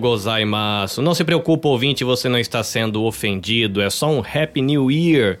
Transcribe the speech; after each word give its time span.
gozaimasu. 0.00 1.00
Não 1.00 1.14
se 1.14 1.22
preocupe, 1.22 1.68
ouvinte, 1.68 2.02
você 2.02 2.28
não 2.28 2.36
está 2.36 2.64
sendo 2.64 3.04
ofendido. 3.04 3.80
É 3.80 3.88
só 3.88 4.10
um 4.10 4.18
Happy 4.18 4.60
New 4.60 4.90
Year 4.90 5.38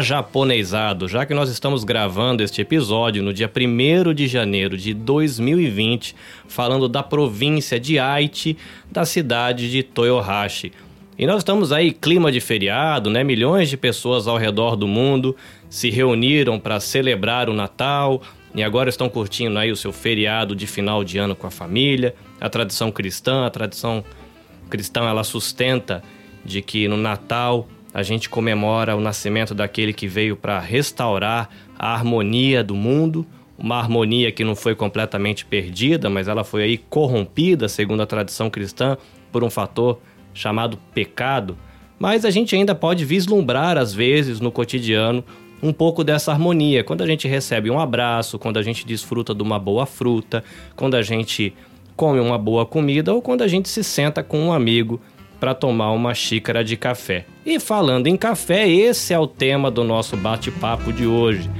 japonesado, 0.00 1.06
já 1.06 1.26
que 1.26 1.34
nós 1.34 1.50
estamos 1.50 1.84
gravando 1.84 2.42
este 2.42 2.62
episódio 2.62 3.22
no 3.22 3.34
dia 3.34 3.52
1 3.54 4.14
de 4.14 4.26
janeiro 4.26 4.78
de 4.78 4.94
2020, 4.94 6.16
falando 6.48 6.88
da 6.88 7.02
província 7.02 7.78
de 7.78 7.98
Aichi, 7.98 8.56
da 8.90 9.04
cidade 9.04 9.70
de 9.70 9.82
Toyohashi. 9.82 10.72
E 11.18 11.26
nós 11.26 11.38
estamos 11.38 11.70
aí, 11.70 11.92
clima 11.92 12.32
de 12.32 12.40
feriado, 12.40 13.10
né? 13.10 13.22
Milhões 13.22 13.68
de 13.68 13.76
pessoas 13.76 14.26
ao 14.26 14.38
redor 14.38 14.74
do 14.74 14.88
mundo 14.88 15.36
se 15.68 15.90
reuniram 15.90 16.58
para 16.58 16.80
celebrar 16.80 17.50
o 17.50 17.52
Natal 17.52 18.22
e 18.54 18.62
agora 18.62 18.88
estão 18.88 19.10
curtindo 19.10 19.58
aí 19.58 19.70
o 19.70 19.76
seu 19.76 19.92
feriado 19.92 20.56
de 20.56 20.66
final 20.66 21.04
de 21.04 21.18
ano 21.18 21.36
com 21.36 21.46
a 21.46 21.50
família. 21.50 22.14
A 22.40 22.48
tradição 22.48 22.90
cristã, 22.90 23.46
a 23.46 23.50
tradição 23.50 24.04
cristã, 24.70 25.08
ela 25.08 25.24
sustenta 25.24 26.02
de 26.44 26.62
que 26.62 26.88
no 26.88 26.96
Natal 26.96 27.68
a 27.92 28.02
gente 28.02 28.28
comemora 28.28 28.96
o 28.96 29.00
nascimento 29.00 29.54
daquele 29.54 29.92
que 29.92 30.06
veio 30.06 30.36
para 30.36 30.60
restaurar 30.60 31.48
a 31.78 31.94
harmonia 31.94 32.62
do 32.62 32.74
mundo, 32.74 33.26
uma 33.56 33.76
harmonia 33.76 34.30
que 34.30 34.44
não 34.44 34.54
foi 34.54 34.74
completamente 34.74 35.44
perdida, 35.44 36.08
mas 36.08 36.28
ela 36.28 36.44
foi 36.44 36.62
aí 36.62 36.78
corrompida, 36.78 37.68
segundo 37.68 38.02
a 38.02 38.06
tradição 38.06 38.48
cristã, 38.48 38.96
por 39.32 39.42
um 39.42 39.50
fator 39.50 39.98
chamado 40.32 40.78
pecado. 40.94 41.58
Mas 41.98 42.24
a 42.24 42.30
gente 42.30 42.54
ainda 42.54 42.74
pode 42.74 43.04
vislumbrar, 43.04 43.76
às 43.76 43.92
vezes, 43.92 44.38
no 44.38 44.52
cotidiano, 44.52 45.24
um 45.60 45.72
pouco 45.72 46.04
dessa 46.04 46.30
harmonia. 46.30 46.84
Quando 46.84 47.02
a 47.02 47.06
gente 47.06 47.26
recebe 47.26 47.68
um 47.68 47.80
abraço, 47.80 48.38
quando 48.38 48.58
a 48.58 48.62
gente 48.62 48.86
desfruta 48.86 49.34
de 49.34 49.42
uma 49.42 49.58
boa 49.58 49.86
fruta, 49.86 50.44
quando 50.76 50.94
a 50.94 51.02
gente 51.02 51.52
come 51.98 52.20
uma 52.20 52.38
boa 52.38 52.64
comida 52.64 53.12
ou 53.12 53.20
quando 53.20 53.42
a 53.42 53.48
gente 53.48 53.68
se 53.68 53.82
senta 53.82 54.22
com 54.22 54.38
um 54.38 54.52
amigo 54.52 55.00
para 55.40 55.52
tomar 55.52 55.90
uma 55.90 56.14
xícara 56.14 56.62
de 56.62 56.76
café. 56.76 57.26
E 57.44 57.58
falando 57.58 58.06
em 58.06 58.16
café, 58.16 58.68
esse 58.68 59.12
é 59.12 59.18
o 59.18 59.26
tema 59.26 59.68
do 59.68 59.82
nosso 59.82 60.16
bate-papo 60.16 60.92
de 60.92 61.04
hoje. 61.04 61.50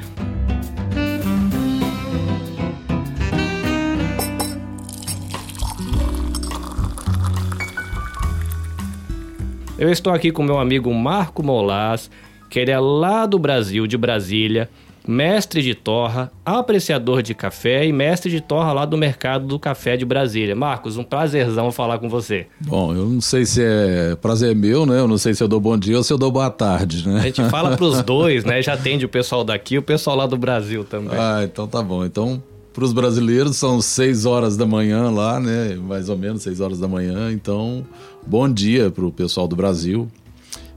Eu 9.76 9.90
estou 9.90 10.12
aqui 10.12 10.30
com 10.30 10.44
meu 10.44 10.60
amigo 10.60 10.94
Marco 10.94 11.42
Molas, 11.42 12.08
que 12.48 12.60
ele 12.60 12.70
é 12.70 12.78
lá 12.78 13.26
do 13.26 13.40
Brasil, 13.40 13.88
de 13.88 13.98
Brasília, 13.98 14.70
mestre 15.08 15.62
de 15.62 15.74
torra, 15.74 16.30
apreciador 16.44 17.22
de 17.22 17.34
café 17.34 17.86
e 17.86 17.92
mestre 17.94 18.30
de 18.30 18.42
torra 18.42 18.74
lá 18.74 18.84
do 18.84 18.98
mercado 18.98 19.46
do 19.46 19.58
café 19.58 19.96
de 19.96 20.04
Brasília. 20.04 20.54
Marcos, 20.54 20.98
um 20.98 21.02
prazerzão 21.02 21.72
falar 21.72 21.98
com 21.98 22.10
você. 22.10 22.46
Bom, 22.60 22.94
eu 22.94 23.06
não 23.06 23.20
sei 23.22 23.46
se 23.46 23.62
é 23.64 24.14
prazer 24.20 24.54
meu, 24.54 24.84
né? 24.84 25.00
Eu 25.00 25.08
não 25.08 25.16
sei 25.16 25.32
se 25.32 25.42
eu 25.42 25.48
dou 25.48 25.58
bom 25.58 25.78
dia 25.78 25.96
ou 25.96 26.04
se 26.04 26.12
eu 26.12 26.18
dou 26.18 26.30
boa 26.30 26.50
tarde, 26.50 27.08
né? 27.08 27.20
A 27.20 27.22
gente 27.22 27.42
fala 27.44 27.74
para 27.74 27.86
os 27.86 28.02
dois, 28.04 28.44
né? 28.44 28.60
Já 28.60 28.74
atende 28.74 29.06
o 29.06 29.08
pessoal 29.08 29.42
daqui 29.42 29.76
e 29.76 29.78
o 29.78 29.82
pessoal 29.82 30.14
lá 30.14 30.26
do 30.26 30.36
Brasil 30.36 30.84
também. 30.84 31.18
Ah, 31.18 31.40
então 31.42 31.66
tá 31.66 31.82
bom. 31.82 32.04
Então, 32.04 32.42
para 32.74 32.84
os 32.84 32.92
brasileiros 32.92 33.56
são 33.56 33.80
6 33.80 34.26
horas 34.26 34.58
da 34.58 34.66
manhã 34.66 35.08
lá, 35.10 35.40
né? 35.40 35.74
Mais 35.76 36.10
ou 36.10 36.18
menos 36.18 36.42
6 36.42 36.60
horas 36.60 36.78
da 36.78 36.86
manhã. 36.86 37.32
Então, 37.32 37.82
bom 38.26 38.46
dia 38.46 38.90
para 38.90 39.06
o 39.06 39.10
pessoal 39.10 39.48
do 39.48 39.56
Brasil 39.56 40.06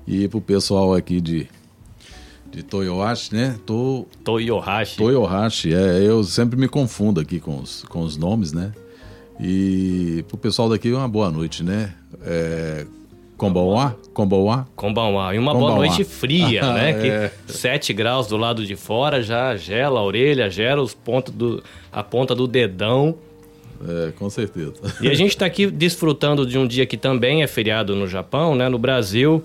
e 0.08 0.26
para 0.30 0.38
o 0.38 0.42
pessoal 0.42 0.94
aqui 0.94 1.20
de 1.20 1.50
de 2.52 2.64
Toyohashi, 2.64 3.34
né? 3.34 3.56
To... 3.66 4.06
Toyohashi. 4.24 4.98
Toyohashi, 4.98 5.74
é. 5.74 6.02
Eu 6.04 6.24
sempre 6.24 6.60
me 6.60 6.68
confundo 6.68 7.20
aqui 7.20 7.40
com 7.40 7.60
os, 7.60 7.84
com 7.84 8.02
os 8.02 8.18
nomes, 8.18 8.52
né? 8.52 8.74
E 9.40 10.24
pro 10.28 10.38
pessoal 10.38 10.70
daqui, 10.70 10.92
uma 10.92 11.08
boa 11.08 11.32
noite, 11.32 11.64
né? 11.64 11.94
É... 12.24 12.86
Kombawa? 13.38 13.98
Kombawa? 14.14 14.68
Kombawa. 14.76 15.34
E 15.34 15.40
uma 15.40 15.56
boa 15.56 15.76
noite 15.76 16.04
fria, 16.04 16.62
né? 16.74 16.92
é. 16.92 17.32
Que 17.48 17.54
7 17.54 17.92
graus 17.92 18.28
do 18.28 18.38
lado 18.38 18.64
de 18.64 18.76
fora 18.76 19.24
já 19.24 19.56
gela 19.56 20.00
a 20.00 20.04
orelha, 20.04 20.48
gela 20.48 20.80
os 20.80 20.94
pontos 20.94 21.34
do, 21.34 21.64
a 21.92 22.04
ponta 22.04 22.36
do 22.36 22.46
dedão. 22.46 23.16
É, 23.88 24.12
com 24.12 24.30
certeza. 24.30 24.74
E 25.02 25.10
a 25.10 25.14
gente 25.16 25.32
está 25.32 25.48
aqui 25.48 25.66
desfrutando 25.66 26.46
de 26.46 26.56
um 26.56 26.68
dia 26.68 26.86
que 26.86 26.98
também 26.98 27.42
é 27.42 27.48
feriado 27.48 27.96
no 27.96 28.08
Japão, 28.08 28.54
né? 28.54 28.70
No 28.70 28.78
Brasil, 28.78 29.44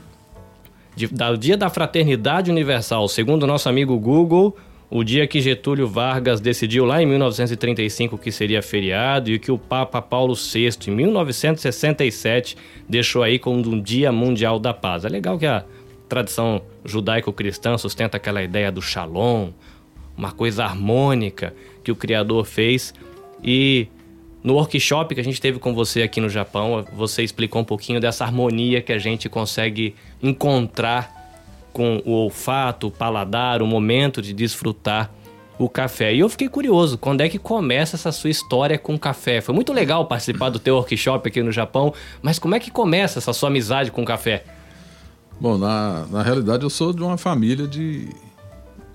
de, 0.97 1.07
da 1.09 1.35
Dia 1.37 1.57
da 1.57 1.69
Fraternidade 1.69 2.51
Universal, 2.51 3.07
segundo 3.07 3.43
o 3.43 3.47
nosso 3.47 3.69
amigo 3.69 3.99
Google, 3.99 4.57
o 4.91 5.05
dia 5.05 5.27
que 5.27 5.41
Getúlio 5.41 5.87
Vargas 5.87 6.41
decidiu 6.41 6.85
lá 6.85 7.03
em 7.03 7.07
1935 7.07 8.17
que 8.17 8.33
seria 8.33 8.63
feriado 8.63 9.31
e 9.31 9.39
que 9.39 9.53
o 9.53 9.59
Papa 9.59 10.01
Paulo 10.01 10.35
VI, 10.35 10.71
em 10.89 10.91
1967, 10.93 12.57
deixou 12.89 13.23
aí 13.23 13.39
como 13.39 13.59
um 13.69 13.81
Dia 13.81 14.11
Mundial 14.11 14.59
da 14.59 14.73
Paz. 14.73 15.05
É 15.05 15.09
legal 15.09 15.39
que 15.39 15.47
a 15.47 15.65
tradição 16.09 16.63
judaico-cristã 16.85 17.77
sustenta 17.77 18.17
aquela 18.17 18.43
ideia 18.43 18.73
do 18.73 18.81
shalom, 18.81 19.51
uma 20.17 20.33
coisa 20.33 20.65
harmônica 20.65 21.53
que 21.85 21.93
o 21.93 21.97
Criador 21.97 22.45
fez. 22.45 22.95
E 23.43 23.89
no 24.47 24.55
workshop 24.55 25.13
que 25.13 25.21
a 25.21 25.25
gente 25.25 25.41
teve 25.41 25.59
com 25.59 25.75
você 25.75 26.03
aqui 26.03 26.21
no 26.21 26.29
Japão, 26.29 26.85
você 26.93 27.25
explicou 27.25 27.63
um 27.63 27.65
pouquinho 27.65 28.01
dessa 28.01 28.25
harmonia 28.25 28.81
que 28.81 28.93
a 28.93 28.99
gente 28.99 29.29
consegue 29.29 29.97
encontrar 30.23 31.13
com 31.73 32.01
o 32.07 32.13
olfato, 32.13 32.87
o 32.87 32.91
paladar, 32.93 33.61
o 33.61 33.67
momento 33.67 34.23
de 34.23 34.33
desfrutar 34.33 35.11
o 35.59 35.69
café. 35.69 36.15
E 36.15 36.21
eu 36.21 36.29
fiquei 36.29 36.49
curioso, 36.49 36.97
quando 36.97 37.23
é 37.23 37.29
que 37.29 37.41
começa 37.41 37.97
essa 37.97 38.13
sua 38.13 38.31
história 38.31 38.79
com 38.79 38.95
o 38.95 38.99
café? 39.01 39.41
Foi 39.41 39.53
muito 39.53 39.73
legal 39.73 40.07
participar 40.07 40.51
do 40.51 40.61
teu 40.61 40.77
workshop 40.77 41.29
aqui 41.29 41.43
no 41.43 41.51
Japão, 41.51 41.93
mas 42.23 42.39
como 42.39 42.55
é 42.55 42.61
que 42.61 42.71
começa 42.71 43.19
essa 43.19 43.33
sua 43.33 43.49
amizade 43.49 43.91
com 43.91 44.03
o 44.03 44.07
café? 44.07 44.45
Bom, 45.41 45.59
na, 45.59 46.07
na 46.07 46.23
realidade 46.23 46.63
eu 46.63 46.71
sou 46.71 46.93
de 46.93 47.03
uma 47.03 47.19
família 47.19 47.67
de, 47.67 48.11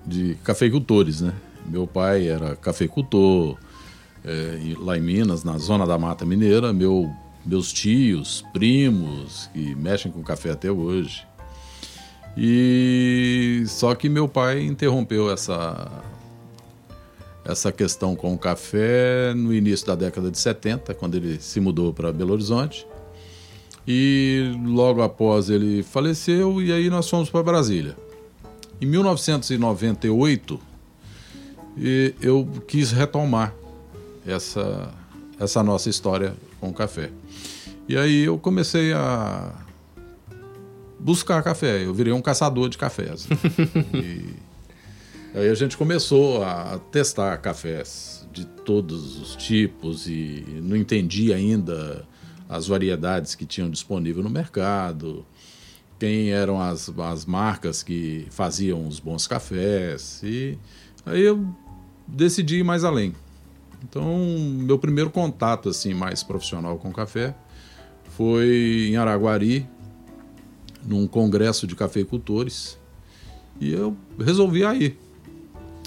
de 0.06 0.34
cafeicultores, 0.42 1.20
né? 1.20 1.34
Meu 1.66 1.86
pai 1.86 2.26
era 2.26 2.56
cafeicultor, 2.56 3.58
é, 4.24 4.74
lá 4.78 4.96
em 4.96 5.00
Minas, 5.00 5.44
na 5.44 5.58
zona 5.58 5.86
da 5.86 5.98
Mata 5.98 6.24
Mineira, 6.24 6.72
meu, 6.72 7.10
meus 7.44 7.72
tios, 7.72 8.44
primos, 8.52 9.48
que 9.52 9.74
mexem 9.74 10.10
com 10.10 10.22
café 10.22 10.50
até 10.50 10.70
hoje. 10.70 11.26
E 12.36 13.64
só 13.66 13.94
que 13.94 14.08
meu 14.08 14.28
pai 14.28 14.62
interrompeu 14.62 15.30
essa 15.30 15.90
essa 17.44 17.72
questão 17.72 18.14
com 18.14 18.32
o 18.32 18.38
café 18.38 19.34
no 19.34 19.52
início 19.52 19.86
da 19.86 19.96
década 19.96 20.30
de 20.30 20.38
70, 20.38 20.94
quando 20.94 21.16
ele 21.16 21.40
se 21.40 21.58
mudou 21.60 21.92
para 21.92 22.12
Belo 22.12 22.32
Horizonte. 22.32 22.86
E 23.86 24.52
logo 24.64 25.02
após 25.02 25.50
ele 25.50 25.82
faleceu 25.82 26.62
e 26.62 26.72
aí 26.72 26.88
nós 26.88 27.08
fomos 27.08 27.28
para 27.28 27.42
Brasília. 27.42 27.96
Em 28.80 28.86
1998, 28.86 30.60
eu 32.20 32.48
quis 32.66 32.92
retomar 32.92 33.52
essa, 34.26 34.92
essa 35.38 35.62
nossa 35.62 35.88
história 35.88 36.34
com 36.60 36.68
o 36.68 36.72
café. 36.72 37.10
E 37.88 37.96
aí 37.96 38.24
eu 38.24 38.38
comecei 38.38 38.92
a 38.92 39.52
buscar 40.98 41.42
café. 41.42 41.84
Eu 41.84 41.92
virei 41.92 42.12
um 42.12 42.22
caçador 42.22 42.68
de 42.68 42.78
cafés. 42.78 43.26
e 43.92 44.34
aí 45.34 45.48
a 45.48 45.54
gente 45.54 45.76
começou 45.76 46.44
a 46.44 46.78
testar 46.90 47.36
cafés 47.38 48.26
de 48.32 48.46
todos 48.46 49.18
os 49.20 49.36
tipos 49.36 50.06
e 50.06 50.44
não 50.62 50.76
entendi 50.76 51.32
ainda 51.32 52.06
as 52.48 52.66
variedades 52.66 53.34
que 53.34 53.44
tinham 53.44 53.68
disponível 53.68 54.22
no 54.22 54.30
mercado, 54.30 55.24
quem 55.98 56.30
eram 56.30 56.60
as, 56.60 56.90
as 56.98 57.24
marcas 57.24 57.82
que 57.82 58.26
faziam 58.30 58.86
os 58.86 59.00
bons 59.00 59.26
cafés. 59.26 60.20
E 60.22 60.58
aí 61.04 61.22
eu 61.22 61.46
decidi 62.06 62.58
ir 62.58 62.64
mais 62.64 62.84
além. 62.84 63.14
Então, 63.82 64.18
meu 64.18 64.78
primeiro 64.78 65.10
contato 65.10 65.68
assim 65.68 65.92
mais 65.94 66.22
profissional 66.22 66.78
com 66.78 66.92
café 66.92 67.34
foi 68.16 68.88
em 68.90 68.96
Araguari, 68.96 69.66
num 70.84 71.06
congresso 71.06 71.66
de 71.66 71.74
cafeicultores, 71.74 72.78
e 73.60 73.72
eu 73.72 73.96
resolvi 74.18 74.64
aí. 74.64 74.96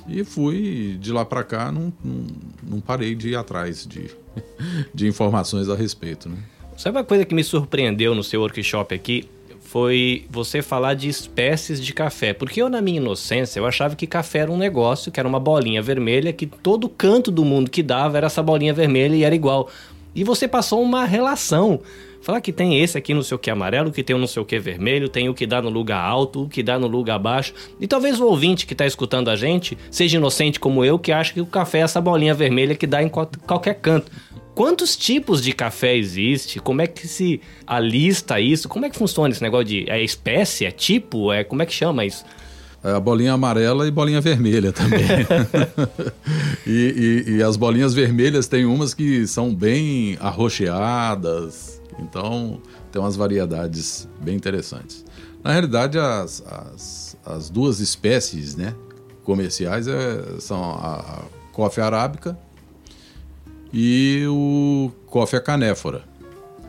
E 0.08 0.24
fui 0.24 0.98
de 1.00 1.12
lá 1.12 1.26
para 1.26 1.44
cá, 1.44 1.72
não, 1.72 1.92
não, 2.04 2.28
não, 2.64 2.80
parei 2.80 3.16
de 3.16 3.30
ir 3.30 3.36
atrás 3.36 3.88
de, 3.88 4.12
de 4.94 5.08
informações 5.08 5.68
a 5.68 5.76
respeito. 5.76 6.30
Né? 6.30 6.38
Sabe 6.78 6.98
uma 6.98 7.04
coisa 7.04 7.26
que 7.26 7.34
me 7.34 7.44
surpreendeu 7.44 8.14
no 8.14 8.24
seu 8.24 8.42
workshop 8.42 8.94
aqui? 8.94 9.28
Foi 9.76 10.24
você 10.30 10.62
falar 10.62 10.94
de 10.94 11.10
espécies 11.10 11.84
de 11.84 11.94
café. 11.94 12.32
Porque 12.32 12.62
eu, 12.62 12.70
na 12.70 12.82
minha 12.82 12.96
inocência, 12.96 13.60
eu 13.60 13.66
achava 13.66 13.94
que 13.94 14.08
café 14.08 14.40
era 14.40 14.50
um 14.50 14.56
negócio, 14.56 15.12
que 15.12 15.20
era 15.20 15.28
uma 15.28 15.38
bolinha 15.38 15.82
vermelha, 15.82 16.32
que 16.32 16.46
todo 16.46 16.88
canto 16.88 17.30
do 17.30 17.44
mundo 17.44 17.70
que 17.70 17.84
dava 17.84 18.16
era 18.16 18.28
essa 18.28 18.42
bolinha 18.42 18.74
vermelha 18.74 19.14
e 19.14 19.26
era 19.26 19.36
igual. 19.36 19.70
E 20.16 20.24
você 20.24 20.48
passou 20.48 20.82
uma 20.82 21.06
relação. 21.06 21.82
Falar 22.22 22.42
que 22.42 22.52
tem 22.52 22.82
esse 22.82 22.98
aqui 22.98 23.14
no 23.14 23.22
seu 23.22 23.38
que 23.38 23.52
amarelo, 23.52 23.92
que 23.92 24.02
tem 24.02 24.16
um 24.16 24.20
no 24.20 24.28
seu 24.28 24.44
que 24.44 24.58
vermelho, 24.58 25.10
tem 25.10 25.30
o 25.30 25.34
que 25.34 25.46
dá 25.46 25.62
no 25.62 25.70
lugar 25.70 26.04
alto, 26.04 26.44
o 26.44 26.50
que 26.50 26.64
dá 26.64 26.80
no 26.80 26.88
lugar 26.88 27.20
baixo. 27.20 27.54
E 27.80 27.86
talvez 27.86 28.20
o 28.20 28.26
ouvinte 28.26 28.66
que 28.66 28.74
está 28.74 28.86
escutando 28.86 29.30
a 29.30 29.36
gente 29.36 29.78
seja 29.92 30.18
inocente 30.18 30.60
como 30.60 30.84
eu, 30.84 30.98
que 30.98 31.12
acha 31.12 31.34
que 31.34 31.42
o 31.42 31.46
café 31.46 31.80
é 31.80 31.82
essa 31.82 32.02
bolinha 32.02 32.34
vermelha 32.34 32.74
que 32.74 32.88
dá 32.88 33.04
em 33.04 33.10
qualquer 33.10 33.76
canto. 33.76 34.12
Quantos 34.56 34.96
tipos 34.96 35.44
de 35.44 35.52
café 35.52 35.96
existe? 35.98 36.60
Como 36.60 36.82
é 36.82 36.88
que 36.88 37.08
se 37.08 37.42
alista 37.68 38.40
isso? 38.40 38.70
Como 38.70 38.86
é 38.86 38.90
que 38.90 38.96
funciona 38.96 39.30
esse 39.30 39.44
negócio 39.44 39.66
de 39.66 39.90
é 39.90 40.02
espécie, 40.02 40.66
é 40.66 40.72
tipo, 40.72 41.32
é 41.32 41.44
como 41.44 41.62
é 41.62 41.66
que 41.66 41.74
chama 41.74 42.06
isso? 42.06 42.24
É 42.86 42.92
a 42.92 43.00
bolinha 43.00 43.34
amarela 43.34 43.88
e 43.88 43.92
bolinha 43.92 44.22
vermelha 44.22 44.72
também. 44.72 45.00
e, 46.68 47.24
e, 47.28 47.32
e, 47.32 47.44
as 47.44 47.58
bolinhas 47.58 47.96
vermelhas 47.96 48.48
tem 48.48 48.64
umas 48.64 48.94
que 48.94 49.26
são 49.26 49.56
bem 49.56 50.16
arroxeadas, 50.22 51.82
então 51.98 52.62
tem 52.92 53.02
umas 53.02 53.16
variedades 53.16 54.08
bem 54.22 54.36
interessantes. 54.36 55.04
Na 55.44 55.52
realidade, 55.52 55.98
as, 55.98 56.44
as, 56.46 57.18
as 57.26 57.50
duas 57.50 57.80
espécies 57.80 58.56
né, 58.56 58.76
comerciais 59.24 59.88
é, 59.88 60.40
são 60.40 60.64
a, 60.64 61.00
a 61.00 61.22
coffee 61.54 61.84
arábica 61.84 62.38
e 63.74 64.26
o 64.28 64.92
coffee 65.08 65.42
canéfora. 65.42 66.04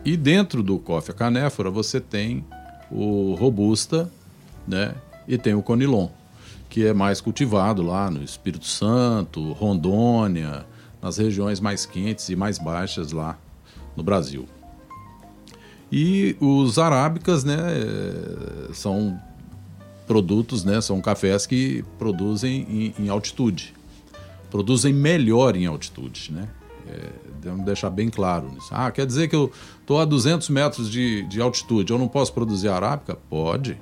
E 0.02 0.16
dentro 0.16 0.62
do 0.62 0.78
coffee 0.78 1.14
canéfora 1.14 1.70
você 1.70 2.00
tem 2.00 2.42
o 2.90 3.34
robusta, 3.34 4.10
né? 4.66 4.94
E 5.28 5.36
tem 5.36 5.54
o 5.54 5.62
conilon, 5.62 6.08
que 6.68 6.86
é 6.86 6.92
mais 6.92 7.20
cultivado 7.20 7.82
lá 7.82 8.10
no 8.10 8.22
Espírito 8.22 8.66
Santo, 8.66 9.52
Rondônia, 9.52 10.66
nas 11.02 11.18
regiões 11.18 11.60
mais 11.60 11.86
quentes 11.86 12.28
e 12.28 12.36
mais 12.36 12.58
baixas 12.58 13.12
lá 13.12 13.38
no 13.96 14.02
Brasil. 14.02 14.46
E 15.90 16.36
os 16.40 16.78
arábicas, 16.78 17.44
né, 17.44 17.56
são 18.72 19.20
produtos, 20.06 20.64
né, 20.64 20.80
são 20.80 21.00
cafés 21.00 21.46
que 21.46 21.84
produzem 21.98 22.94
em, 22.98 23.04
em 23.04 23.08
altitude, 23.08 23.74
produzem 24.50 24.92
melhor 24.92 25.56
em 25.56 25.66
altitude, 25.66 26.32
né? 26.32 26.48
É, 26.88 27.00
devemos 27.40 27.64
deixar 27.64 27.90
bem 27.90 28.08
claro 28.08 28.48
nisso. 28.52 28.68
Ah, 28.70 28.90
quer 28.92 29.04
dizer 29.04 29.26
que 29.26 29.34
eu 29.34 29.50
estou 29.80 30.00
a 30.00 30.04
200 30.04 30.48
metros 30.50 30.90
de, 30.90 31.22
de 31.24 31.40
altitude, 31.40 31.92
eu 31.92 31.98
não 31.98 32.06
posso 32.06 32.32
produzir 32.32 32.68
arábica? 32.68 33.16
Pode. 33.28 33.76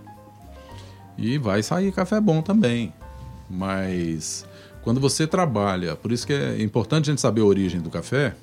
E 1.17 1.39
vai 1.39 1.63
sair 1.63 1.93
café 1.93 2.21
bom 2.21 2.43
também. 2.43 2.93
Mas 3.49 4.47
quando 4.83 5.01
você 5.01 5.27
trabalha, 5.27 5.97
por 5.97 6.13
isso 6.13 6.27
que 6.27 6.33
é 6.33 6.63
importante 6.63 7.11
a 7.11 7.13
gente 7.13 7.21
saber 7.21 7.43
a 7.43 7.45
origem 7.45 7.81
do 7.81 7.91
café. 7.91 8.35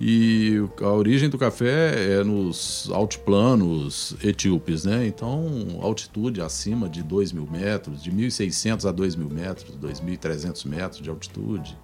E 0.00 0.56
a 0.80 0.88
origem 0.88 1.28
do 1.28 1.38
café 1.38 2.18
é 2.18 2.24
nos 2.24 2.90
altiplanos 2.92 4.16
etíopes, 4.22 4.84
né? 4.84 5.06
Então, 5.06 5.78
altitude 5.80 6.40
acima 6.40 6.88
de 6.88 7.02
2 7.02 7.32
mil 7.32 7.48
metros, 7.48 8.02
de 8.02 8.10
1.600 8.10 8.88
a 8.88 8.90
2 8.90 9.14
mil 9.14 9.28
metros, 9.28 9.76
2.300 9.76 10.66
metros 10.66 11.02
de 11.02 11.08
altitude 11.08 11.76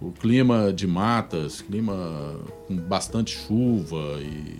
o 0.00 0.12
clima 0.12 0.72
de 0.72 0.86
matas, 0.86 1.62
clima 1.62 1.94
com 2.66 2.76
bastante 2.76 3.36
chuva 3.36 4.20
e 4.20 4.58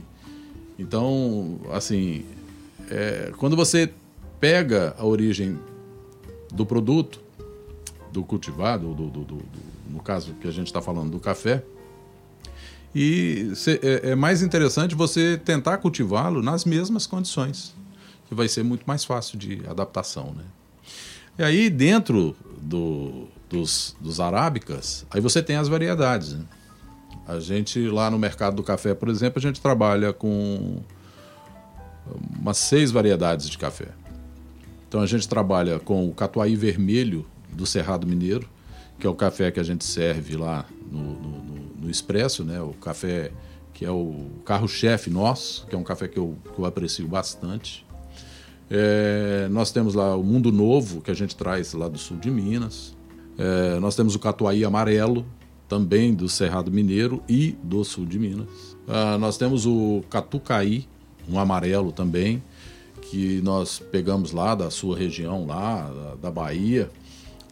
então 0.78 1.60
assim 1.72 2.25
é, 2.90 3.32
quando 3.37 3.55
você 3.55 3.93
pega 4.40 4.94
a 4.98 5.04
origem 5.04 5.58
do 6.52 6.64
produto 6.64 7.20
do 8.12 8.22
cultivado, 8.22 8.94
do, 8.94 9.10
do, 9.10 9.25
do, 9.25 9.42
no 9.90 10.00
caso 10.00 10.34
que 10.34 10.46
a 10.46 10.50
gente 10.50 10.69
está 10.69 10.81
falando 10.81 11.10
do 11.10 11.19
café, 11.19 11.64
e 12.94 13.52
é, 13.82 14.10
é 14.10 14.14
mais 14.14 14.40
interessante 14.40 14.94
você 14.94 15.36
tentar 15.36 15.78
cultivá-lo 15.78 16.40
nas 16.40 16.64
mesmas 16.64 17.06
condições, 17.06 17.75
que 18.28 18.34
vai 18.34 18.46
ser 18.46 18.62
muito 18.62 18.84
mais 18.86 19.04
fácil 19.04 19.36
de 19.36 19.62
adaptação, 19.69 20.32
né? 20.32 20.44
E 21.36 21.42
aí 21.42 21.69
dentro 21.69 22.36
do, 22.60 23.26
dos, 23.50 23.96
dos 24.00 24.20
arábicas, 24.20 25.04
aí 25.10 25.20
você 25.20 25.42
tem 25.42 25.56
as 25.56 25.66
variedades. 25.66 26.34
Né? 26.34 26.44
A 27.26 27.40
gente 27.40 27.81
lá 27.88 28.08
no 28.08 28.19
mercado 28.19 28.54
do 28.54 28.62
café, 28.62 28.94
por 28.94 29.08
exemplo, 29.08 29.40
a 29.40 29.42
gente 29.42 29.60
trabalha 29.60 30.12
com 30.12 30.81
umas 32.38 32.58
seis 32.58 32.92
variedades 32.92 33.50
de 33.50 33.58
café. 33.58 33.88
Então 34.94 35.02
a 35.02 35.06
gente 35.06 35.29
trabalha 35.29 35.81
com 35.81 36.08
o 36.08 36.14
catuai 36.14 36.55
vermelho 36.55 37.26
do 37.52 37.67
Cerrado 37.67 38.06
Mineiro, 38.06 38.49
que 38.96 39.05
é 39.05 39.11
o 39.11 39.14
café 39.17 39.50
que 39.50 39.58
a 39.58 39.62
gente 39.64 39.85
serve 39.85 40.37
lá 40.37 40.64
no, 40.88 41.02
no, 41.02 41.38
no 41.81 41.91
Expresso, 41.91 42.44
né? 42.44 42.61
o 42.61 42.75
café 42.75 43.32
que 43.73 43.85
é 43.85 43.91
o 43.91 44.31
carro-chefe 44.44 45.11
nosso, 45.11 45.67
que 45.67 45.75
é 45.75 45.79
um 45.79 45.82
café 45.82 46.06
que 46.06 46.17
eu, 46.17 46.38
que 46.55 46.61
eu 46.61 46.64
aprecio 46.64 47.08
bastante. 47.08 47.85
É, 48.70 49.49
nós 49.50 49.73
temos 49.73 49.96
lá 49.96 50.14
o 50.14 50.23
Mundo 50.23 50.52
Novo, 50.52 51.00
que 51.00 51.11
a 51.11 51.14
gente 51.14 51.35
traz 51.35 51.73
lá 51.73 51.88
do 51.88 51.99
sul 51.99 52.17
de 52.19 52.31
Minas. 52.31 52.96
É, 53.37 53.81
nós 53.81 53.96
temos 53.96 54.14
o 54.14 54.20
Catuai 54.20 54.62
Amarelo, 54.62 55.26
também 55.69 56.14
do 56.14 56.29
Cerrado 56.29 56.70
Mineiro 56.70 57.20
e 57.29 57.58
do 57.64 57.82
sul 57.82 58.06
de 58.06 58.17
Minas. 58.17 58.76
Ah, 58.87 59.19
nós 59.19 59.37
temos 59.37 59.67
o 59.67 60.05
Catucaí, 60.08 60.87
um 61.29 61.37
amarelo 61.37 61.91
também, 61.91 62.41
que 63.14 63.40
nós 63.43 63.78
pegamos 63.78 64.32
lá 64.32 64.56
da 64.56 64.72
sua 64.72 64.99
região, 64.99 65.46
lá 65.46 65.88
da, 66.20 66.32
Bahia, 66.32 66.90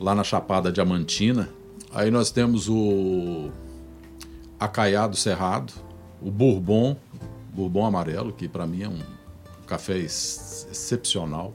lá 0.00 0.12
na 0.12 0.25
Chapada 0.25 0.73
Diamantina. 0.73 1.49
Aí 1.94 2.11
nós 2.11 2.32
temos 2.32 2.69
o 2.69 3.49
Acaiado 4.59 5.14
Cerrado, 5.14 5.73
o 6.20 6.32
Bourbon, 6.32 6.97
Bourbon 7.55 7.87
amarelo, 7.87 8.32
que 8.32 8.49
para 8.49 8.67
mim 8.67 8.82
é 8.82 8.88
um 8.88 8.99
café 9.64 9.99
ex 9.99 10.67
excepcional. 10.69 11.55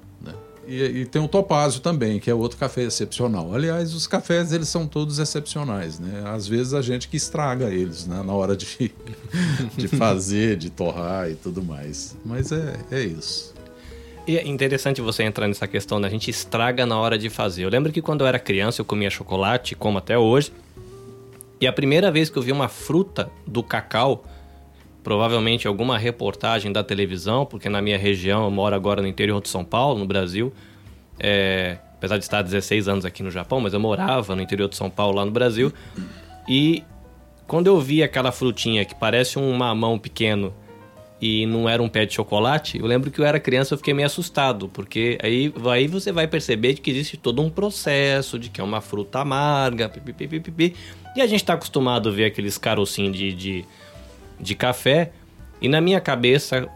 E, 0.65 0.83
e, 0.83 1.05
tem 1.05 1.21
o 1.21 1.27
Topázio 1.27 1.81
também, 1.81 2.19
que 2.19 2.29
é 2.29 2.33
outro 2.33 2.57
café 2.57 2.83
excepcional. 2.83 3.53
Aliás, 3.53 3.93
os 3.93 4.05
cafés 4.05 4.51
eles 4.51 4.67
são 4.67 4.85
todos 4.85 5.17
excepcionais, 5.17 5.97
né? 5.97 6.23
Às 6.27 6.45
vezes 6.45 6.73
a 6.73 6.81
gente 6.81 7.07
que 7.07 7.15
estraga 7.15 7.69
eles 7.69 8.05
né? 8.05 8.21
na 8.21 8.33
hora 8.33 8.55
de, 8.55 8.93
de 9.77 9.87
fazer, 9.87 10.57
de 10.57 10.69
torrar 10.69 11.29
e 11.29 11.35
tudo 11.35 11.63
mais. 11.63 12.17
Mas 12.25 12.51
é, 12.51 12.77
é 12.91 13.01
isso. 13.01 13.56
E 14.27 14.37
é 14.37 14.45
interessante 14.45 14.99
você 14.99 15.23
entrar 15.23 15.47
nessa 15.47 15.65
questão 15.65 16.01
da 16.01 16.07
né? 16.07 16.11
gente 16.11 16.29
estraga 16.29 16.85
na 16.85 16.99
hora 16.99 17.17
de 17.17 17.29
fazer. 17.29 17.63
Eu 17.63 17.69
lembro 17.69 17.93
que 17.93 18.01
quando 18.01 18.21
eu 18.21 18.27
era 18.27 18.37
criança 18.37 18.81
eu 18.81 18.85
comia 18.85 19.09
chocolate, 19.09 19.73
como 19.73 19.97
até 19.97 20.17
hoje. 20.17 20.51
E 21.61 21.65
a 21.65 21.71
primeira 21.71 22.11
vez 22.11 22.29
que 22.29 22.37
eu 22.37 22.43
vi 22.43 22.51
uma 22.51 22.67
fruta 22.67 23.31
do 23.47 23.63
cacau, 23.63 24.25
provavelmente 25.01 25.65
alguma 25.65 25.97
reportagem 25.97 26.73
da 26.73 26.83
televisão, 26.83 27.45
porque 27.45 27.69
na 27.69 27.81
minha 27.81 27.97
região, 27.97 28.43
eu 28.43 28.51
moro 28.51 28.75
agora 28.75 29.01
no 29.01 29.07
interior 29.07 29.41
de 29.41 29.47
São 29.47 29.63
Paulo, 29.63 29.97
no 29.97 30.05
Brasil. 30.05 30.51
É, 31.17 31.77
apesar 31.95 32.17
de 32.17 32.25
estar 32.25 32.41
16 32.41 32.89
anos 32.89 33.05
aqui 33.05 33.23
no 33.23 33.31
Japão, 33.31 33.61
mas 33.61 33.73
eu 33.73 33.79
morava 33.79 34.35
no 34.35 34.41
interior 34.41 34.67
de 34.67 34.75
São 34.75 34.89
Paulo, 34.89 35.15
lá 35.15 35.25
no 35.25 35.31
Brasil. 35.31 35.71
E 36.49 36.83
quando 37.47 37.67
eu 37.67 37.79
vi 37.79 38.03
aquela 38.03 38.33
frutinha 38.33 38.83
que 38.83 38.93
parece 38.93 39.39
um 39.39 39.53
mamão 39.53 39.97
pequeno 39.97 40.53
e 41.19 41.45
não 41.45 41.67
era 41.67 41.81
um 41.81 41.89
pé 41.89 42.05
de 42.05 42.13
chocolate, 42.13 42.77
eu 42.77 42.85
lembro 42.85 43.09
que 43.09 43.19
eu 43.19 43.25
era 43.25 43.39
criança 43.39 43.73
eu 43.73 43.77
fiquei 43.77 43.93
meio 43.93 44.05
assustado, 44.05 44.69
porque 44.69 45.17
aí, 45.21 45.51
aí 45.71 45.87
você 45.87 46.11
vai 46.11 46.27
perceber 46.27 46.75
que 46.75 46.91
existe 46.91 47.17
todo 47.17 47.41
um 47.41 47.49
processo, 47.49 48.37
de 48.37 48.49
que 48.49 48.61
é 48.61 48.63
uma 48.63 48.81
fruta 48.81 49.19
amarga, 49.19 49.89
pipi, 49.89 50.27
pipi, 50.27 50.75
e 51.15 51.21
a 51.21 51.25
gente 51.25 51.41
está 51.41 51.53
acostumado 51.53 52.09
a 52.09 52.11
ver 52.11 52.25
aqueles 52.25 52.57
carocinhos 52.57 53.17
de, 53.17 53.33
de 53.33 53.65
de 54.39 54.55
café 54.55 55.11
e 55.61 55.67
na 55.67 55.81
minha 55.81 55.99
cabeça, 55.99 56.67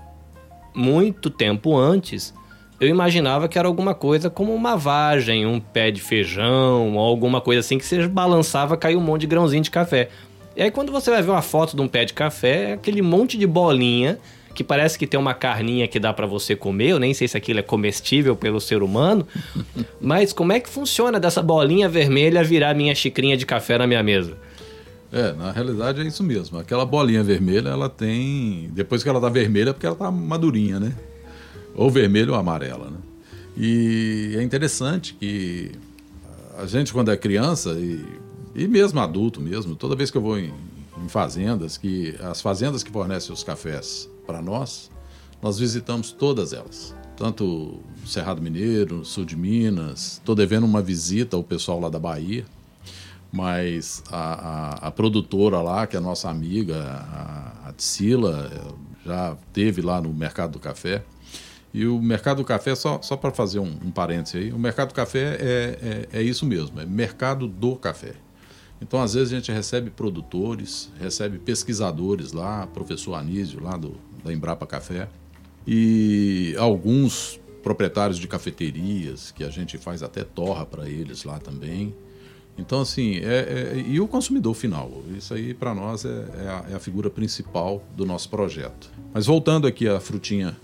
muito 0.74 1.30
tempo 1.30 1.78
antes, 1.78 2.34
eu 2.80 2.88
imaginava 2.88 3.48
que 3.48 3.60
era 3.60 3.68
alguma 3.68 3.94
coisa 3.94 4.30
como 4.30 4.54
uma 4.54 4.76
vagem, 4.76 5.46
um 5.46 5.60
pé 5.60 5.92
de 5.92 6.02
feijão, 6.02 6.96
ou 6.96 7.00
alguma 7.00 7.40
coisa 7.40 7.60
assim 7.60 7.78
que 7.78 7.86
você 7.86 8.08
balançava, 8.08 8.76
caiu 8.76 9.00
um 9.00 9.04
monte 9.04 9.22
de 9.22 9.28
grãozinho 9.28 9.62
de 9.62 9.70
café. 9.70 10.10
E 10.56 10.62
aí 10.62 10.72
quando 10.72 10.92
você 10.92 11.10
vai 11.10 11.22
ver 11.22 11.32
uma 11.32 11.42
foto 11.42 11.76
de 11.76 11.82
um 11.82 11.88
pé 11.88 12.06
de 12.06 12.14
café, 12.14 12.72
é 12.72 12.74
aquele 12.74 13.02
monte 13.02 13.38
de 13.38 13.48
bolinha 13.48 14.20
que 14.54 14.64
parece 14.64 15.00
que 15.00 15.08
tem 15.08 15.20
uma 15.20 15.34
carninha 15.34 15.88
que 15.88 16.00
dá 16.00 16.12
para 16.14 16.28
você 16.28 16.56
comer. 16.56 16.90
Eu 16.90 17.00
nem 17.00 17.14
sei 17.14 17.28
se 17.28 17.38
aquilo 17.38 17.60
é 17.60 17.64
comestível 17.64 18.36
pelo 18.36 18.60
ser 18.60 18.84
humano, 18.84 19.26
mas 20.00 20.34
como 20.34 20.52
é 20.52 20.60
que 20.60 20.70
funciona 20.70 21.20
dessa 21.20 21.42
bolinha 21.42 21.88
vermelha 21.88 22.44
virar 22.44 22.74
minha 22.74 22.94
xicrinha 22.94 23.38
de 23.38 23.46
café 23.46 23.78
na 23.78 23.88
minha 23.88 24.04
mesa? 24.04 24.38
É, 25.12 25.34
na 25.34 25.52
realidade 25.52 26.02
é 26.02 26.06
isso 26.06 26.24
mesmo. 26.24 26.58
Aquela 26.58 26.86
bolinha 26.86 27.22
vermelha, 27.24 27.70
ela 27.70 27.90
tem. 27.90 28.70
Depois 28.74 29.04
que 29.04 29.10
ela 29.10 29.20
tá 29.20 29.28
vermelha, 29.28 29.72
é 29.72 29.74
porque 29.74 29.86
ela 29.86 29.96
tá 29.96 30.10
madurinha, 30.10 30.80
né? 30.80 30.94
Ou 31.76 31.90
vermelha 31.90 32.32
ou 32.32 32.38
amarela, 32.38 32.90
né? 32.90 32.98
E 33.58 34.36
é 34.38 34.42
interessante 34.42 35.14
que 35.14 35.72
a 36.58 36.66
gente, 36.66 36.94
quando 36.94 37.12
é 37.12 37.18
criança, 37.18 37.72
e, 37.72 38.06
e 38.56 38.68
mesmo 38.68 39.00
adulto 39.00 39.42
mesmo, 39.42 39.76
toda 39.76 39.96
vez 39.96 40.12
que 40.12 40.18
eu 40.18 40.22
vou 40.22 40.38
em, 40.38 40.54
em 41.04 41.08
fazendas, 41.08 41.78
que 41.78 42.16
as 42.22 42.42
fazendas 42.42 42.84
que 42.84 42.92
fornecem 42.92 43.34
os 43.34 43.44
cafés 43.44 44.10
para 44.26 44.42
nós, 44.42 44.92
nós 45.42 45.58
visitamos 45.58 46.12
todas 46.12 46.54
elas. 46.54 46.96
Tanto 47.16 47.80
Cerrado 48.06 48.42
Mineiro, 48.42 49.06
sul 49.06 49.26
de 49.26 49.36
Minas, 49.36 50.14
estou 50.14 50.36
devendo 50.36 50.66
uma 50.66 50.82
visita 50.82 51.36
ao 51.36 51.44
pessoal 51.44 51.80
lá 51.80 51.90
da 51.90 52.00
Bahia 52.00 52.46
mas 53.32 54.04
a, 54.12 54.18
a, 54.18 54.88
a, 54.88 54.92
produtora 54.92 55.62
lá, 55.62 55.88
que 55.88 55.96
é 55.96 56.00
nossa 56.00 56.30
amiga, 56.30 56.84
a, 56.84 57.70
a 57.70 57.74
Tsila, 57.74 58.52
já 59.06 59.38
teve 59.54 59.82
lá 59.82 60.02
no 60.02 60.14
Mercado 60.14 60.54
do 60.54 60.60
Café. 60.60 61.04
E 61.74 61.86
o 61.86 62.02
Mercado 62.02 62.38
do 62.38 62.44
Café, 62.44 62.76
só, 62.76 63.02
só 63.02 63.16
para 63.16 63.32
fazer 63.32 63.60
um, 63.60 63.78
um 63.86 63.92
parêntese 63.92 64.38
aí, 64.38 64.52
o 64.52 64.60
Mercado 64.60 64.90
do 64.90 64.94
Café 64.94 65.38
é, 65.40 66.08
é, 66.12 66.20
é, 66.20 66.22
isso 66.22 66.46
mesmo, 66.46 66.82
é 66.82 66.86
mercado 66.86 67.48
do 67.48 67.78
café. 67.78 68.14
Então, 68.82 69.02
às 69.02 69.14
vezes, 69.14 69.32
a 69.32 69.36
gente 69.36 69.52
recebe 69.52 69.90
produtores, 69.92 70.92
recebe 71.00 71.38
pesquisadores 71.38 72.32
lá, 72.32 72.66
professor 72.68 73.14
Anísio, 73.14 73.62
lá 73.62 73.78
do, 73.78 73.96
da 74.24 74.34
Embrapa 74.34 74.66
Café, 74.66 75.08
e 75.68 76.56
alguns 76.58 77.40
proprietários 77.62 78.18
de 78.18 78.28
cafeterias, 78.28 79.32
que 79.32 79.44
a 79.44 79.50
gente 79.50 79.78
faz 79.78 80.02
até 80.02 80.24
torra 80.24 80.66
para 80.66 80.90
eles 80.90 81.24
lá 81.24 81.38
também. 81.38 81.94
Então, 82.58 82.82
assim, 82.82 83.18
é, 83.18 83.74
é, 83.76 83.86
e 83.88 84.00
o 84.00 84.08
consumidor 84.08 84.54
final. 84.56 85.04
Isso 85.16 85.34
aí, 85.34 85.54
para 85.54 85.74
nós, 85.74 86.04
é, 86.04 86.10
é, 86.10 86.48
a, 86.48 86.66
é, 86.72 86.76
a, 86.76 86.80
figura 86.80 87.10
principal 87.10 87.84
do 87.96 88.06
nosso 88.06 88.30
projeto. 88.30 88.92
Mas 89.14 89.26
voltando 89.26 89.68
aqui 89.68 89.88
à 89.88 90.00
frutinha 90.00 90.58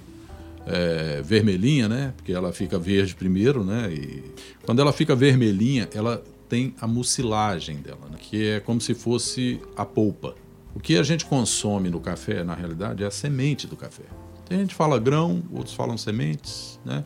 é, 0.65 1.21
vermelhinha, 1.24 1.88
né? 1.88 2.13
Porque 2.17 2.33
ela 2.33 2.51
fica 2.51 2.77
verde 2.77 3.15
primeiro, 3.15 3.63
né? 3.63 3.91
E 3.91 4.24
quando 4.65 4.79
ela 4.79 4.91
fica 4.91 5.15
vermelhinha, 5.15 5.88
ela 5.93 6.21
tem 6.48 6.74
a 6.80 6.88
mucilagem 6.88 7.77
dela, 7.77 8.08
né? 8.10 8.18
que 8.20 8.50
é 8.50 8.60
como 8.60 8.80
se 8.80 8.94
fosse 8.94 9.62
a 9.75 9.86
polpa. 9.86 10.36
O 10.74 10.80
que 10.80 10.98
a 10.98 11.04
gente 11.04 11.25
consome 11.25 11.89
no 11.89 12.00
café, 12.00 12.44
na 12.44 12.54
realidade, 12.54 13.04
é 13.04 13.08
a 13.08 13.12
semente 13.12 13.68
do 13.68 13.75
café. 13.75 14.04
Tem 14.48 14.60
gente 14.60 14.70
que 14.70 14.75
fala 14.75 15.00
grão, 15.00 15.44
outros 15.51 15.75
falam 15.75 15.98
sementes, 15.98 16.80
né? 16.86 17.04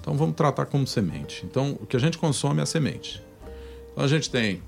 Então 0.00 0.14
vamos 0.14 0.36
tratar 0.36 0.66
como 0.66 0.86
semente. 0.86 1.46
Então 1.46 1.78
o 1.80 1.86
que 1.86 1.96
a 1.96 2.00
gente 2.00 2.18
consome 2.18 2.60
é 2.60 2.62
a 2.64 2.66
semente. 2.66 3.22
Então 3.92 4.04
a 4.04 4.08
gente 4.08 4.28
tem 4.28 4.62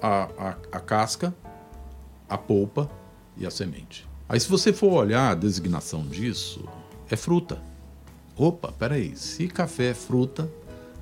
a, 0.00 0.28
a, 0.38 0.48
a 0.72 0.80
casca, 0.80 1.34
a 2.28 2.38
polpa 2.38 2.90
e 3.36 3.46
a 3.46 3.50
semente. 3.50 4.08
Aí 4.28 4.40
se 4.40 4.48
você 4.48 4.72
for 4.72 4.92
olhar 4.92 5.30
a 5.30 5.34
designação 5.34 6.06
disso, 6.06 6.66
é 7.10 7.16
fruta. 7.16 7.60
Opa, 8.34 8.72
peraí, 8.72 9.14
se 9.16 9.48
café 9.48 9.90
é 9.90 9.94
fruta, 9.94 10.50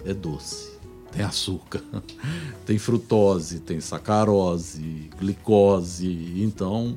é 0.05 0.13
doce. 0.13 0.76
Tem 1.17 1.25
açúcar, 1.25 1.83
tem 2.67 2.79
frutose, 2.79 3.61
tem 3.61 3.81
sacarose, 3.81 5.11
glicose, 5.19 6.35
então 6.37 6.97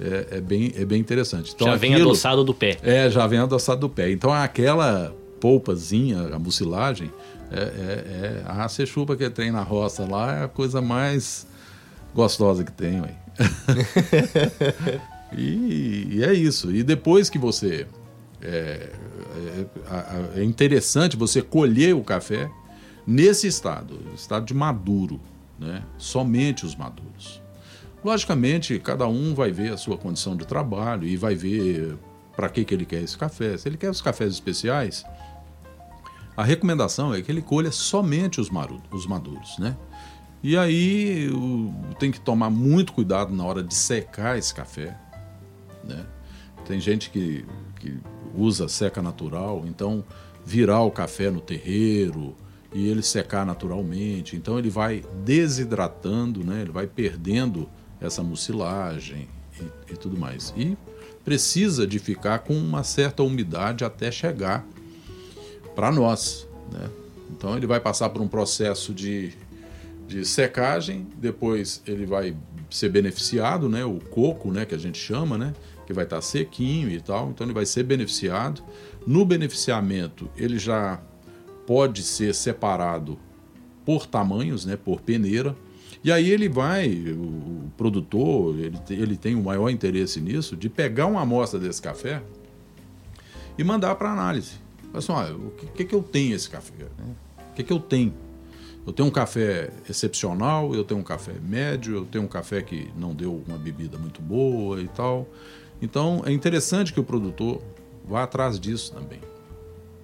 é, 0.00 0.38
é, 0.38 0.40
bem, 0.40 0.72
é 0.74 0.84
bem 0.84 0.98
interessante. 0.98 1.52
Então, 1.54 1.66
já 1.66 1.76
vem 1.76 1.94
adoçado 1.94 2.42
do 2.42 2.54
pé. 2.54 2.78
É, 2.82 3.10
já 3.10 3.26
vem 3.26 3.38
adoçado 3.38 3.82
do 3.82 3.88
pé. 3.88 4.10
Então 4.10 4.32
aquela 4.32 5.14
polpazinha, 5.38 6.34
a 6.34 6.38
mucilagem, 6.38 7.10
é, 7.52 7.60
é, 7.60 7.62
é, 7.62 8.42
a 8.46 8.68
sechupa 8.68 9.16
que 9.16 9.28
tem 9.28 9.50
na 9.50 9.62
roça 9.62 10.06
lá 10.08 10.36
é 10.36 10.44
a 10.44 10.48
coisa 10.48 10.80
mais 10.80 11.46
gostosa 12.14 12.64
que 12.64 12.72
tem, 12.72 13.02
e, 15.36 16.08
e, 16.12 16.24
é 16.24 16.32
isso. 16.32 16.74
E 16.74 16.82
depois 16.82 17.30
que 17.30 17.38
você. 17.38 17.86
É, 18.42 18.90
é, 20.34 20.40
é, 20.40 20.44
interessante 20.44 21.16
você 21.16 21.42
colher 21.42 21.94
o 21.94 22.02
café 22.02 22.50
nesse 23.06 23.46
estado, 23.46 24.00
estado 24.14 24.46
de 24.46 24.54
maduro, 24.54 25.20
né? 25.58 25.82
somente 25.98 26.64
os 26.64 26.74
maduros. 26.74 27.40
Logicamente, 28.04 28.78
cada 28.78 29.06
um 29.06 29.34
vai 29.34 29.52
ver 29.52 29.72
a 29.72 29.76
sua 29.76 29.98
condição 29.98 30.34
de 30.34 30.46
trabalho 30.46 31.06
e 31.06 31.16
vai 31.16 31.34
ver 31.34 31.98
para 32.34 32.48
que, 32.48 32.64
que 32.64 32.72
ele 32.72 32.86
quer 32.86 33.02
esse 33.02 33.16
café. 33.16 33.56
Se 33.58 33.68
ele 33.68 33.76
quer 33.76 33.90
os 33.90 34.00
cafés 34.00 34.32
especiais, 34.32 35.04
a 36.36 36.42
recomendação 36.42 37.12
é 37.12 37.20
que 37.20 37.30
ele 37.30 37.42
colha 37.42 37.70
somente 37.70 38.40
os, 38.40 38.48
os 38.90 39.06
maduros, 39.06 39.58
né? 39.58 39.76
E 40.42 40.56
aí 40.56 41.28
tem 41.98 42.10
que 42.10 42.18
tomar 42.18 42.48
muito 42.48 42.94
cuidado 42.94 43.34
na 43.34 43.44
hora 43.44 43.62
de 43.62 43.74
secar 43.74 44.38
esse 44.38 44.54
café, 44.54 44.96
né? 45.84 46.06
Tem 46.64 46.80
gente 46.80 47.10
que, 47.10 47.44
que 47.78 47.98
usa 48.34 48.68
seca 48.68 49.02
natural, 49.02 49.64
então 49.66 50.02
virar 50.44 50.80
o 50.80 50.90
café 50.90 51.30
no 51.30 51.40
terreiro 51.40 52.34
e 52.72 52.88
ele 52.88 53.02
secar 53.02 53.44
naturalmente, 53.44 54.36
então 54.36 54.58
ele 54.58 54.70
vai 54.70 55.04
desidratando, 55.24 56.44
né? 56.44 56.62
Ele 56.62 56.70
vai 56.70 56.86
perdendo 56.86 57.68
essa 58.00 58.22
mucilagem 58.22 59.28
e, 59.60 59.92
e 59.92 59.96
tudo 59.96 60.18
mais. 60.18 60.54
E 60.56 60.76
precisa 61.24 61.86
de 61.86 61.98
ficar 61.98 62.40
com 62.40 62.54
uma 62.54 62.82
certa 62.82 63.22
umidade 63.22 63.84
até 63.84 64.10
chegar 64.10 64.66
para 65.74 65.90
nós. 65.90 66.46
Né? 66.72 66.88
Então 67.30 67.56
ele 67.56 67.66
vai 67.66 67.80
passar 67.80 68.08
por 68.10 68.22
um 68.22 68.28
processo 68.28 68.92
de, 68.94 69.32
de 70.08 70.24
secagem, 70.24 71.06
depois 71.16 71.82
ele 71.86 72.06
vai 72.06 72.36
ser 72.70 72.88
beneficiado, 72.88 73.68
né? 73.68 73.84
o 73.84 73.98
coco 73.98 74.50
né? 74.50 74.64
que 74.64 74.74
a 74.74 74.78
gente 74.78 74.98
chama, 74.98 75.36
né? 75.36 75.54
que 75.86 75.92
vai 75.92 76.04
estar 76.04 76.20
sequinho 76.20 76.88
e 76.88 77.00
tal, 77.00 77.30
então 77.30 77.46
ele 77.46 77.54
vai 77.54 77.66
ser 77.66 77.82
beneficiado. 77.82 78.62
No 79.06 79.24
beneficiamento, 79.24 80.30
ele 80.36 80.58
já 80.58 81.00
pode 81.70 82.02
ser 82.02 82.34
separado 82.34 83.16
por 83.86 84.04
tamanhos, 84.04 84.66
né? 84.66 84.76
por 84.76 85.00
peneira. 85.00 85.54
E 86.02 86.10
aí 86.10 86.28
ele 86.28 86.48
vai, 86.48 86.90
o 87.12 87.70
produtor, 87.76 88.58
ele, 88.58 88.76
ele 88.88 89.16
tem 89.16 89.36
o 89.36 89.42
maior 89.44 89.70
interesse 89.70 90.20
nisso, 90.20 90.56
de 90.56 90.68
pegar 90.68 91.06
uma 91.06 91.20
amostra 91.20 91.60
desse 91.60 91.80
café 91.80 92.24
e 93.56 93.62
mandar 93.62 93.94
para 93.94 94.10
análise. 94.10 94.54
Assim, 94.92 95.12
olha, 95.12 95.32
o 95.36 95.52
que, 95.52 95.66
que, 95.66 95.84
que 95.84 95.94
eu 95.94 96.02
tenho 96.02 96.34
esse 96.34 96.50
café? 96.50 96.86
Né? 96.98 97.14
O 97.52 97.54
que, 97.54 97.62
que 97.62 97.72
eu 97.72 97.78
tenho? 97.78 98.14
Eu 98.84 98.92
tenho 98.92 99.08
um 99.08 99.12
café 99.12 99.70
excepcional, 99.88 100.74
eu 100.74 100.82
tenho 100.82 100.98
um 100.98 101.04
café 101.04 101.34
médio, 101.40 101.94
eu 101.94 102.04
tenho 102.04 102.24
um 102.24 102.28
café 102.28 102.62
que 102.62 102.90
não 102.96 103.14
deu 103.14 103.44
uma 103.46 103.56
bebida 103.56 103.96
muito 103.96 104.20
boa 104.20 104.82
e 104.82 104.88
tal. 104.88 105.24
Então 105.80 106.20
é 106.26 106.32
interessante 106.32 106.92
que 106.92 106.98
o 106.98 107.04
produtor 107.04 107.62
vá 108.04 108.24
atrás 108.24 108.58
disso 108.58 108.92
também. 108.92 109.20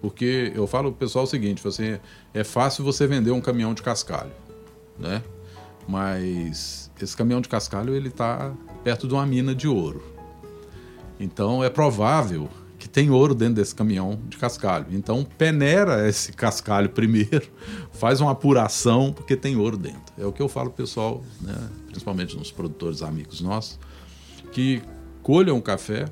Porque 0.01 0.53
eu 0.55 0.67
falo 0.67 0.91
pro 0.91 0.99
pessoal 0.99 1.25
o 1.25 1.27
seguinte, 1.27 1.67
assim, 1.67 1.99
é 2.35 2.45
fácil 2.45 2.85
você 2.85 3.07
vender 3.07 3.31
um 3.31 3.41
caminhão 3.41 3.75
de 3.75 3.83
cascalho, 3.83 4.33
né? 4.99 5.23
Mas 5.89 6.91
esse 7.01 7.17
caminhão 7.17 7.41
de 7.41 7.49
cascalho 7.49 7.95
ele 7.95 8.09
está 8.09 8.53
perto 8.83 9.07
de 9.07 9.15
uma 9.15 9.27
mina 9.27 9.55
de 9.55 9.69
ouro. 9.69 10.03
Então 11.19 11.63
é 11.63 11.71
provável 11.71 12.49
que 12.79 12.89
tem 12.89 13.11
ouro 13.11 13.35
dentro 13.35 13.55
desse 13.55 13.75
caminhão 13.75 14.21
de 14.29 14.37
cascalho. 14.37 14.87
Então 14.91 15.25
peneira 15.25 16.09
esse 16.09 16.33
cascalho 16.33 16.89
primeiro, 16.91 17.49
faz 17.93 18.21
uma 18.21 18.33
apuração 18.33 19.13
porque 19.13 19.37
tem 19.37 19.57
ouro 19.57 19.77
dentro. 19.77 20.15
É 20.19 20.27
o 20.27 20.33
que 20.33 20.43
eu 20.43 20.49
falo 20.49 20.71
pessoal, 20.71 21.23
né, 21.41 21.69
principalmente 21.87 22.37
nos 22.37 22.53
produtores 22.53 23.03
amigos 23.03 23.41
nossos, 23.41 23.79
que 24.53 24.83
colham 25.23 25.61
café, 25.61 26.07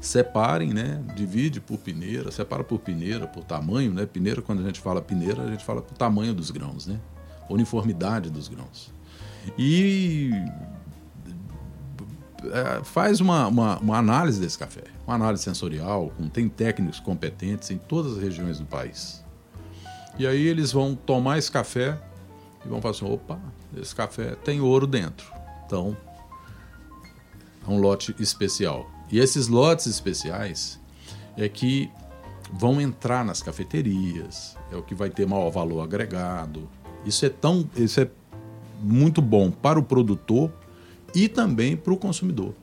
separem, 0.00 0.72
né, 0.72 1.02
divide 1.14 1.60
por 1.60 1.78
peneira, 1.78 2.30
separa 2.30 2.62
por 2.62 2.78
peneira, 2.78 3.26
por 3.26 3.44
tamanho, 3.44 3.92
né? 3.92 4.06
Peneira 4.06 4.42
quando 4.42 4.60
a 4.60 4.64
gente 4.64 4.80
fala 4.80 5.00
peneira, 5.00 5.42
a 5.42 5.50
gente 5.50 5.64
fala 5.64 5.82
por 5.82 5.96
tamanho 5.96 6.34
dos 6.34 6.50
grãos, 6.50 6.86
né? 6.86 7.00
uniformidade 7.48 8.30
dos 8.30 8.48
grãos. 8.48 8.92
E 9.56 10.30
é, 12.44 12.84
faz 12.84 13.20
uma, 13.20 13.46
uma, 13.46 13.78
uma, 13.78 13.96
análise 13.96 14.40
desse 14.40 14.58
café, 14.58 14.84
uma 15.06 15.14
análise 15.14 15.42
sensorial, 15.42 16.10
com, 16.16 16.28
tem 16.28 16.48
técnicos 16.48 17.00
competentes 17.00 17.70
em 17.70 17.78
todas 17.78 18.16
as 18.16 18.22
regiões 18.22 18.58
do 18.58 18.64
país. 18.64 19.24
E 20.18 20.26
aí 20.26 20.46
eles 20.46 20.72
vão 20.72 20.94
tomar 20.94 21.38
esse 21.38 21.50
café 21.50 21.98
e 22.64 22.68
vão 22.68 22.80
falar 22.80 22.94
assim: 22.94 23.10
opa, 23.10 23.38
esse 23.76 23.94
café 23.94 24.34
tem 24.34 24.60
ouro 24.60 24.86
dentro. 24.86 25.30
Então, 25.64 25.96
é 27.66 27.70
um 27.70 27.78
lote 27.78 28.14
especial. 28.18 28.90
E 29.10 29.18
esses 29.18 29.48
lotes 29.48 29.86
especiais 29.86 30.80
é 31.36 31.48
que 31.48 31.90
vão 32.52 32.80
entrar 32.80 33.24
nas 33.24 33.42
cafeterias, 33.42 34.56
é 34.70 34.76
o 34.76 34.82
que 34.82 34.94
vai 34.94 35.10
ter 35.10 35.26
maior 35.26 35.50
valor 35.50 35.80
agregado, 35.82 36.68
isso 37.04 37.24
é 37.24 37.28
tão, 37.28 37.68
isso 37.76 38.00
é 38.00 38.08
muito 38.80 39.22
bom 39.22 39.50
para 39.50 39.78
o 39.78 39.82
produtor 39.82 40.52
e 41.14 41.28
também 41.28 41.76
para 41.76 41.92
o 41.92 41.96
consumidor. 41.96 42.54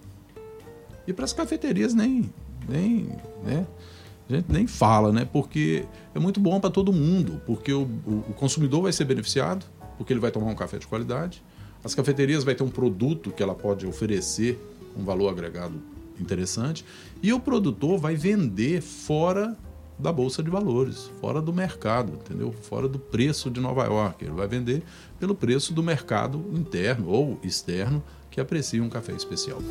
E 1.07 1.13
para 1.13 1.25
as 1.25 1.33
cafeterias 1.33 1.93
nem, 1.93 2.31
nem, 2.67 3.09
né? 3.43 3.65
A 4.29 4.35
gente 4.35 4.51
nem 4.51 4.67
fala, 4.67 5.11
né? 5.11 5.25
Porque 5.25 5.85
é 6.15 6.19
muito 6.19 6.39
bom 6.39 6.59
para 6.59 6.69
todo 6.69 6.93
mundo, 6.93 7.41
porque 7.45 7.73
o, 7.73 7.83
o, 7.83 8.33
consumidor 8.35 8.83
vai 8.83 8.93
ser 8.93 9.03
beneficiado, 9.05 9.65
porque 9.97 10.13
ele 10.13 10.19
vai 10.19 10.31
tomar 10.31 10.47
um 10.47 10.55
café 10.55 10.77
de 10.77 10.87
qualidade. 10.87 11.43
As 11.83 11.93
cafeterias 11.93 12.43
vai 12.43 12.55
ter 12.55 12.63
um 12.63 12.69
produto 12.69 13.31
que 13.31 13.43
ela 13.43 13.53
pode 13.53 13.85
oferecer 13.85 14.57
um 14.97 15.03
valor 15.03 15.29
agregado 15.29 15.92
interessante 16.19 16.85
e 17.21 17.33
o 17.33 17.39
produtor 17.39 17.97
vai 17.97 18.15
vender 18.15 18.81
fora 18.81 19.57
da 19.97 20.11
bolsa 20.11 20.41
de 20.41 20.49
valores, 20.49 21.09
fora 21.21 21.41
do 21.41 21.53
mercado, 21.53 22.13
entendeu? 22.13 22.51
Fora 22.51 22.87
do 22.87 22.99
preço 22.99 23.49
de 23.49 23.59
Nova 23.59 23.85
York. 23.85 24.23
Ele 24.25 24.33
vai 24.33 24.47
vender 24.47 24.83
pelo 25.19 25.35
preço 25.35 25.73
do 25.73 25.83
mercado 25.83 26.43
interno 26.53 27.09
ou 27.09 27.39
externo 27.43 28.03
que 28.29 28.41
aprecia 28.41 28.83
um 28.83 28.89
café 28.89 29.13
especial. 29.13 29.61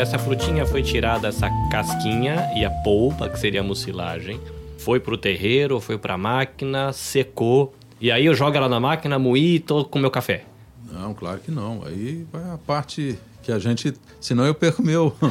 Essa 0.00 0.18
frutinha 0.18 0.64
foi 0.64 0.82
tirada, 0.82 1.28
essa 1.28 1.50
casquinha 1.70 2.50
e 2.56 2.64
a 2.64 2.70
polpa, 2.70 3.28
que 3.28 3.38
seria 3.38 3.60
a 3.60 3.62
mucilagem, 3.62 4.40
foi 4.78 4.98
pro 4.98 5.18
terreiro, 5.18 5.78
foi 5.78 5.98
pra 5.98 6.16
máquina, 6.16 6.90
secou, 6.90 7.74
e 8.00 8.10
aí 8.10 8.26
eu 8.26 8.34
jogo 8.34 8.56
ela 8.56 8.68
na 8.68 8.80
máquina, 8.80 9.18
moí 9.18 9.56
e 9.56 9.60
tô 9.60 9.84
com 9.84 9.98
meu 9.98 10.10
café. 10.10 10.44
Não, 10.90 11.14
claro 11.14 11.38
que 11.40 11.50
não. 11.50 11.82
Aí 11.84 12.26
vai 12.32 12.42
a 12.50 12.58
parte 12.58 13.18
que 13.42 13.52
a 13.52 13.58
gente. 13.58 13.94
Senão 14.20 14.44
eu 14.44 14.54
perco 14.54 14.82
meu, 14.82 15.14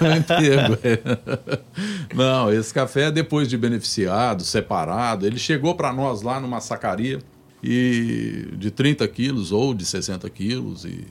meu 0.00 0.16
emprego. 0.16 0.78
Não, 2.14 2.52
esse 2.52 2.72
café, 2.72 3.10
depois 3.10 3.48
de 3.48 3.56
beneficiado, 3.56 4.44
separado, 4.44 5.26
ele 5.26 5.38
chegou 5.38 5.74
para 5.74 5.92
nós 5.92 6.22
lá 6.22 6.40
numa 6.40 6.60
sacaria 6.60 7.20
e 7.62 8.48
de 8.56 8.70
30 8.70 9.06
quilos 9.08 9.52
ou 9.52 9.74
de 9.74 9.84
60 9.84 10.28
quilos. 10.30 10.84
E, 10.84 11.06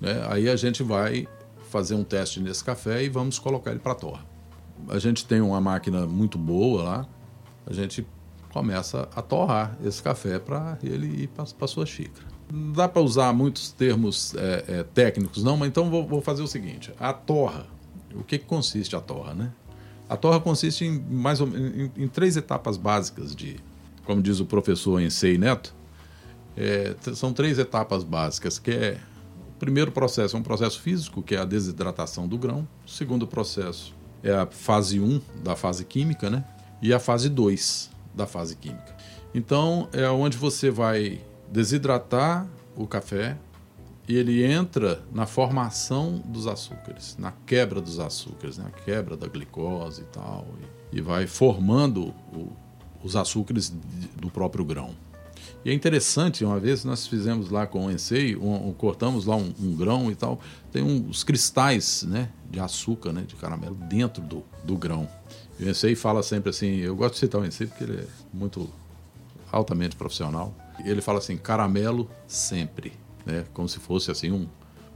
né, 0.00 0.26
aí 0.28 0.48
a 0.48 0.56
gente 0.56 0.82
vai 0.82 1.28
fazer 1.70 1.94
um 1.94 2.04
teste 2.04 2.40
nesse 2.40 2.64
café 2.64 3.02
e 3.04 3.08
vamos 3.08 3.38
colocar 3.38 3.70
ele 3.70 3.80
para 3.80 3.94
torra. 3.94 4.24
A 4.88 4.98
gente 4.98 5.24
tem 5.24 5.40
uma 5.40 5.60
máquina 5.60 6.06
muito 6.06 6.38
boa 6.38 6.82
lá, 6.82 7.06
a 7.66 7.72
gente 7.72 8.06
começa 8.56 9.06
a 9.14 9.20
torrar 9.20 9.76
esse 9.84 10.02
café 10.02 10.38
para 10.38 10.78
ele 10.82 11.24
ir 11.24 11.26
para 11.28 11.44
a 11.44 11.68
sua 11.68 11.84
xícara. 11.84 12.26
Não 12.50 12.72
dá 12.72 12.88
para 12.88 13.02
usar 13.02 13.30
muitos 13.34 13.70
termos 13.70 14.34
é, 14.34 14.64
é, 14.66 14.82
técnicos, 14.82 15.44
não, 15.44 15.58
mas 15.58 15.68
então 15.68 15.90
vou, 15.90 16.06
vou, 16.06 16.22
fazer 16.22 16.42
o 16.42 16.46
seguinte: 16.46 16.90
a 16.98 17.12
torra, 17.12 17.66
o 18.14 18.24
que, 18.24 18.38
que 18.38 18.46
consiste 18.46 18.96
a 18.96 19.00
torra, 19.00 19.34
né? 19.34 19.52
A 20.08 20.16
torra 20.16 20.40
consiste 20.40 20.86
em 20.86 20.98
mais 20.98 21.38
ou, 21.38 21.48
em, 21.48 21.92
em 21.98 22.08
três 22.08 22.34
etapas 22.34 22.78
básicas 22.78 23.36
de, 23.36 23.56
como 24.06 24.22
diz 24.22 24.40
o 24.40 24.46
professor 24.46 25.02
Ensei 25.02 25.36
Neto, 25.36 25.74
é, 26.56 26.96
são 27.14 27.34
três 27.34 27.58
etapas 27.58 28.04
básicas, 28.04 28.58
que 28.58 28.70
é 28.70 28.98
o 29.50 29.58
primeiro 29.58 29.92
processo 29.92 30.34
é 30.34 30.40
um 30.40 30.42
processo 30.42 30.80
físico, 30.80 31.22
que 31.22 31.34
é 31.34 31.38
a 31.38 31.44
desidratação 31.44 32.26
do 32.26 32.38
grão. 32.38 32.66
O 32.86 32.88
segundo 32.88 33.26
processo 33.26 33.94
é 34.22 34.32
a 34.32 34.46
fase 34.46 34.98
1 34.98 35.20
da 35.44 35.54
fase 35.54 35.84
química, 35.84 36.30
né? 36.30 36.42
E 36.80 36.94
a 36.94 36.98
fase 36.98 37.28
2 37.28 37.95
da 38.16 38.26
fase 38.26 38.56
química. 38.56 38.96
Então, 39.34 39.88
é 39.92 40.08
onde 40.08 40.36
você 40.36 40.70
vai 40.70 41.20
desidratar 41.52 42.48
o 42.74 42.86
café 42.86 43.36
e 44.08 44.16
ele 44.16 44.44
entra 44.44 45.02
na 45.12 45.26
formação 45.26 46.22
dos 46.24 46.46
açúcares, 46.46 47.16
na 47.18 47.32
quebra 47.44 47.80
dos 47.80 47.98
açúcares, 47.98 48.56
na 48.56 48.70
quebra 48.70 49.16
da 49.16 49.26
glicose 49.26 50.02
e 50.02 50.04
tal, 50.06 50.46
e, 50.92 50.98
e 50.98 51.00
vai 51.00 51.26
formando 51.26 52.14
o, 52.32 52.52
os 53.02 53.16
açúcares 53.16 53.72
do 54.16 54.30
próprio 54.30 54.64
grão. 54.64 54.94
E 55.64 55.70
é 55.70 55.74
interessante, 55.74 56.44
uma 56.44 56.60
vez 56.60 56.84
nós 56.84 57.08
fizemos 57.08 57.50
lá 57.50 57.66
com 57.66 57.86
o 57.86 57.90
Ensei, 57.90 58.36
um, 58.36 58.68
um, 58.68 58.72
cortamos 58.72 59.26
lá 59.26 59.34
um, 59.34 59.52
um, 59.58 59.74
grão 59.74 60.10
e 60.12 60.14
tal, 60.14 60.40
tem 60.70 60.82
uns 60.82 61.24
cristais 61.24 62.04
né, 62.04 62.30
de 62.48 62.60
açúcar, 62.60 63.12
né, 63.12 63.24
de 63.26 63.34
caramelo, 63.34 63.74
dentro 63.74 64.22
do, 64.22 64.44
do 64.62 64.76
grão. 64.76 65.08
E 65.58 65.64
o 65.64 65.70
Ensei 65.70 65.94
fala 65.94 66.22
sempre 66.22 66.50
assim, 66.50 66.76
eu 66.76 66.94
gosto 66.94 67.14
de 67.14 67.20
citar 67.20 67.40
o 67.40 67.44
Ensei 67.44 67.66
porque 67.66 67.84
ele 67.84 68.00
é 68.00 68.06
muito 68.32 68.68
altamente 69.50 69.96
profissional. 69.96 70.54
Ele 70.84 71.00
fala 71.00 71.18
assim, 71.18 71.36
caramelo 71.36 72.08
sempre, 72.26 72.92
né? 73.24 73.44
Como 73.54 73.68
se 73.68 73.78
fosse 73.78 74.10
assim 74.10 74.30
um, 74.30 74.46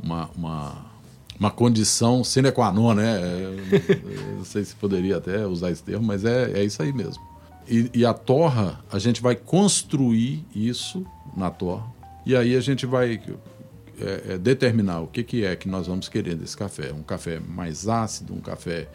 uma, 0.02 0.30
uma, 0.36 0.86
uma 1.38 1.50
condição 1.50 2.22
sine 2.22 2.52
qua 2.52 2.70
non, 2.70 2.94
né? 2.94 3.20
Eu 3.22 4.36
não 4.36 4.44
sei 4.44 4.64
se 4.64 4.74
poderia 4.74 5.16
até 5.16 5.46
usar 5.46 5.70
esse 5.70 5.82
termo, 5.82 6.06
mas 6.06 6.24
é, 6.24 6.52
é 6.52 6.64
isso 6.64 6.82
aí 6.82 6.92
mesmo. 6.92 7.22
E, 7.66 7.90
e 7.94 8.04
a 8.04 8.12
torra, 8.12 8.84
a 8.90 8.98
gente 8.98 9.22
vai 9.22 9.36
construir 9.36 10.44
isso 10.54 11.06
na 11.36 11.50
torra, 11.50 11.86
e 12.26 12.36
aí 12.36 12.56
a 12.56 12.60
gente 12.60 12.84
vai 12.84 13.22
é, 14.00 14.32
é, 14.34 14.38
determinar 14.38 15.00
o 15.00 15.06
que, 15.06 15.22
que 15.22 15.44
é 15.44 15.54
que 15.54 15.68
nós 15.68 15.86
vamos 15.86 16.08
querer 16.08 16.34
desse 16.34 16.56
café. 16.56 16.92
Um 16.92 17.02
café 17.02 17.38
mais 17.38 17.88
ácido, 17.88 18.34
um 18.34 18.40
café 18.40 18.88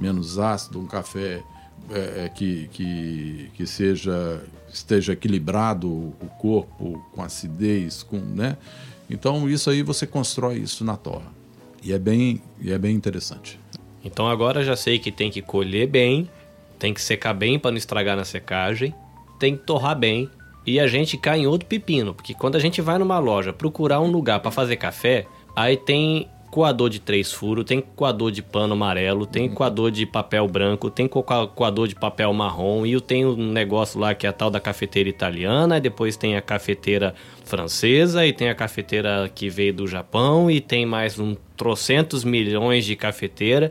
menos 0.00 0.38
ácido, 0.38 0.78
um 0.78 0.86
café 0.86 1.42
é, 1.90 2.24
é, 2.24 2.28
que, 2.28 2.68
que, 2.72 3.50
que 3.54 3.66
seja 3.66 4.42
esteja 4.72 5.12
equilibrado 5.12 5.88
o 5.88 6.28
corpo 6.38 7.02
com 7.12 7.22
acidez, 7.22 8.02
com, 8.02 8.18
né? 8.18 8.56
Então 9.08 9.48
isso 9.48 9.70
aí 9.70 9.82
você 9.82 10.06
constrói 10.06 10.58
isso 10.58 10.84
na 10.84 10.96
torra 10.96 11.32
e 11.82 11.92
é 11.92 11.98
bem 11.98 12.42
e 12.60 12.72
é 12.72 12.78
bem 12.78 12.94
interessante. 12.94 13.58
Então 14.04 14.28
agora 14.28 14.64
já 14.64 14.76
sei 14.76 14.98
que 14.98 15.12
tem 15.12 15.30
que 15.30 15.40
colher 15.40 15.88
bem, 15.88 16.28
tem 16.78 16.92
que 16.92 17.00
secar 17.00 17.34
bem 17.34 17.58
para 17.58 17.70
não 17.70 17.78
estragar 17.78 18.16
na 18.16 18.24
secagem, 18.24 18.94
tem 19.38 19.56
que 19.56 19.64
torrar 19.64 19.96
bem 19.96 20.28
e 20.66 20.80
a 20.80 20.88
gente 20.88 21.16
cai 21.16 21.40
em 21.40 21.46
outro 21.46 21.68
pepino, 21.68 22.12
porque 22.12 22.34
quando 22.34 22.56
a 22.56 22.60
gente 22.60 22.80
vai 22.80 22.98
numa 22.98 23.18
loja 23.20 23.52
procurar 23.52 24.00
um 24.00 24.10
lugar 24.10 24.40
para 24.40 24.50
fazer 24.50 24.76
café, 24.76 25.26
aí 25.54 25.76
tem 25.76 26.28
coador 26.56 26.88
de 26.88 26.98
três 26.98 27.30
furos, 27.30 27.66
tem 27.66 27.82
coador 27.82 28.30
de 28.30 28.42
pano 28.42 28.72
amarelo, 28.72 29.26
tem 29.26 29.46
coador 29.46 29.90
de 29.90 30.06
papel 30.06 30.48
branco, 30.48 30.88
tem 30.88 31.06
coador 31.06 31.86
de 31.86 31.94
papel 31.94 32.32
marrom 32.32 32.86
e 32.86 32.98
tem 32.98 33.26
um 33.26 33.52
negócio 33.52 34.00
lá 34.00 34.14
que 34.14 34.26
é 34.26 34.30
a 34.30 34.32
tal 34.32 34.48
da 34.48 34.58
cafeteira 34.58 35.06
italiana, 35.06 35.76
e 35.76 35.80
depois 35.82 36.16
tem 36.16 36.34
a 36.34 36.40
cafeteira 36.40 37.14
francesa 37.44 38.24
e 38.26 38.32
tem 38.32 38.48
a 38.48 38.54
cafeteira 38.54 39.30
que 39.34 39.50
veio 39.50 39.74
do 39.74 39.86
Japão 39.86 40.50
e 40.50 40.58
tem 40.58 40.86
mais 40.86 41.18
um 41.18 41.36
trocentos 41.58 42.24
milhões 42.24 42.86
de 42.86 42.96
cafeteira. 42.96 43.70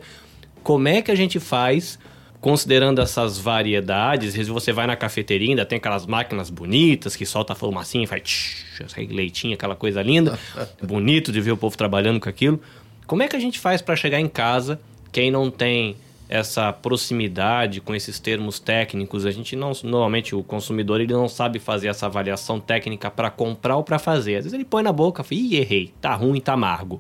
Como 0.62 0.88
é 0.88 1.02
que 1.02 1.10
a 1.10 1.16
gente 1.16 1.40
faz 1.40 1.98
considerando 2.46 3.02
essas 3.02 3.40
variedades, 3.40 4.36
você 4.48 4.72
vai 4.72 4.86
na 4.86 4.96
cafeteria, 4.96 5.50
ainda 5.50 5.66
tem 5.66 5.78
aquelas 5.78 6.06
máquinas 6.06 6.52
bonitas 6.52 7.16
que 7.16 7.26
solta 7.26 7.54
a 7.54 7.56
fumacinha 7.56 8.04
e 8.04 8.06
faz 8.08 8.22
tch, 8.22 8.96
leitinho, 9.10 9.56
aquela 9.56 9.76
coisa 9.76 10.00
linda. 10.04 10.38
Bonito 10.80 11.32
de 11.32 11.42
ver 11.42 11.54
o 11.54 11.58
povo 11.58 11.76
trabalhando 11.76 12.20
com 12.20 12.30
aquilo. 12.30 12.62
Como 13.08 13.24
é 13.24 13.28
que 13.28 13.36
a 13.36 13.40
gente 13.40 13.60
faz 13.60 13.82
para 13.82 13.96
chegar 13.96 14.20
em 14.20 14.28
casa, 14.28 14.80
quem 15.12 15.32
não 15.32 15.50
tem 15.50 15.96
essa 16.30 16.72
proximidade 16.72 17.82
com 17.82 17.96
esses 17.96 18.20
termos 18.20 18.60
técnicos, 18.60 19.26
a 19.26 19.32
gente 19.32 19.56
não 19.56 19.72
normalmente 19.84 20.36
o 20.36 20.44
consumidor 20.44 21.02
ele 21.02 21.14
não 21.14 21.28
sabe 21.28 21.58
fazer 21.58 21.88
essa 21.88 22.06
avaliação 22.06 22.60
técnica 22.60 23.10
para 23.10 23.32
comprar 23.32 23.76
ou 23.78 23.84
para 23.84 23.98
fazer. 23.98 24.36
Às 24.36 24.44
vezes 24.44 24.54
ele 24.54 24.66
põe 24.66 24.84
na 24.84 24.92
boca, 24.92 25.24
fala, 25.24 25.42
ih, 25.42 25.56
errei, 25.56 25.92
tá 26.00 26.14
ruim, 26.14 26.40
tá 26.40 26.54
amargo. 26.54 27.00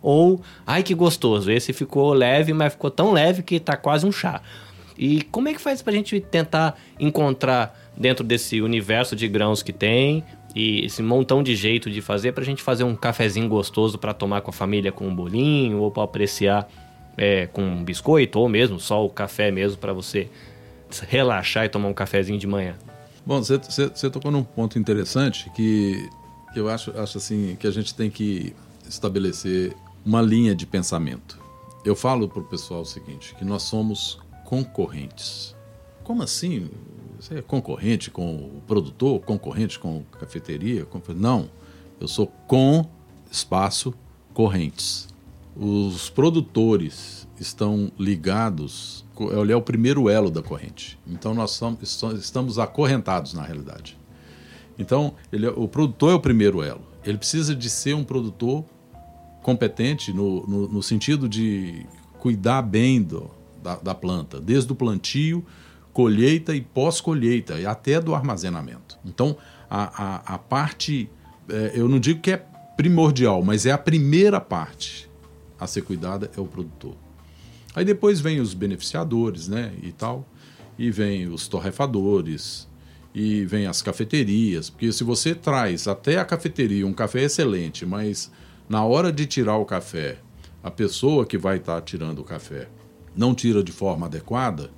Ou, 0.00 0.40
ai 0.66 0.82
que 0.82 0.94
gostoso, 0.94 1.50
esse 1.50 1.74
ficou 1.74 2.14
leve, 2.14 2.54
mas 2.54 2.72
ficou 2.72 2.90
tão 2.90 3.12
leve 3.12 3.42
que 3.42 3.60
tá 3.60 3.76
quase 3.76 4.06
um 4.06 4.12
chá. 4.12 4.40
E 4.98 5.22
como 5.22 5.48
é 5.48 5.54
que 5.54 5.60
faz 5.60 5.82
para 5.82 5.92
a 5.92 5.96
gente 5.96 6.20
tentar 6.20 6.78
encontrar 6.98 7.78
dentro 7.96 8.24
desse 8.24 8.60
universo 8.60 9.14
de 9.16 9.28
grãos 9.28 9.62
que 9.62 9.72
tem 9.72 10.24
e 10.54 10.84
esse 10.86 11.02
montão 11.02 11.42
de 11.42 11.54
jeito 11.54 11.90
de 11.90 12.00
fazer 12.00 12.32
para 12.32 12.42
a 12.42 12.46
gente 12.46 12.62
fazer 12.62 12.84
um 12.84 12.96
cafezinho 12.96 13.48
gostoso 13.48 13.98
para 13.98 14.14
tomar 14.14 14.40
com 14.40 14.50
a 14.50 14.52
família 14.52 14.90
com 14.90 15.06
um 15.06 15.14
bolinho 15.14 15.78
ou 15.78 15.90
para 15.90 16.04
apreciar 16.04 16.68
é, 17.16 17.46
com 17.46 17.62
um 17.62 17.84
biscoito 17.84 18.38
ou 18.38 18.48
mesmo 18.48 18.78
só 18.80 19.04
o 19.04 19.10
café 19.10 19.50
mesmo 19.50 19.78
para 19.78 19.92
você 19.92 20.28
relaxar 21.08 21.64
e 21.64 21.68
tomar 21.68 21.88
um 21.88 21.94
cafezinho 21.94 22.38
de 22.38 22.46
manhã. 22.46 22.74
Bom, 23.24 23.42
você 23.42 24.10
tocou 24.10 24.30
num 24.30 24.44
ponto 24.44 24.78
interessante 24.78 25.50
que 25.50 26.08
eu 26.54 26.68
acho, 26.68 26.98
acho 26.98 27.18
assim 27.18 27.56
que 27.58 27.66
a 27.66 27.70
gente 27.70 27.94
tem 27.94 28.08
que 28.08 28.54
estabelecer 28.88 29.74
uma 30.04 30.22
linha 30.22 30.54
de 30.54 30.64
pensamento. 30.64 31.38
Eu 31.84 31.96
falo 31.96 32.28
para 32.28 32.40
o 32.40 32.44
pessoal 32.44 32.82
o 32.82 32.84
seguinte, 32.84 33.34
que 33.36 33.44
nós 33.44 33.62
somos 33.64 34.18
concorrentes. 34.46 35.54
Como 36.04 36.22
assim? 36.22 36.70
Você 37.20 37.38
é 37.38 37.42
concorrente 37.42 38.10
com 38.10 38.36
o 38.36 38.62
produtor, 38.66 39.20
concorrente 39.20 39.78
com 39.78 40.04
a 40.12 40.16
cafeteria? 40.18 40.86
Não, 41.14 41.50
eu 42.00 42.06
sou 42.06 42.28
com 42.46 42.86
espaço 43.30 43.92
correntes. 44.32 45.08
Os 45.56 46.08
produtores 46.08 47.26
estão 47.40 47.90
ligados, 47.98 49.04
ele 49.42 49.52
é 49.52 49.56
o 49.56 49.62
primeiro 49.62 50.08
elo 50.08 50.30
da 50.30 50.42
corrente. 50.42 50.96
Então 51.06 51.34
nós 51.34 51.60
estamos 52.18 52.58
acorrentados 52.58 53.34
na 53.34 53.42
realidade. 53.42 53.98
Então 54.78 55.14
ele, 55.32 55.46
é, 55.46 55.50
o 55.50 55.66
produtor 55.66 56.12
é 56.12 56.14
o 56.14 56.20
primeiro 56.20 56.62
elo. 56.62 56.82
Ele 57.04 57.18
precisa 57.18 57.54
de 57.54 57.68
ser 57.68 57.94
um 57.94 58.04
produtor 58.04 58.64
competente 59.42 60.12
no, 60.12 60.46
no, 60.46 60.68
no 60.68 60.82
sentido 60.82 61.28
de 61.28 61.86
cuidar 62.18 62.62
bem 62.62 63.02
do, 63.02 63.30
da, 63.62 63.76
da 63.76 63.94
planta, 63.94 64.40
desde 64.40 64.72
o 64.72 64.74
plantio, 64.74 65.44
colheita 65.92 66.54
e 66.54 66.60
pós-colheita, 66.60 67.58
e 67.58 67.66
até 67.66 68.00
do 68.00 68.14
armazenamento. 68.14 68.98
Então, 69.04 69.36
a, 69.68 70.04
a, 70.04 70.34
a 70.34 70.38
parte, 70.38 71.08
é, 71.48 71.72
eu 71.74 71.88
não 71.88 71.98
digo 71.98 72.20
que 72.20 72.30
é 72.30 72.46
primordial, 72.76 73.42
mas 73.42 73.64
é 73.64 73.72
a 73.72 73.78
primeira 73.78 74.40
parte 74.40 75.08
a 75.58 75.66
ser 75.66 75.82
cuidada 75.82 76.30
é 76.36 76.40
o 76.40 76.46
produtor. 76.46 76.94
Aí 77.74 77.84
depois 77.84 78.20
vem 78.20 78.40
os 78.40 78.54
beneficiadores, 78.54 79.48
né, 79.48 79.72
e 79.82 79.92
tal, 79.92 80.26
e 80.78 80.90
vem 80.90 81.28
os 81.28 81.48
torrefadores, 81.48 82.68
e 83.14 83.46
vem 83.46 83.66
as 83.66 83.80
cafeterias, 83.80 84.68
porque 84.68 84.92
se 84.92 85.02
você 85.02 85.34
traz 85.34 85.88
até 85.88 86.18
a 86.18 86.24
cafeteria 86.24 86.86
um 86.86 86.92
café 86.92 87.22
excelente, 87.22 87.86
mas 87.86 88.30
na 88.68 88.84
hora 88.84 89.10
de 89.10 89.24
tirar 89.24 89.56
o 89.56 89.64
café, 89.64 90.18
a 90.62 90.70
pessoa 90.70 91.24
que 91.24 91.38
vai 91.38 91.56
estar 91.56 91.76
tá 91.76 91.80
tirando 91.80 92.18
o 92.18 92.24
café 92.24 92.68
não 93.16 93.34
tira 93.34 93.62
de 93.62 93.72
forma 93.72 94.06
adequada, 94.06 94.70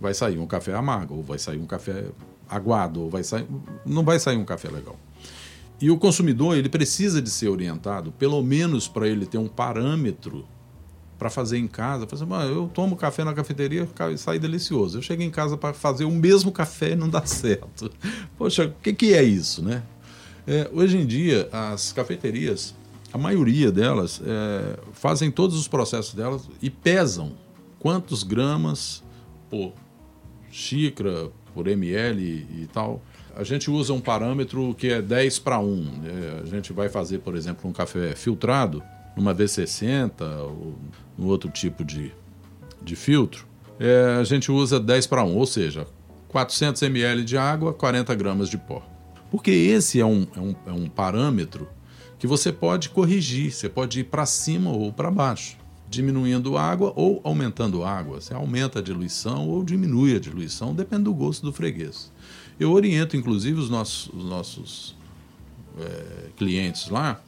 vai 0.00 0.12
sair 0.12 0.38
um 0.38 0.46
café 0.46 0.74
amargo, 0.74 1.14
ou 1.14 1.22
vai 1.22 1.38
sair 1.38 1.58
um 1.58 1.66
café 1.66 2.06
aguado, 2.48 3.02
ou 3.02 3.10
vai 3.10 3.22
sair, 3.22 3.46
não 3.86 4.04
vai 4.04 4.18
sair 4.18 4.36
um 4.36 4.44
café 4.44 4.68
legal. 4.68 4.98
E 5.80 5.90
o 5.90 5.98
consumidor 5.98 6.56
ele 6.56 6.68
precisa 6.68 7.20
de 7.20 7.30
ser 7.30 7.48
orientado, 7.48 8.12
pelo 8.12 8.42
menos 8.42 8.88
para 8.88 9.08
ele 9.08 9.26
ter 9.26 9.38
um 9.38 9.48
parâmetro 9.48 10.46
para 11.18 11.30
fazer 11.30 11.58
em 11.58 11.66
casa. 11.66 12.06
Assim, 12.10 12.26
eu 12.50 12.68
tomo 12.72 12.96
café 12.96 13.24
na 13.24 13.34
cafeteria 13.34 13.88
e 14.12 14.18
sai 14.18 14.38
delicioso. 14.38 14.98
Eu 14.98 15.02
chego 15.02 15.22
em 15.22 15.30
casa 15.30 15.56
para 15.56 15.72
fazer 15.72 16.04
o 16.04 16.10
mesmo 16.10 16.52
café 16.52 16.92
e 16.92 16.96
não 16.96 17.08
dá 17.08 17.24
certo. 17.26 17.90
Poxa, 18.36 18.66
o 18.66 18.82
que, 18.82 18.92
que 18.92 19.14
é 19.14 19.22
isso, 19.22 19.62
né? 19.62 19.82
É, 20.46 20.70
hoje 20.72 20.98
em 20.98 21.06
dia, 21.06 21.48
as 21.50 21.92
cafeterias 21.92 22.74
a 23.14 23.18
maioria 23.18 23.70
delas 23.70 24.20
é, 24.26 24.76
fazem 24.92 25.30
todos 25.30 25.56
os 25.56 25.68
processos 25.68 26.14
delas 26.14 26.48
e 26.60 26.68
pesam 26.68 27.32
quantos 27.84 28.22
gramas 28.22 29.04
por 29.50 29.74
xícara, 30.50 31.30
por 31.52 31.68
ml 31.68 32.22
e 32.22 32.66
tal. 32.72 33.02
A 33.36 33.44
gente 33.44 33.70
usa 33.70 33.92
um 33.92 34.00
parâmetro 34.00 34.74
que 34.74 34.88
é 34.88 35.02
10 35.02 35.38
para 35.40 35.58
1. 35.58 36.00
É, 36.02 36.40
a 36.40 36.46
gente 36.46 36.72
vai 36.72 36.88
fazer, 36.88 37.18
por 37.18 37.36
exemplo, 37.36 37.68
um 37.68 37.74
café 37.74 38.16
filtrado 38.16 38.82
numa 39.14 39.34
V60 39.34 40.22
ou 40.40 40.78
no 41.18 41.26
outro 41.26 41.50
tipo 41.50 41.84
de, 41.84 42.10
de 42.80 42.96
filtro. 42.96 43.46
É, 43.78 44.16
a 44.18 44.24
gente 44.24 44.50
usa 44.50 44.80
10 44.80 45.06
para 45.06 45.22
1, 45.22 45.36
ou 45.36 45.44
seja, 45.44 45.86
400 46.28 46.80
ml 46.84 47.22
de 47.22 47.36
água, 47.36 47.74
40 47.74 48.14
gramas 48.14 48.48
de 48.48 48.56
pó. 48.56 48.82
Porque 49.30 49.50
esse 49.50 50.00
é 50.00 50.06
um, 50.06 50.26
é 50.34 50.40
um, 50.40 50.54
é 50.68 50.72
um 50.72 50.88
parâmetro 50.88 51.68
que 52.18 52.26
você 52.26 52.50
pode 52.50 52.88
corrigir, 52.88 53.52
você 53.52 53.68
pode 53.68 54.00
ir 54.00 54.04
para 54.04 54.24
cima 54.24 54.70
ou 54.70 54.90
para 54.90 55.10
baixo, 55.10 55.58
diminuindo 55.94 56.58
água 56.58 56.92
ou 56.94 57.20
aumentando 57.24 57.84
água. 57.84 58.20
Você 58.20 58.34
aumenta 58.34 58.80
a 58.80 58.82
diluição 58.82 59.48
ou 59.48 59.64
diminui 59.64 60.16
a 60.16 60.20
diluição, 60.20 60.74
depende 60.74 61.04
do 61.04 61.14
gosto 61.14 61.42
do 61.44 61.52
freguês. 61.52 62.12
Eu 62.58 62.72
oriento, 62.72 63.16
inclusive, 63.16 63.58
os 63.58 63.70
nossos, 63.70 64.12
os 64.12 64.24
nossos 64.24 64.96
é, 65.80 66.28
clientes 66.36 66.88
lá, 66.88 67.20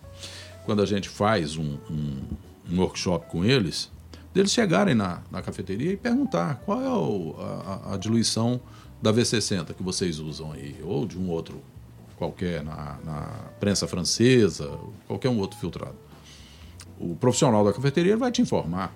quando 0.64 0.82
a 0.82 0.86
gente 0.86 1.08
faz 1.08 1.56
um, 1.56 1.78
um, 1.90 2.22
um, 2.70 2.80
workshop 2.80 3.30
com 3.30 3.44
eles, 3.44 3.90
deles 4.34 4.52
chegarem 4.52 4.94
na, 4.94 5.22
na 5.30 5.42
cafeteria 5.42 5.92
e 5.92 5.96
perguntar 5.96 6.56
qual 6.64 6.82
é 6.82 6.90
o, 6.90 7.34
a, 7.38 7.94
a 7.94 7.96
diluição 7.96 8.60
da 9.00 9.12
V60 9.12 9.74
que 9.74 9.82
vocês 9.82 10.18
usam 10.18 10.52
aí, 10.52 10.76
ou 10.82 11.06
de 11.06 11.18
um 11.18 11.28
outro 11.28 11.60
qualquer, 12.16 12.62
na, 12.62 12.98
na 13.04 13.22
prensa 13.60 13.86
francesa, 13.86 14.78
qualquer 15.06 15.28
um 15.28 15.38
outro 15.38 15.58
filtrado. 15.58 16.05
O 16.98 17.14
profissional 17.16 17.64
da 17.64 17.72
cafeteria 17.72 18.16
vai 18.16 18.30
te 18.30 18.42
informar. 18.42 18.94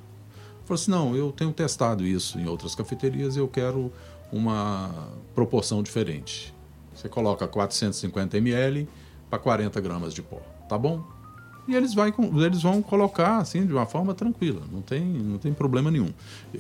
Fala 0.65 0.81
assim, 0.81 0.91
não, 0.91 1.17
eu 1.17 1.33
tenho 1.33 1.53
testado 1.53 2.07
isso 2.07 2.39
em 2.39 2.47
outras 2.47 2.75
cafeterias 2.75 3.37
e 3.37 3.39
eu 3.39 3.49
quero 3.49 3.93
uma 4.33 5.09
proporção 5.35 5.83
diferente. 5.83 6.55
Você 6.95 7.09
coloca 7.09 7.47
450 7.47 8.37
ml 8.37 8.89
para 9.29 9.39
40 9.39 9.81
gramas 9.81 10.15
de 10.15 10.23
pó, 10.23 10.41
tá 10.69 10.79
bom? 10.79 11.05
e 11.71 11.75
eles, 11.77 11.95
vai, 11.95 12.13
eles 12.45 12.63
vão 12.63 12.83
colocar 12.83 13.39
assim 13.39 13.65
de 13.65 13.73
uma 13.73 13.87
forma 13.87 14.13
tranquila, 14.13 14.61
não 14.73 14.83
tem, 14.83 15.01
não 15.01 15.39
tem 15.39 15.53
problema 15.53 15.91
nenhum. 15.91 16.09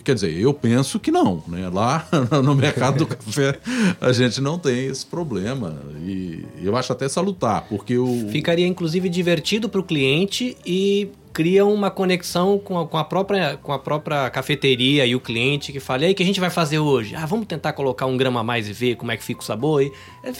Quer 0.05 0.15
dizer, 0.15 0.33
eu 0.39 0.55
penso 0.55 1.01
que 1.01 1.11
não. 1.11 1.43
Né? 1.49 1.69
Lá 1.69 2.07
no 2.45 2.55
mercado 2.55 2.99
do 2.99 3.07
café 3.07 3.59
a 4.01 4.13
gente 4.13 4.41
não 4.41 4.59
tem 4.59 4.87
esse 4.87 5.05
problema. 5.05 5.77
E 6.01 6.45
eu 6.63 6.77
acho 6.77 6.93
até 6.93 7.09
salutar, 7.09 7.67
porque 7.69 7.99
o. 7.99 8.29
Ficaria 8.31 8.67
inclusive 8.67 9.09
divertido 9.09 9.69
para 9.69 9.81
o 9.81 9.85
cliente 9.85 10.57
e 10.65 11.09
cria 11.33 11.65
uma 11.65 11.91
conexão 11.91 12.59
com 12.59 12.79
a, 12.79 12.87
com 12.87 12.99
a, 12.99 13.05
própria, 13.05 13.57
com 13.57 13.73
a 13.73 13.79
própria 13.79 14.29
cafeteria 14.31 15.07
e 15.07 15.15
o 15.15 15.21
cliente 15.21 15.73
que 15.73 15.81
fala, 15.81 16.03
e 16.03 16.07
aí, 16.07 16.13
o 16.13 16.15
que 16.15 16.23
a 16.23 16.27
gente 16.27 16.41
vai 16.41 16.51
fazer 16.51 16.79
hoje? 16.79 17.15
Ah, 17.15 17.27
vamos 17.27 17.47
tentar 17.47 17.73
colocar 17.73 18.07
um 18.07 18.17
grama 18.17 18.41
a 18.41 18.45
mais 18.45 18.69
e 18.69 18.73
ver 18.73 18.97
como 18.97 19.13
é 19.13 19.17
que 19.17 19.25
fica 19.25 19.41
o 19.41 19.45
sabor. 19.45 19.83
E, 19.83 19.93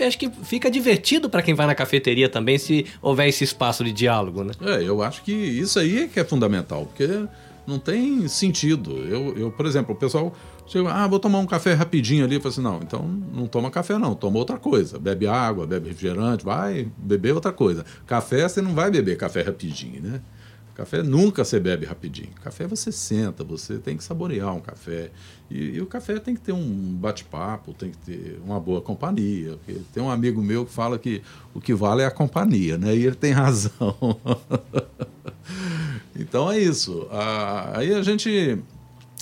acho 0.05 0.19
que 0.19 0.31
fica 0.43 0.71
divertido 0.71 1.31
para 1.31 1.43
quem 1.43 1.55
vai 1.55 1.67
na 1.67 1.75
cafeteria 1.75 2.29
também 2.29 2.59
se 2.59 2.87
houver 3.01 3.29
esse 3.29 3.45
espaço 3.45 3.85
de 3.85 3.93
diálogo, 3.93 4.45
né? 4.45 4.53
É, 4.61 4.83
eu 4.83 5.03
acho 5.03 5.23
que 5.23 5.33
isso 5.33 5.79
aí 5.79 6.05
é 6.05 6.07
que 6.09 6.19
é 6.19 6.25
fundamental, 6.25 6.87
porque 6.87 7.27
não 7.67 7.79
tem 7.79 8.27
sentido. 8.27 8.97
Eu, 9.07 9.37
eu 9.37 9.51
por 9.51 9.67
exemplo, 9.67 9.95
o 9.95 9.99
pessoal 9.99 10.35
chega, 10.67 10.91
ah, 10.91 11.07
vou 11.07 11.19
tomar 11.19 11.39
um 11.39 11.47
café 11.47 11.73
rapidinho 11.75 12.25
ali. 12.25 12.35
Eu 12.35 12.41
falo 12.41 12.53
assim, 12.53 12.63
não, 12.63 12.81
então 12.83 13.03
não 13.33 13.47
toma 13.47 13.71
café 13.71 13.99
não, 13.99 14.15
toma 14.15 14.39
outra 14.39 14.59
coisa. 14.59 14.99
Bebe 14.99 15.27
água, 15.27 15.67
bebe 15.67 15.89
refrigerante, 15.89 16.45
vai 16.45 16.89
beber 16.99 17.35
outra 17.35 17.53
coisa. 17.53 17.85
Café, 18.07 18.49
você 18.49 18.61
não 18.61 18.75
vai 18.75 18.91
beber 18.91 19.17
café 19.17 19.43
rapidinho, 19.43 20.03
né? 20.03 20.21
Café 20.81 21.03
nunca 21.03 21.45
você 21.45 21.61
bebe 21.61 21.85
rapidinho. 21.85 22.31
Café 22.43 22.67
você 22.67 22.91
senta, 22.91 23.45
você 23.45 23.77
tem 23.77 23.99
que 23.99 24.03
saborear 24.03 24.57
um 24.57 24.61
café. 24.61 25.11
E, 25.51 25.77
e 25.77 25.81
o 25.83 25.85
café 25.85 26.19
tem 26.19 26.35
que 26.35 26.41
ter 26.41 26.53
um 26.53 26.95
bate-papo, 26.95 27.75
tem 27.75 27.91
que 27.91 27.99
ter 27.99 28.41
uma 28.43 28.59
boa 28.59 28.81
companhia. 28.81 29.59
Tem 29.93 30.03
um 30.03 30.11
amigo 30.11 30.41
meu 30.41 30.65
que 30.65 30.73
fala 30.73 30.99
que 30.99 31.21
o 31.53 31.61
que 31.61 31.75
vale 31.75 32.01
é 32.01 32.07
a 32.07 32.11
companhia, 32.11 32.79
né? 32.79 32.97
E 32.97 33.05
ele 33.05 33.15
tem 33.15 33.33
razão. 33.37 33.95
então 36.19 36.51
é 36.51 36.59
isso. 36.59 37.07
aí 37.75 37.93
a 37.93 38.03
gente 38.03 38.59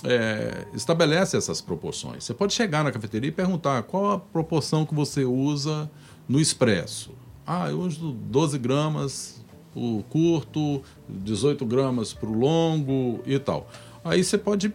é, 0.04 0.64
estabelece 0.72 1.36
essas 1.36 1.60
proporções. 1.60 2.22
Você 2.22 2.34
pode 2.34 2.54
chegar 2.54 2.84
na 2.84 2.92
cafeteria 2.92 3.30
e 3.30 3.32
perguntar 3.32 3.82
qual 3.82 4.12
a 4.12 4.18
proporção 4.20 4.86
que 4.86 4.94
você 4.94 5.24
usa 5.24 5.90
no 6.28 6.38
expresso. 6.38 7.10
Ah, 7.44 7.68
eu 7.68 7.80
uso 7.80 8.12
12 8.12 8.58
gramas 8.60 9.44
o 9.78 10.02
curto, 10.04 10.82
18 11.08 11.64
gramas 11.64 12.12
para 12.12 12.28
o 12.28 12.38
longo 12.38 13.20
e 13.24 13.38
tal. 13.38 13.68
Aí 14.04 14.22
você 14.24 14.36
pode 14.36 14.72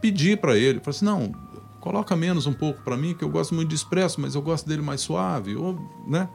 pedir 0.00 0.38
para 0.38 0.56
ele, 0.56 0.80
falar 0.80 0.90
assim, 0.90 1.04
não, 1.04 1.32
coloca 1.80 2.14
menos 2.14 2.46
um 2.46 2.52
pouco 2.52 2.82
para 2.82 2.96
mim, 2.96 3.14
que 3.14 3.24
eu 3.24 3.28
gosto 3.28 3.54
muito 3.54 3.68
de 3.68 3.74
expresso, 3.74 4.20
mas 4.20 4.34
eu 4.34 4.42
gosto 4.42 4.68
dele 4.68 4.82
mais 4.82 5.00
suave, 5.00 5.56
ou, 5.56 5.78
né? 6.06 6.28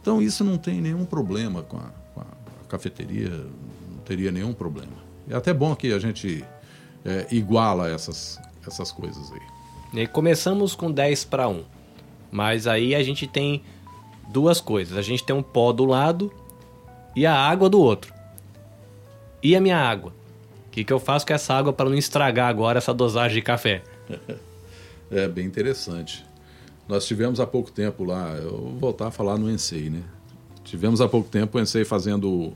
Então 0.00 0.20
isso 0.20 0.42
não 0.44 0.56
tem 0.56 0.80
nenhum 0.80 1.04
problema 1.04 1.62
com 1.62 1.76
a, 1.76 1.90
com 2.14 2.20
a 2.20 2.24
cafeteria, 2.68 3.30
não 3.90 3.98
teria 4.04 4.30
nenhum 4.30 4.52
problema. 4.52 4.92
É 5.28 5.34
até 5.34 5.52
bom 5.52 5.74
que 5.74 5.92
a 5.92 5.98
gente 5.98 6.44
é, 7.04 7.26
iguala 7.30 7.88
essas, 7.88 8.38
essas 8.66 8.90
coisas 8.90 9.30
aí. 9.32 10.00
E 10.02 10.06
começamos 10.06 10.74
com 10.74 10.90
10 10.90 11.24
para 11.24 11.48
1, 11.48 11.62
mas 12.30 12.66
aí 12.66 12.94
a 12.94 13.02
gente 13.02 13.26
tem 13.26 13.62
duas 14.28 14.60
coisas. 14.60 14.96
A 14.96 15.02
gente 15.02 15.24
tem 15.24 15.34
um 15.34 15.42
pó 15.42 15.72
do 15.72 15.84
lado 15.84 16.32
e 17.14 17.26
a 17.26 17.34
água 17.34 17.68
do 17.68 17.80
outro. 17.80 18.12
E 19.42 19.54
a 19.54 19.60
minha 19.60 19.78
água? 19.78 20.12
O 20.66 20.70
que, 20.70 20.84
que 20.84 20.92
eu 20.92 21.00
faço 21.00 21.26
com 21.26 21.32
essa 21.32 21.54
água 21.54 21.72
para 21.72 21.88
não 21.88 21.96
estragar 21.96 22.48
agora 22.48 22.78
essa 22.78 22.94
dosagem 22.94 23.36
de 23.36 23.42
café? 23.42 23.82
É 25.10 25.26
bem 25.26 25.46
interessante. 25.46 26.22
Nós 26.86 27.06
tivemos 27.06 27.40
há 27.40 27.46
pouco 27.46 27.70
tempo 27.70 28.04
lá, 28.04 28.34
eu 28.34 28.50
vou 28.50 28.78
voltar 28.78 29.06
a 29.06 29.10
falar 29.10 29.38
no 29.38 29.50
Ensei, 29.50 29.88
né? 29.88 30.02
Tivemos 30.64 31.00
há 31.00 31.08
pouco 31.08 31.30
tempo 31.30 31.56
o 31.56 31.60
Ensei 31.60 31.82
fazendo 31.82 32.52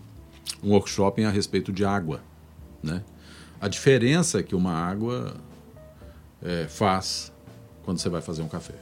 um 0.63 0.71
workshop 0.71 1.25
a 1.25 1.31
respeito 1.31 1.73
de 1.73 1.83
água, 1.83 2.21
né? 2.83 3.03
A 3.59 3.69
diferença 3.69 4.43
que 4.43 4.55
uma 4.55 4.73
água 4.75 5.35
é, 6.43 6.67
faz 6.69 7.33
quando 7.85 7.99
você 7.99 8.09
vai 8.09 8.21
fazer 8.21 8.43
um 8.43 8.49
café. 8.49 8.75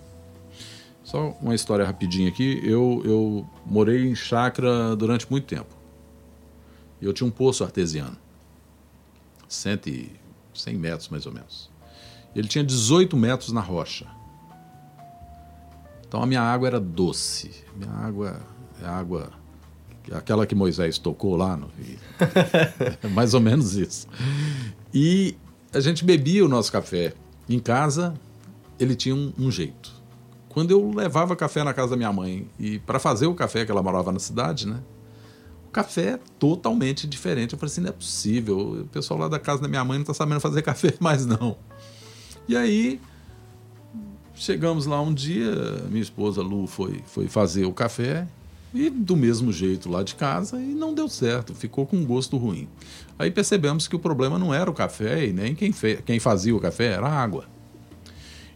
Só 1.11 1.37
uma 1.43 1.57
história 1.57 1.85
rapidinha 1.85 2.29
aqui. 2.29 2.61
Eu, 2.63 3.03
eu 3.05 3.51
morei 3.67 4.07
em 4.07 4.15
chácara 4.15 4.95
durante 4.95 5.29
muito 5.29 5.45
tempo. 5.45 5.75
Eu 7.03 7.13
tinha 7.13 7.27
um 7.27 7.33
poço 7.33 7.65
artesiano. 7.65 8.17
100, 9.49 10.13
100 10.55 10.77
metros, 10.77 11.09
mais 11.09 11.27
ou 11.27 11.33
menos. 11.33 11.69
Ele 12.33 12.47
tinha 12.47 12.63
18 12.63 13.17
metros 13.17 13.51
na 13.51 13.61
rocha. 13.61 14.07
Então 16.07 16.23
a 16.23 16.27
minha 16.27 16.43
água 16.43 16.69
era 16.69 16.79
doce. 16.79 17.51
Minha 17.75 17.91
água 17.91 18.41
é 18.81 18.87
água 18.87 19.33
aquela 20.13 20.47
que 20.47 20.55
Moisés 20.55 20.97
tocou 20.97 21.35
lá 21.37 21.57
no 21.57 21.69
é 23.03 23.09
mais 23.11 23.35
ou 23.35 23.41
menos 23.41 23.75
isso. 23.75 24.07
E 24.95 25.37
a 25.73 25.81
gente 25.81 26.05
bebia 26.05 26.45
o 26.45 26.49
nosso 26.49 26.71
café 26.71 27.15
em 27.49 27.59
casa, 27.59 28.15
ele 28.79 28.95
tinha 28.95 29.15
um, 29.15 29.33
um 29.37 29.51
jeito. 29.51 30.00
Quando 30.51 30.73
eu 30.73 30.91
levava 30.91 31.37
café 31.37 31.63
na 31.63 31.73
casa 31.73 31.91
da 31.91 31.97
minha 31.97 32.13
mãe 32.13 32.47
e 32.59 32.81
para 32.81 32.99
fazer 32.99 33.27
o 33.27 33.35
café 33.35 33.65
que 33.65 33.71
ela 33.71 33.83
morava 33.83 34.11
na 34.11 34.19
cidade, 34.19 34.67
né? 34.67 34.81
O 35.69 35.71
café 35.71 36.15
é 36.15 36.21
totalmente 36.41 37.07
diferente. 37.07 37.53
Eu 37.53 37.59
falei 37.59 37.73
assim, 37.73 37.81
não 37.81 37.91
é 37.91 37.93
possível. 37.93 38.81
O 38.81 38.85
pessoal 38.87 39.21
lá 39.21 39.29
da 39.29 39.39
casa 39.39 39.63
da 39.63 39.69
minha 39.69 39.85
mãe 39.85 39.97
não 39.97 40.03
está 40.03 40.13
sabendo 40.13 40.41
fazer 40.41 40.61
café 40.63 40.93
mais 40.99 41.25
não. 41.25 41.57
E 42.49 42.57
aí 42.57 43.01
chegamos 44.35 44.87
lá 44.87 45.01
um 45.01 45.15
dia, 45.15 45.55
minha 45.89 46.03
esposa 46.03 46.43
Lu 46.43 46.67
foi, 46.67 47.01
foi 47.07 47.29
fazer 47.29 47.65
o 47.67 47.73
café 47.73 48.27
e 48.75 48.91
do 48.91 49.17
mesmo 49.17 49.53
jeito 49.53 49.89
lá 49.89 50.03
de 50.03 50.17
casa 50.17 50.61
e 50.61 50.75
não 50.75 50.93
deu 50.93 51.09
certo, 51.09 51.55
ficou 51.55 51.87
com 51.87 51.97
um 51.97 52.05
gosto 52.05 52.37
ruim. 52.37 52.69
Aí 53.17 53.31
percebemos 53.31 53.87
que 53.87 53.95
o 53.95 53.99
problema 54.01 54.37
não 54.37 54.53
era 54.53 54.69
o 54.69 54.75
café 54.75 55.27
e 55.27 55.33
nem 55.33 55.55
quem, 55.55 55.73
quem 56.05 56.19
fazia 56.19 56.57
o 56.57 56.59
café, 56.59 56.87
era 56.87 57.07
a 57.07 57.23
água. 57.23 57.45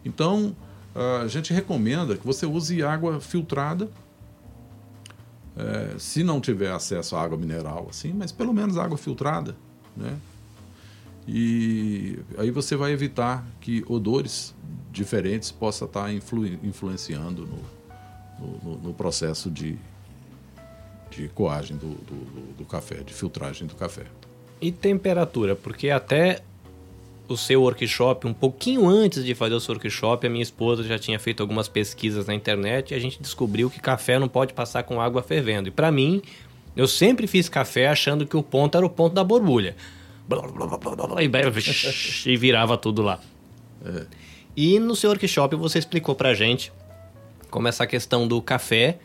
Então, 0.05 0.57
a 0.95 1.27
gente 1.27 1.53
recomenda 1.53 2.17
que 2.17 2.25
você 2.25 2.47
use 2.47 2.83
água 2.83 3.21
filtrada. 3.21 3.89
É, 5.57 5.95
se 5.99 6.25
não 6.25 6.41
tiver 6.41 6.73
acesso 6.73 7.15
à 7.15 7.23
água 7.23 7.39
mineral, 7.39 7.87
assim, 7.89 8.13
mas 8.13 8.33
pelo 8.33 8.53
menos 8.53 8.77
água 8.77 8.99
filtrada, 8.99 9.57
né? 9.97 10.17
E 11.27 12.19
aí 12.37 12.51
você 12.51 12.77
vai 12.77 12.93
evitar 12.93 13.47
que 13.61 13.85
odores 13.89 14.55
diferentes 14.91 15.51
possam 15.51 15.87
estar 15.87 16.13
influ, 16.13 16.47
influenciando 16.47 17.47
no, 17.47 18.59
no, 18.63 18.79
no, 18.79 18.95
processo 18.95 19.51
de, 19.51 19.79
de 21.11 21.29
coagem 21.29 21.77
do, 21.77 21.89
do, 21.89 22.55
do 22.59 22.65
café, 22.65 22.97
de 23.03 23.15
filtragem 23.15 23.67
do 23.67 23.75
café. 23.75 24.05
E 24.61 24.71
temperatura, 24.71 25.57
porque 25.57 25.89
até 25.91 26.43
o 27.27 27.37
seu 27.37 27.63
workshop, 27.63 28.27
um 28.27 28.35
pouquinho 28.35 28.87
antes 28.87 29.25
de 29.25 29.35
fazer 29.35 29.55
o 29.55 29.61
seu 29.61 29.75
workshop, 29.75 30.27
a 30.27 30.31
minha 30.31 30.43
esposa 30.43 30.83
já 30.83 30.99
tinha 30.99 31.19
feito 31.19 31.43
algumas 31.43 31.69
pesquisas 31.69 32.27
na 32.27 32.35
internet 32.35 32.91
e 32.91 32.95
a 32.95 32.99
gente 32.99 33.21
descobriu 33.21 33.71
que 33.71 33.81
café 33.81 34.19
não 34.19 34.29
pode 34.29 34.53
passar 34.53 34.83
com 34.83 35.01
água 35.01 35.23
fervendo. 35.23 35.69
E 35.69 35.71
para 35.71 35.91
mim, 35.91 36.23
Eu 36.77 36.89
sempre 36.89 37.27
fiz 37.27 37.49
café 37.49 37.89
achando 37.89 38.27
que 38.27 38.37
o 38.37 38.43
ponto 38.43 38.77
era 38.77 38.85
o 38.85 38.91
ponto 38.91 39.15
da 39.15 39.23
borbulha. 39.23 39.77
E 42.27 42.37
virava 42.37 42.77
tudo 42.77 43.03
lá. 43.03 43.21
É. 43.85 44.07
E 44.57 44.79
no 44.79 44.97
seu 44.97 45.11
workshop 45.11 45.55
você 45.57 45.79
explicou 45.79 46.15
pra 46.15 46.35
gente 46.35 46.73
como 47.51 47.69
essa 47.69 47.87
questão 47.87 48.27
do 48.27 48.43
café 48.43 48.99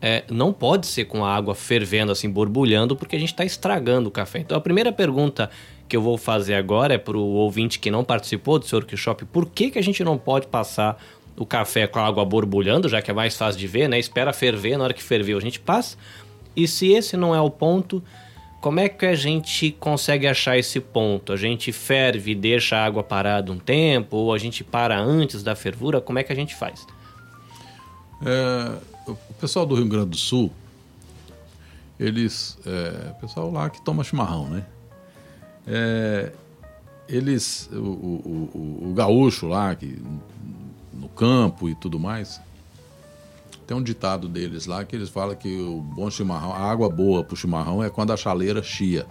é, 0.00 0.24
não 0.30 0.52
pode 0.52 0.86
ser 0.86 1.04
com 1.04 1.24
a 1.24 1.34
água 1.34 1.54
fervendo, 1.54 2.10
assim, 2.10 2.30
borbulhando, 2.30 2.96
porque 2.96 3.16
a 3.16 3.18
gente 3.18 3.32
está 3.32 3.44
estragando 3.44 4.08
o 4.08 4.10
café. 4.10 4.38
Então 4.38 4.56
a 4.56 4.60
primeira 4.60 4.90
pergunta 4.90 5.50
que 5.90 5.96
eu 5.96 6.00
vou 6.00 6.16
fazer 6.16 6.54
agora 6.54 6.94
é 6.94 6.98
para 6.98 7.18
o 7.18 7.32
ouvinte 7.34 7.80
que 7.80 7.90
não 7.90 8.04
participou 8.04 8.60
do 8.60 8.64
seu 8.64 8.78
workshop: 8.78 9.24
por 9.24 9.46
que, 9.46 9.72
que 9.72 9.78
a 9.78 9.82
gente 9.82 10.04
não 10.04 10.16
pode 10.16 10.46
passar 10.46 11.02
o 11.36 11.44
café 11.44 11.86
com 11.86 11.98
a 11.98 12.06
água 12.06 12.24
borbulhando, 12.24 12.88
já 12.88 13.02
que 13.02 13.10
é 13.10 13.14
mais 13.14 13.36
fácil 13.36 13.58
de 13.58 13.66
ver, 13.66 13.88
né? 13.88 13.98
Espera 13.98 14.32
ferver, 14.32 14.78
na 14.78 14.84
hora 14.84 14.94
que 14.94 15.02
ferveu 15.02 15.36
a 15.36 15.40
gente 15.40 15.58
passa. 15.58 15.96
E 16.54 16.68
se 16.68 16.92
esse 16.92 17.16
não 17.16 17.34
é 17.34 17.40
o 17.40 17.50
ponto, 17.50 18.02
como 18.60 18.78
é 18.78 18.88
que 18.88 19.06
a 19.06 19.14
gente 19.14 19.72
consegue 19.72 20.26
achar 20.26 20.56
esse 20.56 20.78
ponto? 20.80 21.32
A 21.32 21.36
gente 21.36 21.72
ferve 21.72 22.32
e 22.32 22.34
deixa 22.34 22.76
a 22.76 22.84
água 22.84 23.02
parada 23.02 23.50
um 23.50 23.58
tempo, 23.58 24.16
ou 24.16 24.32
a 24.32 24.38
gente 24.38 24.62
para 24.62 24.98
antes 25.00 25.42
da 25.42 25.56
fervura? 25.56 26.00
Como 26.00 26.18
é 26.18 26.22
que 26.22 26.32
a 26.32 26.36
gente 26.36 26.54
faz? 26.54 26.86
É, 28.24 28.76
o 29.08 29.34
pessoal 29.40 29.66
do 29.66 29.74
Rio 29.74 29.88
Grande 29.88 30.10
do 30.10 30.16
Sul, 30.16 30.52
eles. 31.98 32.58
É, 32.66 33.12
pessoal 33.20 33.50
lá 33.50 33.70
que 33.70 33.82
toma 33.82 34.04
chimarrão, 34.04 34.48
né? 34.48 34.64
É, 35.66 36.32
eles. 37.08 37.68
O, 37.72 37.76
o, 37.76 38.50
o, 38.54 38.90
o, 38.90 38.94
gaúcho 38.94 39.46
lá, 39.46 39.74
que, 39.74 40.00
no 40.92 41.08
campo 41.08 41.68
e 41.68 41.74
tudo 41.74 41.98
mais, 41.98 42.40
tem 43.66 43.76
um 43.76 43.82
ditado 43.82 44.28
deles 44.28 44.66
lá 44.66 44.84
que 44.84 44.96
eles 44.96 45.08
falam 45.08 45.36
que 45.36 45.60
o 45.60 45.80
bom 45.80 46.10
chimarrão, 46.10 46.52
a 46.52 46.58
água 46.58 46.88
boa 46.88 47.22
para 47.22 47.34
o 47.34 47.36
chimarrão 47.36 47.82
é 47.82 47.90
quando 47.90 48.12
a 48.12 48.16
chaleira 48.16 48.62
chia. 48.62 49.06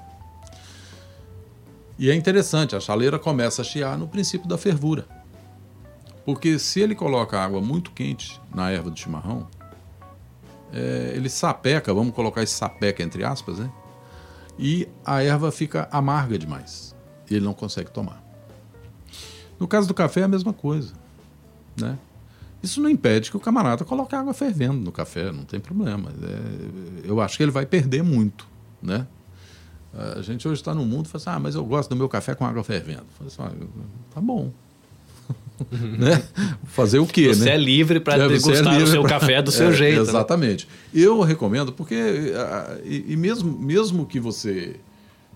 E 1.97 2.09
é 2.09 2.15
interessante, 2.15 2.75
a 2.75 2.79
chaleira 2.79 3.19
começa 3.19 3.61
a 3.61 3.65
chiar 3.65 3.97
no 3.97 4.07
princípio 4.07 4.47
da 4.47 4.57
fervura. 4.57 5.05
Porque 6.25 6.59
se 6.59 6.79
ele 6.79 6.95
coloca 6.95 7.39
água 7.39 7.59
muito 7.59 7.91
quente 7.91 8.39
na 8.53 8.71
erva 8.71 8.89
do 8.89 8.97
chimarrão, 8.97 9.47
é, 10.71 11.13
ele 11.15 11.29
sapeca, 11.29 11.93
vamos 11.93 12.13
colocar 12.13 12.43
esse 12.43 12.53
sapeca 12.53 13.03
entre 13.03 13.23
aspas, 13.23 13.59
né? 13.59 13.69
E 14.59 14.89
a 15.05 15.23
erva 15.23 15.51
fica 15.51 15.87
amarga 15.89 16.37
demais. 16.37 16.93
E 17.31 17.35
ele 17.35 17.45
não 17.45 17.53
consegue 17.53 17.89
tomar. 17.89 18.21
No 19.57 19.67
caso 19.67 19.87
do 19.87 19.93
café 19.93 20.21
é 20.21 20.23
a 20.23 20.27
mesma 20.27 20.51
coisa, 20.51 20.93
né? 21.79 21.97
Isso 22.61 22.81
não 22.81 22.89
impede 22.89 23.31
que 23.31 23.37
o 23.37 23.39
camarada 23.39 23.85
coloque 23.85 24.13
água 24.13 24.33
fervendo 24.33 24.79
no 24.79 24.91
café, 24.91 25.31
não 25.31 25.45
tem 25.45 25.61
problema. 25.61 26.11
É, 26.21 27.09
eu 27.09 27.21
acho 27.21 27.37
que 27.37 27.43
ele 27.43 27.51
vai 27.51 27.65
perder 27.65 28.03
muito, 28.03 28.45
né? 28.81 29.07
A 30.17 30.21
gente 30.21 30.47
hoje 30.47 30.61
está 30.61 30.75
no 30.75 30.85
mundo 30.85 31.05
e 31.05 31.09
fala 31.09 31.21
assim, 31.21 31.29
ah, 31.29 31.39
mas 31.39 31.55
eu 31.55 31.65
gosto 31.65 31.89
do 31.89 31.95
meu 31.95 32.07
café 32.07 32.35
com 32.35 32.45
água 32.45 32.63
fervendo. 32.63 33.05
Assim, 33.25 33.41
ah, 33.41 33.51
tá 34.13 34.21
bom, 34.21 34.51
né? 35.71 36.23
Fazer 36.65 36.99
o 36.99 37.05
quê, 37.05 37.33
você 37.33 37.45
né? 37.45 37.55
é 37.55 37.57
livre 37.57 37.99
para 37.99 38.15
é, 38.15 38.27
degustar 38.27 38.79
é 38.79 38.83
o 38.83 38.87
seu 38.87 39.01
pra... 39.01 39.19
café 39.19 39.41
do 39.41 39.51
seu 39.51 39.69
é, 39.69 39.73
jeito. 39.73 40.03
Né? 40.03 40.09
Exatamente. 40.09 40.67
Né? 40.93 41.01
Eu 41.01 41.21
recomendo, 41.21 41.71
porque 41.71 41.95
e, 42.83 43.05
e, 43.09 43.17
mesmo, 43.17 43.57
mesmo 43.59 44.05
que 44.05 44.19
você. 44.19 44.75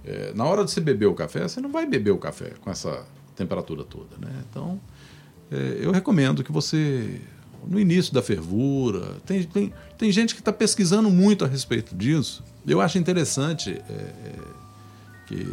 É, 0.05 0.33
na 0.35 0.45
hora 0.45 0.65
de 0.65 0.71
você 0.71 0.81
beber 0.81 1.05
o 1.05 1.13
café, 1.13 1.47
você 1.47 1.61
não 1.61 1.71
vai 1.71 1.85
beber 1.85 2.11
o 2.11 2.17
café 2.17 2.51
com 2.61 2.69
essa 2.69 3.05
temperatura 3.35 3.83
toda. 3.83 4.17
Né? 4.19 4.31
Então, 4.49 4.79
é, 5.51 5.77
eu 5.81 5.91
recomendo 5.91 6.43
que 6.43 6.51
você. 6.51 7.21
No 7.65 7.79
início 7.79 8.13
da 8.13 8.21
fervura, 8.21 9.15
tem, 9.25 9.43
tem, 9.43 9.73
tem 9.97 10.11
gente 10.11 10.35
que 10.35 10.41
está 10.41 10.51
pesquisando 10.51 11.09
muito 11.09 11.45
a 11.45 11.47
respeito 11.47 11.95
disso. 11.95 12.43
Eu 12.67 12.81
acho 12.81 12.97
interessante 12.97 13.81
é, 13.89 14.13
que 15.25 15.47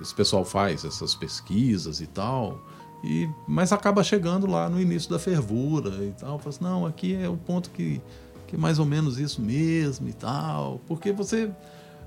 esse 0.00 0.14
pessoal 0.14 0.44
faz 0.44 0.84
essas 0.84 1.14
pesquisas 1.14 2.00
e 2.00 2.06
tal. 2.06 2.66
E, 3.02 3.28
mas 3.46 3.72
acaba 3.72 4.04
chegando 4.04 4.46
lá 4.46 4.68
no 4.68 4.80
início 4.80 5.10
da 5.10 5.18
fervura 5.18 6.04
e 6.04 6.12
tal. 6.18 6.38
Fala 6.38 6.50
assim, 6.50 6.64
não, 6.64 6.86
aqui 6.86 7.14
é 7.14 7.28
o 7.28 7.36
ponto 7.36 7.70
que, 7.70 8.00
que 8.46 8.56
é 8.56 8.58
mais 8.58 8.78
ou 8.78 8.84
menos 8.84 9.18
isso 9.18 9.40
mesmo 9.40 10.08
e 10.08 10.12
tal. 10.12 10.80
Porque 10.86 11.12
você, 11.12 11.50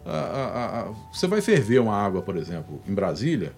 a, 0.05 0.11
a, 0.11 0.79
a, 0.81 0.91
você 1.11 1.27
vai 1.27 1.41
ferver 1.41 1.79
uma 1.79 1.95
água, 1.95 2.21
por 2.21 2.37
exemplo, 2.37 2.79
em 2.87 2.93
Brasília, 2.93 3.53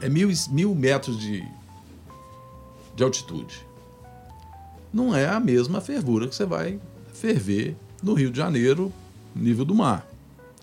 é 0.00 0.08
mil, 0.08 0.30
mil 0.50 0.74
metros 0.74 1.18
de, 1.18 1.46
de 2.96 3.04
altitude. 3.04 3.66
Não 4.92 5.14
é 5.14 5.26
a 5.26 5.40
mesma 5.40 5.80
fervura 5.80 6.26
que 6.26 6.34
você 6.34 6.46
vai 6.46 6.80
ferver 7.12 7.76
no 8.02 8.14
Rio 8.14 8.30
de 8.30 8.38
Janeiro, 8.38 8.92
nível 9.34 9.64
do 9.64 9.74
mar. 9.74 10.06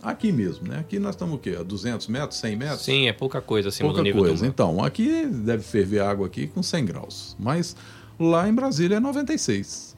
Aqui 0.02 0.32
mesmo, 0.32 0.68
né? 0.68 0.80
Aqui 0.80 0.98
nós 0.98 1.16
estamos 1.16 1.36
o 1.36 1.38
quê? 1.38 1.56
A 1.60 1.64
200 1.64 2.08
metros, 2.08 2.40
100 2.40 2.56
metros? 2.56 2.82
Sim, 2.82 3.08
é 3.08 3.14
pouca 3.14 3.40
coisa 3.40 3.70
acima 3.70 3.90
pouca 3.90 4.02
do 4.02 4.04
nível 4.04 4.22
coisa. 4.22 4.38
do 4.38 4.42
mar. 4.42 4.50
Então, 4.50 4.84
aqui 4.84 5.26
deve 5.28 5.64
ferver 5.64 6.02
água 6.02 6.26
aqui 6.26 6.48
com 6.48 6.64
100 6.64 6.86
graus. 6.86 7.36
Mas 7.40 7.76
lá 8.20 8.50
em 8.50 8.54
Brasília 8.54 8.96
é 8.96 9.00
96. 9.00 9.96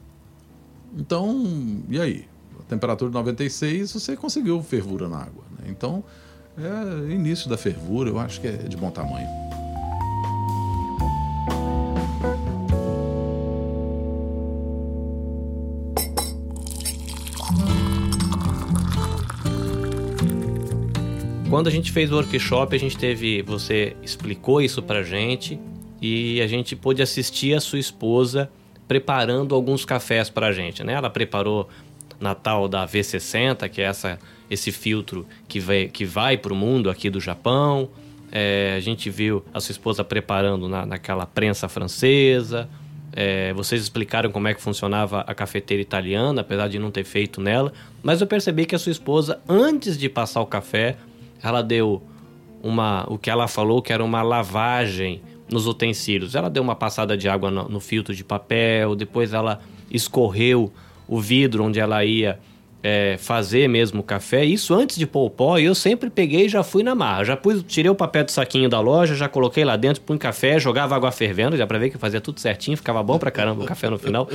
Então, 0.96 1.82
e 1.88 1.98
aí? 2.00 2.26
A 2.60 2.62
temperatura 2.64 3.10
de 3.10 3.14
96, 3.14 3.92
você 3.92 4.16
conseguiu 4.16 4.62
fervura 4.62 5.08
na 5.08 5.18
água. 5.18 5.44
Né? 5.58 5.66
Então, 5.68 6.04
é 6.56 7.12
início 7.12 7.48
da 7.48 7.56
fervura, 7.56 8.10
eu 8.10 8.18
acho 8.18 8.40
que 8.40 8.46
é 8.46 8.52
de 8.52 8.76
bom 8.76 8.90
tamanho. 8.90 9.28
Quando 21.54 21.68
a 21.68 21.70
gente 21.70 21.92
fez 21.92 22.10
o 22.10 22.16
workshop, 22.16 22.74
a 22.74 22.78
gente 22.80 22.98
teve. 22.98 23.40
Você 23.42 23.96
explicou 24.02 24.60
isso 24.60 24.82
pra 24.82 25.04
gente 25.04 25.56
e 26.02 26.40
a 26.42 26.48
gente 26.48 26.74
pôde 26.74 27.00
assistir 27.00 27.54
a 27.54 27.60
sua 27.60 27.78
esposa 27.78 28.50
preparando 28.88 29.54
alguns 29.54 29.84
cafés 29.84 30.28
pra 30.28 30.50
gente, 30.50 30.82
né? 30.82 30.94
Ela 30.94 31.08
preparou 31.08 31.68
Natal 32.18 32.66
da 32.66 32.84
V60, 32.84 33.68
que 33.68 33.80
é 33.80 33.84
essa, 33.84 34.18
esse 34.50 34.72
filtro 34.72 35.24
que 35.46 35.60
vai, 35.60 35.86
que 35.86 36.04
vai 36.04 36.36
para 36.36 36.52
o 36.52 36.56
mundo 36.56 36.90
aqui 36.90 37.08
do 37.08 37.20
Japão. 37.20 37.88
É, 38.32 38.74
a 38.76 38.80
gente 38.80 39.08
viu 39.08 39.44
a 39.54 39.60
sua 39.60 39.70
esposa 39.70 40.02
preparando 40.02 40.68
na, 40.68 40.84
naquela 40.84 41.24
prensa 41.24 41.68
francesa. 41.68 42.68
É, 43.12 43.52
vocês 43.52 43.80
explicaram 43.80 44.32
como 44.32 44.48
é 44.48 44.54
que 44.54 44.60
funcionava 44.60 45.20
a 45.20 45.32
cafeteira 45.32 45.80
italiana, 45.80 46.40
apesar 46.40 46.66
de 46.66 46.80
não 46.80 46.90
ter 46.90 47.04
feito 47.04 47.40
nela. 47.40 47.72
Mas 48.02 48.20
eu 48.20 48.26
percebi 48.26 48.66
que 48.66 48.74
a 48.74 48.78
sua 48.78 48.90
esposa, 48.90 49.40
antes 49.48 49.96
de 49.96 50.08
passar 50.08 50.40
o 50.40 50.46
café, 50.46 50.96
ela 51.44 51.62
deu 51.62 52.02
uma, 52.62 53.04
o 53.08 53.18
que 53.18 53.28
ela 53.28 53.46
falou 53.46 53.82
que 53.82 53.92
era 53.92 54.02
uma 54.02 54.22
lavagem 54.22 55.20
nos 55.50 55.66
utensílios. 55.66 56.34
Ela 56.34 56.48
deu 56.48 56.62
uma 56.62 56.74
passada 56.74 57.16
de 57.16 57.28
água 57.28 57.50
no, 57.50 57.68
no 57.68 57.80
filtro 57.80 58.14
de 58.14 58.24
papel, 58.24 58.96
depois 58.96 59.32
ela 59.32 59.60
escorreu 59.90 60.72
o 61.06 61.20
vidro 61.20 61.64
onde 61.64 61.78
ela 61.78 62.04
ia 62.04 62.40
é, 62.82 63.16
fazer 63.18 63.68
mesmo 63.68 64.00
o 64.00 64.02
café. 64.02 64.44
Isso 64.44 64.74
antes 64.74 64.96
de 64.96 65.06
pôr 65.06 65.26
o 65.26 65.30
pó, 65.30 65.58
eu 65.58 65.74
sempre 65.74 66.08
peguei 66.08 66.46
e 66.46 66.48
já 66.48 66.62
fui 66.62 66.82
na 66.82 66.94
marra. 66.94 67.24
Já 67.24 67.36
pus, 67.36 67.62
tirei 67.66 67.90
o 67.90 67.94
papel 67.94 68.24
do 68.24 68.30
saquinho 68.30 68.68
da 68.68 68.80
loja, 68.80 69.14
já 69.14 69.28
coloquei 69.28 69.64
lá 69.64 69.76
dentro, 69.76 70.02
pus 70.02 70.18
café, 70.18 70.58
jogava 70.58 70.96
água 70.96 71.12
fervendo, 71.12 71.56
já 71.56 71.66
pra 71.66 71.78
ver 71.78 71.90
que 71.90 71.98
fazia 71.98 72.20
tudo 72.20 72.40
certinho, 72.40 72.76
ficava 72.76 73.02
bom 73.02 73.18
pra 73.18 73.30
caramba 73.30 73.62
o 73.62 73.66
café 73.66 73.90
no 73.90 73.98
final. 73.98 74.28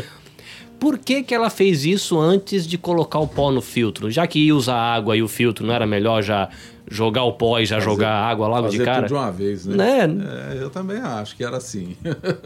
Por 0.79 0.97
que, 0.97 1.23
que 1.23 1.35
ela 1.35 1.49
fez 1.49 1.83
isso 1.83 2.17
antes 2.19 2.65
de 2.65 2.77
colocar 2.77 3.19
o 3.19 3.27
pó 3.27 3.51
no 3.51 3.61
filtro? 3.61 4.09
Já 4.09 4.25
que 4.25 4.39
ia 4.39 4.55
usar 4.55 4.77
água 4.77 5.17
e 5.17 5.21
o 5.21 5.27
filtro, 5.27 5.65
não 5.65 5.73
era 5.73 5.85
melhor 5.85 6.23
já 6.23 6.49
jogar 6.89 7.23
o 7.23 7.33
pó 7.33 7.59
e 7.59 7.65
já 7.65 7.75
fazer, 7.75 7.89
jogar 7.89 8.11
água 8.11 8.47
logo 8.47 8.69
de 8.69 8.79
cara? 8.79 9.01
Tudo 9.01 9.07
de 9.07 9.13
uma 9.13 9.31
vez, 9.31 9.65
né? 9.65 10.07
né? 10.07 10.53
É, 10.53 10.63
eu 10.63 10.69
também 10.69 10.97
acho 10.97 11.35
que 11.35 11.43
era 11.43 11.57
assim. 11.57 11.97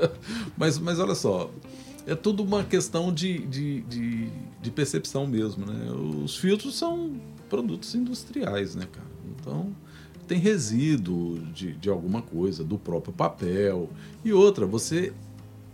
mas, 0.58 0.80
mas 0.80 1.00
olha 1.00 1.16
só, 1.16 1.50
é 2.08 2.16
tudo 2.16 2.44
uma 2.44 2.64
questão 2.64 3.14
de, 3.14 3.40
de, 3.40 3.82
de, 3.82 4.30
de, 4.62 4.72
percepção 4.72 5.28
mesmo, 5.28 5.66
né? 5.66 5.92
Os 6.24 6.36
filtros 6.36 6.76
são 6.76 7.12
produtos 7.50 7.94
industriais, 7.94 8.76
né, 8.76 8.88
cara? 8.92 9.08
Então 9.40 9.68
tem 10.28 10.40
resíduo 10.40 11.40
de, 11.54 11.74
de 11.74 11.90
alguma 11.90 12.22
coisa, 12.22 12.64
do 12.64 12.78
próprio 12.78 13.14
papel. 13.14 13.90
E 14.24 14.34
outra, 14.34 14.66
você 14.66 15.14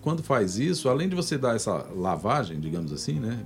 quando 0.02 0.24
faz 0.24 0.58
isso, 0.58 0.88
além 0.88 1.10
de 1.10 1.16
você 1.16 1.38
dar 1.38 1.56
essa 1.56 1.86
lavagem, 1.96 2.60
digamos 2.60 2.92
assim, 2.94 3.20
né? 3.20 3.40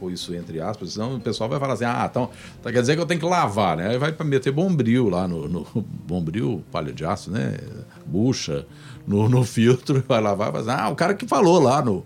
Pôr 0.00 0.10
isso 0.10 0.34
entre 0.34 0.60
aspas, 0.60 0.94
senão 0.94 1.14
o 1.14 1.20
pessoal 1.20 1.48
vai 1.48 1.60
falar 1.60 1.74
assim: 1.74 1.84
ah, 1.84 2.08
então, 2.10 2.30
então 2.58 2.72
quer 2.72 2.80
dizer 2.80 2.96
que 2.96 3.00
eu 3.00 3.06
tenho 3.06 3.20
que 3.20 3.26
lavar, 3.26 3.76
né? 3.76 3.88
Aí 3.88 3.98
vai 3.98 4.14
meter 4.24 4.50
bombril 4.50 5.08
lá 5.08 5.28
no, 5.28 5.48
no 5.48 5.66
bombril, 6.06 6.64
palha 6.72 6.92
de 6.92 7.04
aço, 7.04 7.30
né? 7.30 7.56
Bucha 8.04 8.66
no, 9.06 9.28
no 9.28 9.44
filtro, 9.44 10.02
vai 10.08 10.20
lavar, 10.20 10.50
vai 10.50 10.62
dizer, 10.62 10.72
ah, 10.72 10.88
o 10.88 10.96
cara 10.96 11.14
que 11.14 11.26
falou 11.26 11.60
lá 11.60 11.80
no, 11.80 12.04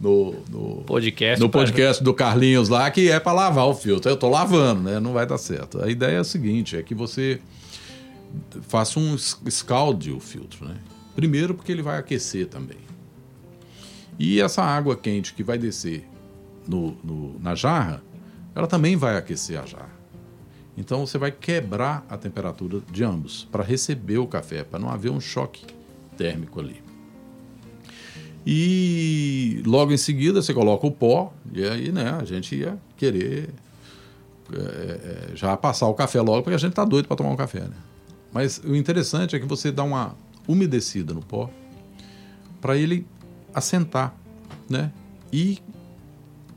no, 0.00 0.34
no, 0.50 0.84
podcast, 0.84 1.40
no 1.40 1.48
podcast 1.48 2.02
do 2.02 2.12
Carlinhos 2.12 2.68
lá 2.68 2.90
que 2.90 3.08
é 3.08 3.20
para 3.20 3.32
lavar 3.32 3.68
o 3.68 3.74
filtro. 3.74 4.10
Eu 4.10 4.16
tô 4.16 4.28
lavando, 4.28 4.82
né? 4.82 4.98
Não 4.98 5.12
vai 5.12 5.26
dar 5.26 5.38
certo. 5.38 5.80
A 5.82 5.88
ideia 5.88 6.16
é 6.16 6.18
a 6.18 6.24
seguinte: 6.24 6.76
é 6.76 6.82
que 6.82 6.94
você 6.94 7.40
faça 8.62 8.98
um 8.98 9.14
escalde 9.46 10.10
o 10.10 10.18
filtro, 10.18 10.66
né? 10.66 10.74
Primeiro 11.14 11.54
porque 11.54 11.70
ele 11.70 11.82
vai 11.82 11.98
aquecer 11.98 12.48
também. 12.48 12.78
E 14.18 14.40
essa 14.40 14.62
água 14.62 14.96
quente 14.96 15.34
que 15.34 15.42
vai 15.42 15.58
descer 15.58 16.06
no, 16.66 16.96
no, 17.02 17.38
na 17.40 17.54
jarra 17.54 18.02
ela 18.54 18.66
também 18.66 18.96
vai 18.96 19.16
aquecer 19.16 19.58
a 19.58 19.66
jarra. 19.66 20.02
Então 20.76 21.06
você 21.06 21.18
vai 21.18 21.30
quebrar 21.30 22.04
a 22.08 22.16
temperatura 22.16 22.80
de 22.90 23.04
ambos 23.04 23.46
para 23.50 23.62
receber 23.62 24.18
o 24.18 24.26
café, 24.26 24.64
para 24.64 24.78
não 24.78 24.90
haver 24.90 25.10
um 25.10 25.20
choque 25.20 25.64
térmico 26.16 26.60
ali. 26.60 26.82
E 28.44 29.62
logo 29.64 29.92
em 29.92 29.96
seguida 29.96 30.42
você 30.42 30.52
coloca 30.52 30.86
o 30.86 30.90
pó, 30.90 31.32
e 31.52 31.64
aí 31.64 31.92
né, 31.92 32.18
a 32.20 32.24
gente 32.24 32.56
ia 32.56 32.78
querer 32.96 33.50
é, 34.52 34.58
é, 34.58 35.36
já 35.36 35.56
passar 35.56 35.86
o 35.86 35.94
café 35.94 36.20
logo, 36.20 36.42
porque 36.42 36.54
a 36.54 36.58
gente 36.58 36.70
está 36.70 36.84
doido 36.84 37.06
para 37.06 37.16
tomar 37.16 37.30
um 37.30 37.36
café. 37.36 37.60
Né? 37.60 37.76
Mas 38.32 38.58
o 38.64 38.74
interessante 38.74 39.36
é 39.36 39.38
que 39.38 39.46
você 39.46 39.70
dá 39.70 39.84
uma 39.84 40.16
umedecida 40.48 41.14
no 41.14 41.22
pó 41.22 41.48
para 42.60 42.76
ele 42.76 43.06
assentar 43.54 44.14
né? 44.68 44.92
e 45.32 45.58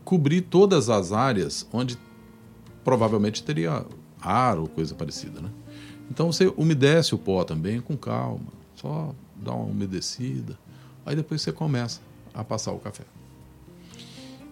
cobrir 0.03 0.41
todas 0.41 0.89
as 0.89 1.11
áreas 1.11 1.67
onde 1.71 1.97
provavelmente 2.83 3.43
teria 3.43 3.85
ar 4.21 4.57
ou 4.57 4.67
coisa 4.67 4.93
parecida. 4.93 5.41
Né? 5.41 5.49
Então 6.09 6.31
você 6.31 6.51
umedece 6.55 7.15
o 7.15 7.17
pó 7.17 7.43
também 7.43 7.81
com 7.81 7.97
calma, 7.97 8.47
só 8.75 9.13
dá 9.35 9.51
uma 9.51 9.65
umedecida 9.65 10.57
Aí 11.05 11.15
depois 11.15 11.41
você 11.41 11.51
começa 11.51 12.01
a 12.33 12.43
passar 12.43 12.71
o 12.71 12.79
café. 12.79 13.03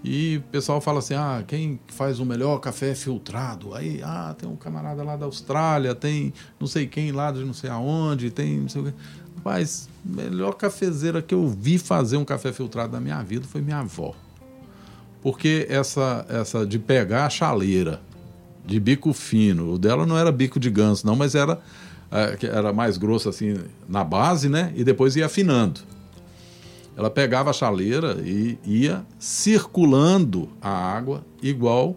E 0.04 0.38
o 0.38 0.42
pessoal 0.52 0.80
fala 0.80 1.00
assim: 1.00 1.16
ah, 1.16 1.44
quem 1.48 1.80
faz 1.88 2.20
o 2.20 2.26
melhor 2.26 2.60
café 2.60 2.94
filtrado? 2.94 3.74
Aí, 3.74 4.02
ah, 4.04 4.36
tem 4.38 4.48
um 4.48 4.56
camarada 4.56 5.02
lá 5.02 5.16
da 5.16 5.26
Austrália, 5.26 5.96
tem 5.96 6.34
não 6.60 6.68
sei 6.68 6.86
quem 6.86 7.12
lá 7.12 7.32
de 7.32 7.44
não 7.44 7.54
sei 7.54 7.70
aonde, 7.70 8.30
tem 8.30 8.60
não 8.60 8.70
sei 8.70 8.82
o 8.82 8.86
quê. 8.86 8.94
A 9.46 9.64
melhor 10.04 10.54
cafezeira 10.54 11.22
que 11.22 11.34
eu 11.34 11.48
vi 11.48 11.78
fazer 11.78 12.18
um 12.18 12.26
café 12.26 12.52
filtrado 12.52 12.94
na 12.94 13.00
minha 13.00 13.22
vida 13.24 13.46
foi 13.48 13.62
minha 13.62 13.80
avó. 13.80 14.14
Porque 15.22 15.66
essa, 15.70 16.26
essa 16.30 16.66
de 16.66 16.80
pegar 16.80 17.26
a 17.26 17.30
chaleira 17.30 18.02
de 18.66 18.80
bico 18.80 19.14
fino, 19.14 19.74
o 19.74 19.78
dela 19.78 20.06
não 20.06 20.18
era 20.18 20.32
bico 20.32 20.60
de 20.60 20.70
ganso, 20.70 21.06
não, 21.06 21.16
mas 21.16 21.36
era, 21.36 21.60
eh, 22.12 22.38
era 22.44 22.72
mais 22.72 22.98
grosso 22.98 23.30
assim 23.30 23.58
na 23.88 24.04
base, 24.04 24.48
né? 24.48 24.74
E 24.76 24.84
depois 24.84 25.16
ia 25.16 25.26
afinando 25.26 25.82
ela 26.96 27.10
pegava 27.10 27.50
a 27.50 27.54
chaleira 27.54 28.18
e 28.24 28.58
ia 28.66 29.06
circulando 29.18 30.50
a 30.62 30.70
água 30.70 31.26
igual 31.42 31.96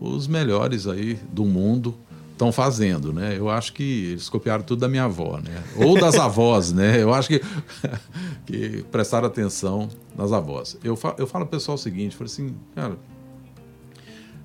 os 0.00 0.26
melhores 0.26 0.86
aí 0.86 1.18
do 1.32 1.44
mundo 1.44 1.94
estão 2.38 2.52
fazendo, 2.52 3.12
né? 3.12 3.36
Eu 3.36 3.50
acho 3.50 3.72
que 3.72 4.12
eles 4.12 4.28
copiaram 4.28 4.62
tudo 4.62 4.78
da 4.78 4.88
minha 4.88 5.04
avó, 5.04 5.38
né? 5.38 5.62
Ou 5.76 5.98
das 5.98 6.14
avós, 6.14 6.72
né? 6.72 7.02
Eu 7.02 7.12
acho 7.12 7.28
que, 7.28 7.40
que 8.46 8.84
prestaram 8.84 9.26
atenção 9.26 9.88
nas 10.16 10.32
avós. 10.32 10.78
Eu 10.84 10.96
falo, 10.96 11.16
eu 11.18 11.26
falo 11.26 11.44
ao 11.44 11.50
pessoal 11.50 11.74
o 11.74 11.78
seguinte, 11.78 12.14
falo 12.14 12.26
assim, 12.26 12.54
cara, 12.74 12.96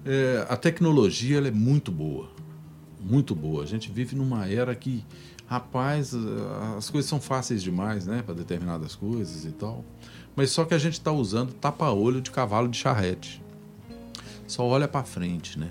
é, 0.03 0.45
a 0.49 0.58
tecnologia 0.58 1.38
é 1.38 1.51
muito 1.51 1.91
boa, 1.91 2.29
muito 2.99 3.36
boa. 3.36 3.63
A 3.63 3.67
gente 3.67 3.91
vive 3.91 4.15
numa 4.15 4.49
era 4.49 4.73
que 4.73 5.06
rapaz, 5.45 6.13
as 6.77 6.89
coisas 6.89 7.08
são 7.08 7.21
fáceis 7.21 7.62
demais, 7.62 8.08
né, 8.08 8.23
para 8.25 8.34
determinadas 8.34 8.95
coisas 8.95 9.45
e 9.45 9.51
tal. 9.51 9.86
Mas 10.36 10.49
só 10.49 10.65
que 10.65 10.73
a 10.73 10.79
gente 10.79 10.93
está 10.93 11.12
usando 11.12 11.53
tapa-olho 11.53 12.21
de 12.21 12.32
cavalo 12.32 12.67
de 12.67 12.77
charrete. 12.77 13.43
Só 14.47 14.65
olha 14.65 14.88
para 14.88 15.03
frente, 15.03 15.60
né? 15.60 15.69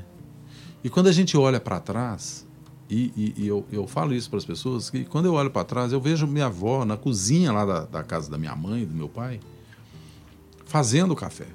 E 0.84 0.90
quando 0.90 1.08
a 1.08 1.12
gente 1.12 1.36
olha 1.36 1.60
para 1.60 1.78
trás, 1.78 2.46
e, 2.90 3.12
e, 3.16 3.42
e 3.44 3.48
eu, 3.48 3.64
eu, 3.72 3.86
falo 3.86 4.12
isso 4.12 4.28
para 4.28 4.38
as 4.38 4.44
pessoas, 4.44 4.90
que 4.90 5.04
quando 5.04 5.26
eu 5.26 5.34
olho 5.34 5.50
para 5.50 5.64
trás, 5.64 5.92
eu 5.92 6.00
vejo 6.00 6.26
minha 6.26 6.46
avó 6.46 6.84
na 6.84 6.96
cozinha 6.96 7.52
lá 7.52 7.64
da, 7.64 7.84
da 7.86 8.02
casa 8.02 8.30
da 8.30 8.36
minha 8.36 8.54
mãe, 8.54 8.84
do 8.84 8.94
meu 8.94 9.08
pai, 9.08 9.40
fazendo 10.66 11.14
café. 11.14 11.46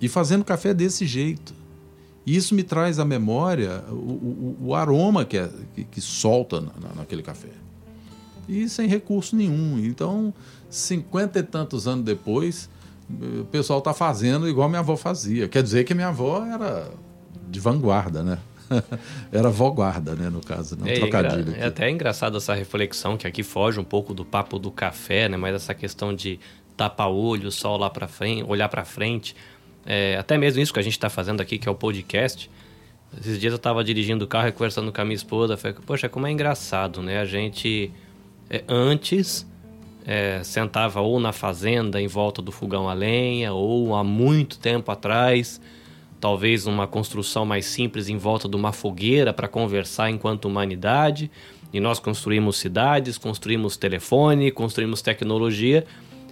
E 0.00 0.08
fazendo 0.08 0.44
café 0.44 0.74
desse 0.74 1.06
jeito. 1.06 1.54
E 2.26 2.34
isso 2.34 2.54
me 2.54 2.62
traz 2.62 2.98
à 2.98 3.04
memória 3.04 3.84
o, 3.90 3.94
o, 3.94 4.56
o 4.60 4.74
aroma 4.74 5.24
que, 5.24 5.36
é, 5.36 5.50
que, 5.74 5.84
que 5.84 6.00
solta 6.00 6.60
na, 6.60 6.72
naquele 6.96 7.22
café. 7.22 7.52
E 8.48 8.68
sem 8.68 8.88
recurso 8.88 9.36
nenhum. 9.36 9.78
Então, 9.78 10.32
cinquenta 10.68 11.38
e 11.38 11.42
tantos 11.42 11.86
anos 11.86 12.04
depois, 12.04 12.68
o 13.40 13.44
pessoal 13.44 13.78
está 13.78 13.94
fazendo 13.94 14.48
igual 14.48 14.68
minha 14.68 14.80
avó 14.80 14.96
fazia. 14.96 15.46
Quer 15.48 15.62
dizer 15.62 15.84
que 15.84 15.94
minha 15.94 16.08
avó 16.08 16.44
era 16.44 16.90
de 17.54 17.60
vanguarda, 17.60 18.22
né? 18.22 18.38
era 19.30 19.48
vó 19.48 19.70
guarda, 19.70 20.14
né, 20.14 20.28
no 20.28 20.40
caso, 20.40 20.76
não 20.76 20.86
é, 20.86 20.94
trocadilho. 20.94 21.54
É 21.56 21.66
até 21.66 21.88
engraçado 21.88 22.36
essa 22.36 22.54
reflexão 22.54 23.16
que 23.16 23.26
aqui 23.26 23.42
foge 23.42 23.78
um 23.78 23.84
pouco 23.84 24.12
do 24.12 24.24
papo 24.24 24.58
do 24.58 24.70
café, 24.70 25.28
né, 25.28 25.36
mas 25.36 25.54
essa 25.54 25.74
questão 25.74 26.12
de 26.12 26.40
tapar 26.76 27.08
olho, 27.08 27.52
só 27.52 27.76
lá 27.76 27.88
para 27.88 28.08
frente, 28.08 28.42
olhar 28.48 28.68
para 28.68 28.84
frente. 28.84 29.36
É, 29.86 30.16
até 30.18 30.36
mesmo 30.36 30.60
isso 30.60 30.72
que 30.72 30.80
a 30.80 30.82
gente 30.82 30.94
está 30.94 31.08
fazendo 31.08 31.40
aqui, 31.40 31.58
que 31.58 31.68
é 31.68 31.70
o 31.70 31.74
podcast. 31.74 32.50
Esses 33.20 33.38
dias 33.38 33.52
eu 33.52 33.56
estava 33.56 33.84
dirigindo 33.84 34.24
o 34.24 34.28
carro 34.28 34.48
e 34.48 34.52
conversando 34.52 34.92
com 34.92 35.00
a 35.00 35.04
minha 35.04 35.14
esposa. 35.14 35.56
Falei, 35.56 35.76
poxa, 35.86 36.08
como 36.08 36.26
é 36.26 36.32
engraçado, 36.32 37.00
né? 37.00 37.20
A 37.20 37.24
gente 37.24 37.92
é, 38.50 38.64
antes 38.66 39.46
é, 40.04 40.42
sentava 40.42 41.00
ou 41.00 41.20
na 41.20 41.32
fazenda 41.32 42.00
em 42.00 42.08
volta 42.08 42.42
do 42.42 42.50
fogão 42.50 42.88
a 42.88 42.94
lenha, 42.94 43.52
ou 43.52 43.94
há 43.94 44.02
muito 44.02 44.58
tempo 44.58 44.90
atrás, 44.90 45.60
talvez 46.24 46.66
uma 46.66 46.86
construção 46.86 47.44
mais 47.44 47.66
simples 47.66 48.08
em 48.08 48.16
volta 48.16 48.48
de 48.48 48.56
uma 48.56 48.72
fogueira 48.72 49.30
para 49.30 49.46
conversar 49.46 50.08
enquanto 50.08 50.46
humanidade. 50.46 51.30
E 51.70 51.78
nós 51.78 51.98
construímos 51.98 52.56
cidades, 52.56 53.18
construímos 53.18 53.76
telefone, 53.76 54.50
construímos 54.50 55.02
tecnologia 55.02 55.84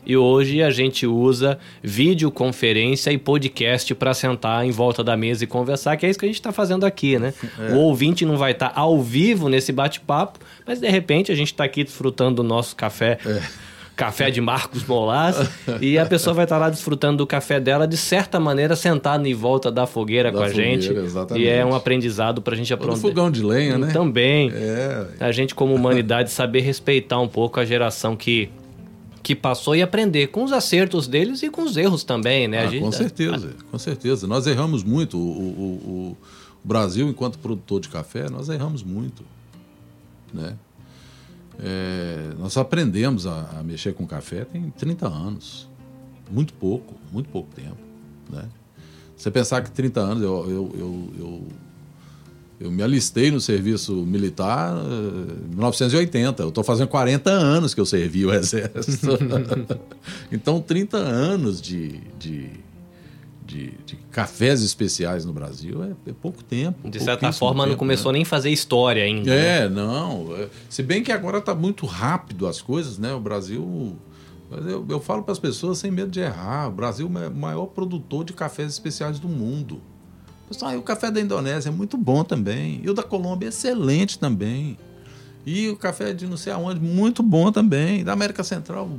e 0.06 0.16
hoje 0.16 0.62
a 0.62 0.70
gente 0.70 1.06
usa 1.06 1.58
videoconferência 1.82 3.12
e 3.12 3.18
podcast 3.18 3.94
para 3.94 4.14
sentar 4.14 4.64
em 4.64 4.70
volta 4.70 5.04
da 5.04 5.14
mesa 5.14 5.44
e 5.44 5.46
conversar, 5.46 5.98
que 5.98 6.06
é 6.06 6.08
isso 6.08 6.18
que 6.18 6.24
a 6.24 6.28
gente 6.28 6.40
está 6.40 6.52
fazendo 6.52 6.86
aqui, 6.86 7.18
né? 7.18 7.34
É. 7.58 7.74
O 7.74 7.80
ouvinte 7.80 8.24
não 8.24 8.38
vai 8.38 8.52
estar 8.52 8.70
tá 8.70 8.80
ao 8.80 8.98
vivo 9.02 9.50
nesse 9.50 9.72
bate-papo, 9.72 10.40
mas 10.66 10.80
de 10.80 10.88
repente 10.88 11.30
a 11.30 11.34
gente 11.34 11.52
está 11.52 11.64
aqui 11.64 11.84
desfrutando 11.84 12.36
do 12.36 12.42
nosso 12.42 12.74
café. 12.74 13.18
É. 13.26 13.42
Café 14.02 14.32
de 14.32 14.40
Marcos 14.40 14.84
Molas 14.84 15.48
e 15.80 15.96
a 15.96 16.04
pessoa 16.04 16.34
vai 16.34 16.44
estar 16.44 16.56
tá 16.56 16.60
lá 16.62 16.70
desfrutando 16.70 17.18
do 17.18 17.26
café 17.26 17.60
dela, 17.60 17.86
de 17.86 17.96
certa 17.96 18.40
maneira, 18.40 18.74
sentada 18.74 19.28
em 19.28 19.32
volta 19.32 19.70
da 19.70 19.86
fogueira 19.86 20.32
da 20.32 20.38
com 20.38 20.44
a 20.44 20.48
fogueira, 20.48 20.80
gente. 20.82 20.92
Exatamente. 20.92 21.44
E 21.44 21.48
é 21.48 21.64
um 21.64 21.72
aprendizado 21.72 22.42
para 22.42 22.54
a 22.54 22.56
gente 22.56 22.74
aprender. 22.74 22.96
fogão 22.96 23.30
de 23.30 23.40
lenha, 23.44 23.78
né? 23.78 23.92
Também. 23.92 24.50
É. 24.52 25.06
A 25.20 25.30
gente, 25.30 25.54
como 25.54 25.72
humanidade, 25.72 26.32
saber 26.32 26.62
respeitar 26.62 27.20
um 27.20 27.28
pouco 27.28 27.60
a 27.60 27.64
geração 27.64 28.16
que 28.16 28.50
que 29.22 29.36
passou 29.36 29.76
e 29.76 29.82
aprender 29.82 30.26
com 30.26 30.42
os 30.42 30.52
acertos 30.52 31.06
deles 31.06 31.44
e 31.44 31.48
com 31.48 31.62
os 31.62 31.76
erros 31.76 32.02
também, 32.02 32.48
né? 32.48 32.64
Ah, 32.64 32.66
gente... 32.66 32.82
Com 32.82 32.90
certeza, 32.90 33.50
com 33.70 33.78
certeza. 33.78 34.26
Nós 34.26 34.48
erramos 34.48 34.82
muito. 34.82 35.16
O, 35.16 35.20
o, 35.20 35.66
o, 36.10 36.16
Brasil, 36.64 37.08
enquanto 37.08 37.38
produtor 37.38 37.80
de 37.80 37.88
café, 37.88 38.28
nós 38.28 38.48
erramos 38.48 38.82
muito, 38.82 39.22
né? 40.34 40.56
É, 41.58 42.32
nós 42.38 42.56
aprendemos 42.56 43.26
a, 43.26 43.58
a, 43.58 43.62
mexer 43.62 43.94
com 43.94 44.06
café 44.06 44.44
tem 44.44 44.70
30 44.70 45.06
anos. 45.06 45.68
Muito 46.30 46.54
pouco, 46.54 46.94
muito 47.12 47.28
pouco 47.28 47.54
tempo, 47.54 47.76
né? 48.30 48.48
Você 49.16 49.30
pensar 49.30 49.62
que 49.62 49.70
30 49.70 50.00
anos 50.00 50.22
eu, 50.22 50.50
eu, 50.50 50.74
eu, 50.78 51.10
eu 51.18 51.46
eu 52.62 52.70
me 52.70 52.80
alistei 52.80 53.28
no 53.30 53.40
serviço 53.40 53.92
militar 54.06 54.72
em 55.50 55.54
1980. 55.56 56.42
Eu 56.44 56.48
estou 56.50 56.62
fazendo 56.62 56.86
40 56.86 57.28
anos 57.28 57.74
que 57.74 57.80
eu 57.80 57.86
servi 57.86 58.24
o 58.24 58.32
Exército. 58.32 59.18
então, 60.30 60.60
30 60.60 60.96
anos 60.96 61.60
de, 61.60 62.00
de, 62.20 62.50
de, 63.52 63.70
de, 63.84 63.96
cafés 64.10 64.62
especiais 64.62 65.24
no 65.26 65.32
Brasil 65.32 65.84
é, 65.84 66.10
é 66.10 66.12
pouco 66.14 66.42
tempo. 66.42 66.88
De 66.88 66.98
certa 66.98 67.30
forma, 67.32 67.64
tempo, 67.64 67.72
não 67.72 67.78
começou 67.78 68.10
né? 68.10 68.16
nem 68.16 68.22
a 68.22 68.26
fazer 68.26 68.50
história 68.50 69.04
ainda. 69.04 69.30
É, 69.30 69.68
né? 69.68 69.68
não. 69.68 70.34
É, 70.34 70.48
se 70.70 70.82
bem 70.82 71.02
que 71.02 71.12
agora 71.12 71.38
está 71.38 71.54
muito 71.54 71.84
rápido 71.84 72.46
as 72.46 72.62
coisas, 72.62 72.98
né? 72.98 73.12
O 73.12 73.20
Brasil. 73.20 73.96
Eu, 74.50 74.84
eu 74.88 75.00
falo 75.00 75.22
para 75.22 75.32
as 75.32 75.38
pessoas 75.38 75.78
sem 75.78 75.90
medo 75.90 76.10
de 76.10 76.20
errar. 76.20 76.68
O 76.68 76.72
Brasil 76.72 77.10
é 77.22 77.28
o 77.28 77.34
maior 77.34 77.66
produtor 77.66 78.24
de 78.24 78.32
cafés 78.32 78.70
especiais 78.72 79.18
do 79.18 79.28
mundo. 79.28 79.80
Pessoal, 80.48 80.76
o 80.76 80.82
café 80.82 81.10
da 81.10 81.20
Indonésia 81.20 81.70
é 81.70 81.72
muito 81.72 81.96
bom 81.96 82.24
também. 82.24 82.80
E 82.82 82.90
o 82.90 82.94
da 82.94 83.02
Colômbia 83.02 83.46
é 83.46 83.50
excelente 83.50 84.18
também. 84.18 84.78
E 85.44 85.68
o 85.68 85.76
café 85.76 86.12
de 86.12 86.26
não 86.26 86.36
sei 86.36 86.52
aonde, 86.52 86.80
muito 86.80 87.22
bom 87.22 87.50
também. 87.50 88.04
Da 88.04 88.12
América 88.12 88.44
Central, 88.44 88.90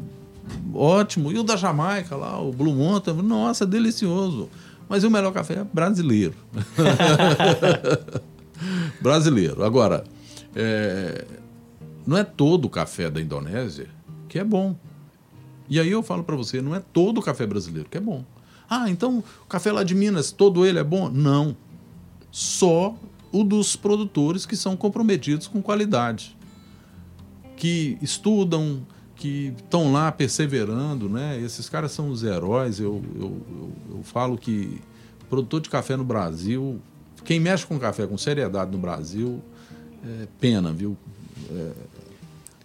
ótimo. 0.73 1.31
E 1.31 1.37
o 1.37 1.43
da 1.43 1.55
Jamaica 1.55 2.15
lá, 2.15 2.39
o 2.39 2.51
Blue 2.51 2.75
Mountain, 2.75 3.15
nossa, 3.21 3.65
delicioso. 3.65 4.49
Mas 4.87 5.03
o 5.03 5.09
melhor 5.09 5.31
café 5.31 5.55
é 5.55 5.63
brasileiro. 5.63 6.35
brasileiro. 9.01 9.63
Agora, 9.63 10.03
é, 10.55 11.25
não 12.05 12.17
é 12.17 12.23
todo 12.23 12.65
o 12.65 12.69
café 12.69 13.09
da 13.09 13.21
Indonésia 13.21 13.87
que 14.27 14.39
é 14.39 14.43
bom. 14.43 14.75
E 15.69 15.79
aí 15.79 15.91
eu 15.91 16.03
falo 16.03 16.23
para 16.23 16.35
você, 16.35 16.61
não 16.61 16.75
é 16.75 16.79
todo 16.79 17.19
o 17.19 17.21
café 17.21 17.45
brasileiro 17.45 17.87
que 17.89 17.97
é 17.97 18.01
bom. 18.01 18.25
Ah, 18.69 18.89
então 18.89 19.23
o 19.43 19.47
café 19.47 19.71
lá 19.71 19.83
de 19.83 19.93
Minas, 19.93 20.31
todo 20.31 20.65
ele 20.65 20.79
é 20.79 20.83
bom? 20.83 21.09
Não. 21.09 21.55
Só 22.31 22.95
o 23.31 23.43
dos 23.43 23.75
produtores 23.75 24.45
que 24.45 24.55
são 24.55 24.75
comprometidos 24.75 25.47
com 25.47 25.61
qualidade. 25.61 26.35
Que 27.55 27.97
estudam, 28.01 28.85
que 29.15 29.53
estão 29.57 29.91
lá 29.91 30.11
perseverando, 30.11 31.07
né? 31.07 31.39
Esses 31.39 31.69
caras 31.69 31.91
são 31.91 32.09
os 32.09 32.23
heróis. 32.23 32.79
Eu, 32.79 33.01
eu, 33.15 33.21
eu, 33.21 33.71
eu 33.97 34.03
falo 34.03 34.37
que 34.37 34.81
produtor 35.29 35.61
de 35.61 35.69
café 35.69 35.95
no 35.95 36.03
Brasil, 36.03 36.79
quem 37.25 37.39
mexe 37.39 37.65
com 37.65 37.79
café 37.79 38.05
com 38.05 38.17
seriedade 38.17 38.71
no 38.71 38.77
Brasil, 38.77 39.41
é 40.05 40.27
pena, 40.39 40.71
viu? 40.71 40.97
É... 41.49 41.71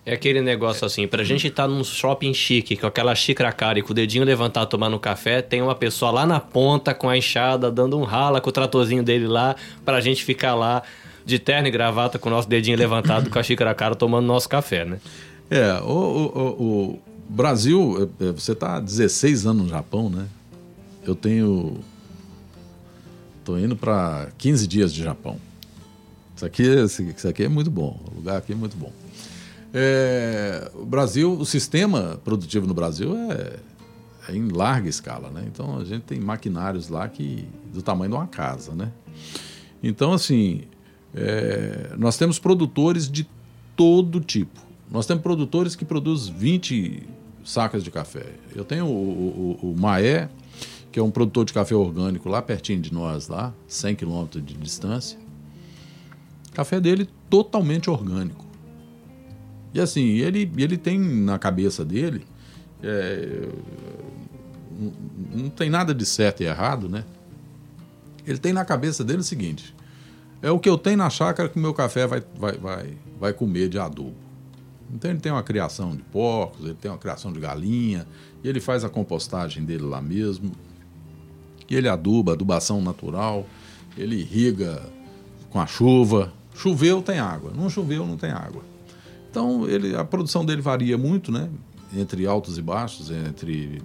é 0.06 0.14
aquele 0.14 0.42
negócio 0.42 0.84
assim, 0.84 1.06
pra 1.06 1.24
gente 1.24 1.46
estar 1.46 1.62
tá 1.62 1.68
num 1.68 1.82
shopping 1.82 2.34
chique, 2.34 2.76
com 2.76 2.86
aquela 2.86 3.14
xícara 3.14 3.52
cara 3.52 3.78
e 3.78 3.82
com 3.82 3.92
o 3.92 3.94
dedinho 3.94 4.24
levantado 4.24 4.68
tomando 4.68 4.98
café, 4.98 5.40
tem 5.40 5.62
uma 5.62 5.74
pessoa 5.74 6.10
lá 6.10 6.26
na 6.26 6.40
ponta 6.40 6.92
com 6.92 7.08
a 7.08 7.16
enxada, 7.16 7.70
dando 7.70 7.96
um 7.98 8.02
rala 8.02 8.40
com 8.40 8.50
o 8.50 8.52
tratorzinho 8.52 9.02
dele 9.02 9.26
lá, 9.26 9.56
pra 9.84 10.00
gente 10.00 10.24
ficar 10.24 10.54
lá 10.54 10.82
de 11.24 11.38
terno 11.38 11.68
e 11.68 11.70
gravata 11.70 12.18
com 12.18 12.28
o 12.28 12.32
nosso 12.32 12.48
dedinho 12.48 12.76
levantado 12.76 13.30
com 13.30 13.38
a 13.38 13.42
xícara 13.42 13.74
cara 13.74 13.94
tomando 13.94 14.26
nosso 14.26 14.48
café, 14.48 14.84
né? 14.84 14.98
É, 15.50 15.80
o, 15.80 15.86
o, 15.86 16.92
o 16.92 17.02
Brasil, 17.28 18.10
é, 18.20 18.26
é, 18.26 18.32
você 18.32 18.52
está 18.52 18.76
há 18.76 18.80
16 18.80 19.46
anos 19.46 19.62
no 19.64 19.68
Japão, 19.68 20.10
né? 20.10 20.26
Eu 21.02 21.14
tenho. 21.14 21.78
Estou 23.38 23.58
indo 23.58 23.76
para 23.76 24.28
15 24.36 24.66
dias 24.66 24.92
de 24.92 25.02
Japão. 25.02 25.38
Isso 26.36 26.44
aqui, 26.44 26.62
isso 26.62 27.28
aqui 27.28 27.44
é 27.44 27.48
muito 27.48 27.70
bom. 27.70 27.98
O 28.12 28.16
lugar 28.16 28.36
aqui 28.36 28.52
é 28.52 28.54
muito 28.54 28.76
bom. 28.76 28.92
É, 29.72 30.70
o 30.74 30.84
Brasil, 30.84 31.32
o 31.32 31.44
sistema 31.44 32.20
produtivo 32.24 32.66
no 32.66 32.74
Brasil 32.74 33.16
é, 33.16 33.56
é, 34.28 34.36
em 34.36 34.48
larga 34.48 34.88
escala, 34.88 35.30
né? 35.30 35.44
Então 35.46 35.78
a 35.78 35.84
gente 35.84 36.02
tem 36.02 36.20
maquinários 36.20 36.88
lá 36.88 37.08
que 37.08 37.46
do 37.72 37.82
tamanho 37.82 38.10
de 38.10 38.16
uma 38.16 38.26
casa, 38.26 38.74
né? 38.74 38.92
Então 39.82 40.12
assim, 40.12 40.62
é, 41.14 41.94
nós 41.98 42.16
temos 42.16 42.38
produtores 42.38 43.10
de 43.10 43.28
todo 43.74 44.20
tipo. 44.20 44.67
Nós 44.90 45.06
temos 45.06 45.22
produtores 45.22 45.76
que 45.76 45.84
produzem 45.84 46.34
20 46.34 47.02
sacas 47.44 47.84
de 47.84 47.90
café. 47.90 48.26
Eu 48.54 48.64
tenho 48.64 48.86
o, 48.86 49.58
o, 49.62 49.70
o 49.70 49.76
Maé, 49.76 50.28
que 50.90 50.98
é 50.98 51.02
um 51.02 51.10
produtor 51.10 51.44
de 51.44 51.52
café 51.52 51.74
orgânico 51.74 52.28
lá 52.28 52.40
pertinho 52.40 52.80
de 52.80 52.92
nós, 52.92 53.28
lá, 53.28 53.52
100 53.66 53.96
quilômetros 53.96 54.44
de 54.44 54.54
distância. 54.54 55.18
O 56.48 56.52
café 56.52 56.80
dele 56.80 57.08
totalmente 57.28 57.90
orgânico. 57.90 58.44
E 59.74 59.80
assim, 59.80 60.06
ele, 60.06 60.50
ele 60.56 60.78
tem 60.78 60.98
na 60.98 61.38
cabeça 61.38 61.84
dele. 61.84 62.26
É, 62.82 63.48
não 65.34 65.50
tem 65.50 65.68
nada 65.68 65.94
de 65.94 66.06
certo 66.06 66.42
e 66.42 66.46
errado, 66.46 66.88
né? 66.88 67.04
Ele 68.26 68.38
tem 68.38 68.52
na 68.52 68.64
cabeça 68.64 69.04
dele 69.04 69.20
o 69.20 69.24
seguinte: 69.24 69.74
é 70.40 70.50
o 70.50 70.58
que 70.58 70.68
eu 70.68 70.78
tenho 70.78 70.96
na 70.96 71.10
chácara 71.10 71.48
que 71.48 71.58
o 71.58 71.60
meu 71.60 71.74
café 71.74 72.06
vai, 72.06 72.22
vai, 72.36 72.56
vai, 72.56 72.94
vai 73.20 73.32
comer 73.32 73.68
de 73.68 73.78
adubo. 73.78 74.27
Então 74.92 75.10
ele 75.10 75.20
tem 75.20 75.30
uma 75.30 75.42
criação 75.42 75.94
de 75.94 76.02
porcos, 76.02 76.64
ele 76.64 76.74
tem 76.74 76.90
uma 76.90 76.98
criação 76.98 77.32
de 77.32 77.40
galinha, 77.40 78.06
e 78.42 78.48
ele 78.48 78.60
faz 78.60 78.84
a 78.84 78.88
compostagem 78.88 79.64
dele 79.64 79.84
lá 79.84 80.00
mesmo. 80.00 80.52
E 81.68 81.74
ele 81.74 81.88
aduba, 81.88 82.32
adubação 82.32 82.80
natural, 82.80 83.46
ele 83.96 84.16
irriga 84.16 84.82
com 85.50 85.60
a 85.60 85.66
chuva. 85.66 86.32
Choveu, 86.54 87.02
tem 87.02 87.18
água. 87.18 87.52
Não 87.54 87.68
choveu, 87.68 88.06
não 88.06 88.16
tem 88.16 88.30
água. 88.30 88.62
Então 89.30 89.68
ele, 89.68 89.94
a 89.94 90.04
produção 90.04 90.44
dele 90.44 90.62
varia 90.62 90.96
muito, 90.96 91.30
né? 91.30 91.50
Entre 91.94 92.26
altos 92.26 92.58
e 92.58 92.62
baixos, 92.62 93.10
entre 93.10 93.82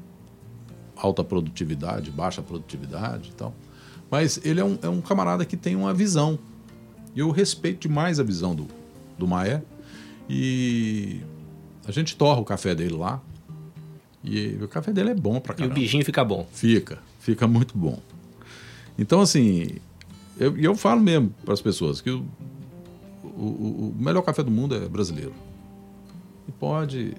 alta 0.95 1.23
produtividade, 1.23 2.11
baixa 2.11 2.41
produtividade 2.41 3.29
e 3.29 3.33
tal. 3.33 3.53
Mas 4.09 4.39
ele 4.43 4.59
é 4.59 4.63
um, 4.63 4.77
é 4.81 4.89
um 4.89 5.01
camarada 5.01 5.45
que 5.45 5.57
tem 5.57 5.75
uma 5.75 5.93
visão. 5.93 6.39
E 7.15 7.19
eu 7.19 7.31
respeito 7.31 7.87
demais 7.87 8.19
a 8.19 8.23
visão 8.23 8.55
do, 8.55 8.67
do 9.17 9.27
Maé. 9.27 9.61
E 10.29 11.21
a 11.87 11.91
gente 11.91 12.15
torra 12.15 12.39
o 12.39 12.45
café 12.45 12.73
dele 12.73 12.95
lá. 12.95 13.21
E 14.23 14.57
o 14.61 14.67
café 14.67 14.91
dele 14.91 15.11
é 15.11 15.15
bom 15.15 15.39
pra 15.39 15.53
caramba. 15.53 15.75
E 15.75 15.77
o 15.77 15.81
bichinho 15.81 16.05
fica 16.05 16.23
bom. 16.23 16.47
Fica, 16.51 16.99
fica 17.19 17.47
muito 17.47 17.77
bom. 17.77 17.99
Então, 18.97 19.21
assim, 19.21 19.67
eu, 20.39 20.57
eu 20.57 20.75
falo 20.75 21.01
mesmo 21.01 21.33
para 21.43 21.53
as 21.53 21.61
pessoas 21.61 21.99
que 21.99 22.09
o, 22.09 22.25
o, 23.23 23.93
o 23.93 23.95
melhor 23.99 24.21
café 24.21 24.43
do 24.43 24.51
mundo 24.51 24.75
é 24.75 24.87
brasileiro. 24.87 25.33
E 26.47 26.51
pode, 26.51 27.15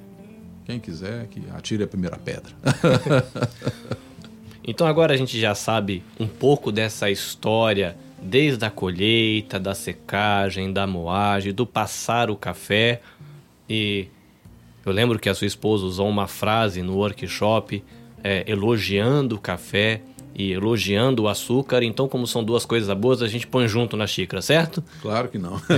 quem 0.64 0.80
quiser, 0.80 1.26
que 1.28 1.42
atire 1.50 1.82
a 1.82 1.86
primeira 1.86 2.16
pedra. 2.16 2.52
Então 4.66 4.86
agora 4.86 5.12
a 5.12 5.16
gente 5.16 5.38
já 5.38 5.54
sabe 5.54 6.02
um 6.18 6.26
pouco 6.26 6.72
dessa 6.72 7.10
história, 7.10 7.96
desde 8.24 8.64
a 8.64 8.70
colheita, 8.70 9.60
da 9.60 9.74
secagem, 9.74 10.72
da 10.72 10.86
moagem, 10.86 11.52
do 11.52 11.66
passar 11.66 12.30
o 12.30 12.36
café. 12.36 13.02
E 13.68 14.08
eu 14.84 14.92
lembro 14.92 15.18
que 15.18 15.28
a 15.28 15.34
sua 15.34 15.46
esposa 15.46 15.84
usou 15.84 16.08
uma 16.08 16.26
frase 16.26 16.82
no 16.82 16.96
workshop 16.96 17.84
é, 18.22 18.42
elogiando 18.50 19.36
o 19.36 19.38
café 19.38 20.00
e 20.34 20.52
elogiando 20.52 21.22
o 21.22 21.28
açúcar. 21.28 21.82
Então, 21.82 22.06
como 22.08 22.26
são 22.26 22.42
duas 22.42 22.66
coisas 22.66 22.94
boas, 22.96 23.22
a 23.22 23.28
gente 23.28 23.46
põe 23.46 23.68
junto 23.68 23.96
na 23.96 24.06
xícara, 24.06 24.42
certo? 24.42 24.82
Claro 25.00 25.28
que 25.28 25.38
não. 25.38 25.60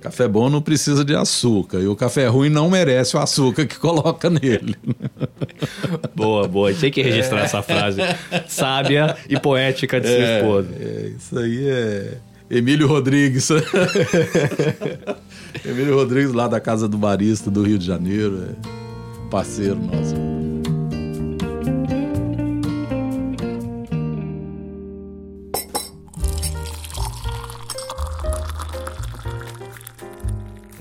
café 0.00 0.28
bom 0.28 0.48
não 0.48 0.62
precisa 0.62 1.04
de 1.04 1.16
açúcar 1.16 1.80
e 1.80 1.88
o 1.88 1.96
café 1.96 2.28
ruim 2.28 2.48
não 2.48 2.70
merece 2.70 3.16
o 3.16 3.20
açúcar 3.20 3.66
que 3.66 3.76
coloca 3.78 4.30
nele. 4.30 4.76
boa, 6.14 6.46
boa. 6.46 6.72
Tem 6.72 6.90
que 6.90 7.02
registrar 7.02 7.40
é. 7.40 7.44
essa 7.44 7.62
frase 7.62 8.00
sábia 8.46 9.16
e 9.28 9.38
poética 9.38 10.00
de 10.00 10.06
é, 10.06 10.16
sua 10.16 10.36
esposa. 10.36 10.68
É, 10.78 11.12
isso 11.16 11.38
aí 11.38 11.68
é 11.68 12.18
Emílio 12.50 12.86
Rodrigues. 12.86 13.48
Emílio 15.64 15.96
Rodrigues 15.96 16.32
lá 16.32 16.46
da 16.46 16.60
Casa 16.60 16.88
do 16.88 16.96
Barista 16.96 17.50
do 17.50 17.62
Rio 17.62 17.78
de 17.78 17.86
Janeiro, 17.86 18.50
é 18.50 19.30
parceiro 19.30 19.76
nosso. 19.76 20.35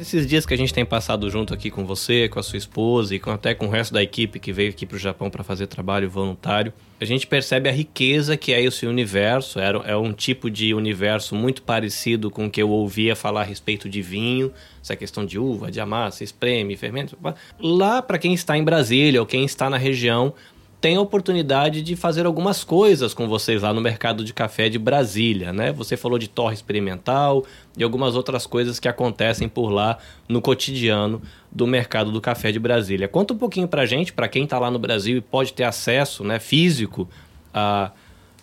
Esses 0.06 0.28
dias 0.28 0.45
que 0.45 0.53
a 0.53 0.58
gente 0.58 0.72
tem 0.72 0.86
passado 0.86 1.28
junto 1.32 1.51
aqui 1.51 1.72
com 1.72 1.84
você, 1.84 2.30
com 2.30 2.39
a 2.39 2.43
sua 2.43 2.58
esposa 2.58 3.16
e 3.16 3.20
com, 3.20 3.32
até 3.32 3.56
com 3.56 3.66
o 3.66 3.70
resto 3.72 3.91
da 3.91 4.03
equipe 4.03 4.39
que 4.39 4.53
veio 4.53 4.70
aqui 4.70 4.86
para 4.86 4.97
o 4.97 4.99
Japão 4.99 5.32
para 5.32 5.43
fazer 5.43 5.66
trabalho 5.66 6.08
voluntário, 6.08 6.72
a 7.01 7.06
gente 7.06 7.26
percebe 7.26 7.68
a 7.68 7.72
riqueza 7.72 8.38
que 8.38 8.53
é 8.53 8.62
esse 8.62 8.86
universo. 8.86 9.60
É, 9.60 9.97
um 9.97 10.14
tipo 10.14 10.47
de 10.47 10.76
universo 10.76 11.34
muito 11.34 11.64
parecido 11.64 12.30
com 12.30 12.45
o 12.45 12.51
que 12.51 12.62
eu 12.62 12.70
ouvia 12.70 13.16
falar 13.16 13.41
a 13.41 13.45
respeito 13.45 13.89
de 13.89 14.03
vinho, 14.03 14.53
essa 14.80 14.95
questão 14.95 15.26
de 15.26 15.39
uva, 15.39 15.72
de 15.72 15.80
amassa, 15.80 16.24
espreme, 16.24 16.78
fermento. 16.78 17.18
Lá, 17.60 17.99
para 17.99 18.20
quem 18.20 18.32
está 18.32 18.56
em 18.56 18.64
Brasília 18.64 19.20
ou 19.20 19.26
quem 19.26 19.43
está 19.43 19.72
na 19.72 19.78
região, 19.78 20.36
tem 20.80 20.97
a 20.97 21.01
oportunidade 21.01 21.82
de 21.82 21.95
fazer 21.95 22.26
algumas 22.26 22.63
coisas 22.63 23.13
com 23.13 23.28
vocês 23.28 23.61
lá 23.63 23.73
no 23.73 23.82
mercado 23.82 24.23
de 24.23 24.34
café 24.34 24.69
de 24.69 24.78
Brasília, 24.78 25.51
né? 25.51 25.71
Você 25.71 25.97
falou 25.97 26.19
de 26.19 26.28
torre 26.28 26.53
experimental 26.53 27.43
e 27.78 27.84
algumas 27.84 28.15
outras 28.15 28.45
coisas 28.45 28.80
que 28.80 28.88
acontecem 28.88 29.49
por 29.49 29.69
lá 29.69 29.97
no 30.28 30.41
cotidiano 30.41 31.21
do 31.51 31.65
mercado 31.65 32.11
do 32.11 32.21
café 32.21 32.51
de 32.51 32.59
Brasília. 32.59 33.07
Conta 33.07 33.34
um 33.34 33.38
pouquinho 33.38 33.67
pra 33.67 33.86
gente, 33.86 34.13
para 34.13 34.28
quem 34.28 34.43
está 34.43 34.59
lá 34.59 34.69
no 34.69 34.78
Brasil 34.78 35.17
e 35.17 35.21
pode 35.21 35.53
ter 35.53 35.63
acesso, 35.63 36.23
né, 36.23 36.39
físico 36.39 37.09
a, 37.53 37.91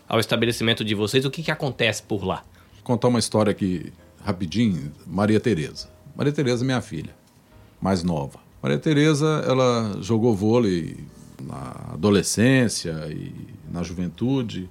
ao 0.08 0.18
estabelecimento 0.18 0.84
de 0.84 0.94
vocês, 0.94 1.24
o 1.24 1.30
que, 1.30 1.42
que 1.42 1.50
acontece 1.50 2.02
por 2.02 2.24
lá? 2.24 2.42
Vou 2.74 2.82
contar 2.82 3.08
uma 3.08 3.18
história 3.18 3.50
aqui 3.50 3.92
rapidinho, 4.24 4.92
Maria 5.06 5.38
Tereza. 5.38 5.88
Maria 6.16 6.32
Tereza 6.32 6.64
é 6.64 6.66
minha 6.66 6.80
filha, 6.80 7.14
mais 7.80 8.02
nova. 8.02 8.40
Maria 8.62 8.78
Tereza, 8.78 9.44
ela 9.46 9.96
jogou 10.00 10.34
vôlei 10.34 10.96
na 11.42 11.92
adolescência 11.92 12.92
e 13.10 13.34
na 13.70 13.82
juventude 13.82 14.70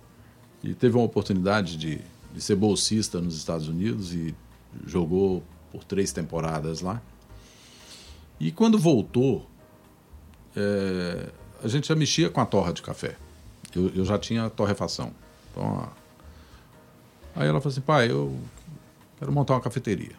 e 0.63 0.73
teve 0.73 0.95
uma 0.95 1.05
oportunidade 1.05 1.77
de, 1.77 2.01
de 2.33 2.41
ser 2.41 2.55
bolsista 2.55 3.19
nos 3.19 3.35
Estados 3.35 3.67
Unidos 3.67 4.13
e 4.13 4.35
jogou 4.85 5.43
por 5.71 5.83
três 5.83 6.11
temporadas 6.11 6.81
lá. 6.81 7.01
E 8.39 8.51
quando 8.51 8.77
voltou, 8.77 9.47
é, 10.55 11.29
a 11.63 11.67
gente 11.67 11.87
já 11.87 11.95
mexia 11.95 12.29
com 12.29 12.41
a 12.41 12.45
torra 12.45 12.73
de 12.73 12.81
café. 12.81 13.15
Eu, 13.75 13.89
eu 13.95 14.05
já 14.05 14.17
tinha 14.17 14.49
torrefação. 14.49 15.13
Então, 15.51 15.89
aí 17.35 17.47
ela 17.47 17.59
falou 17.61 17.71
assim, 17.71 17.81
pai, 17.81 18.11
eu 18.11 18.37
quero 19.19 19.31
montar 19.31 19.53
uma 19.53 19.61
cafeteria. 19.61 20.15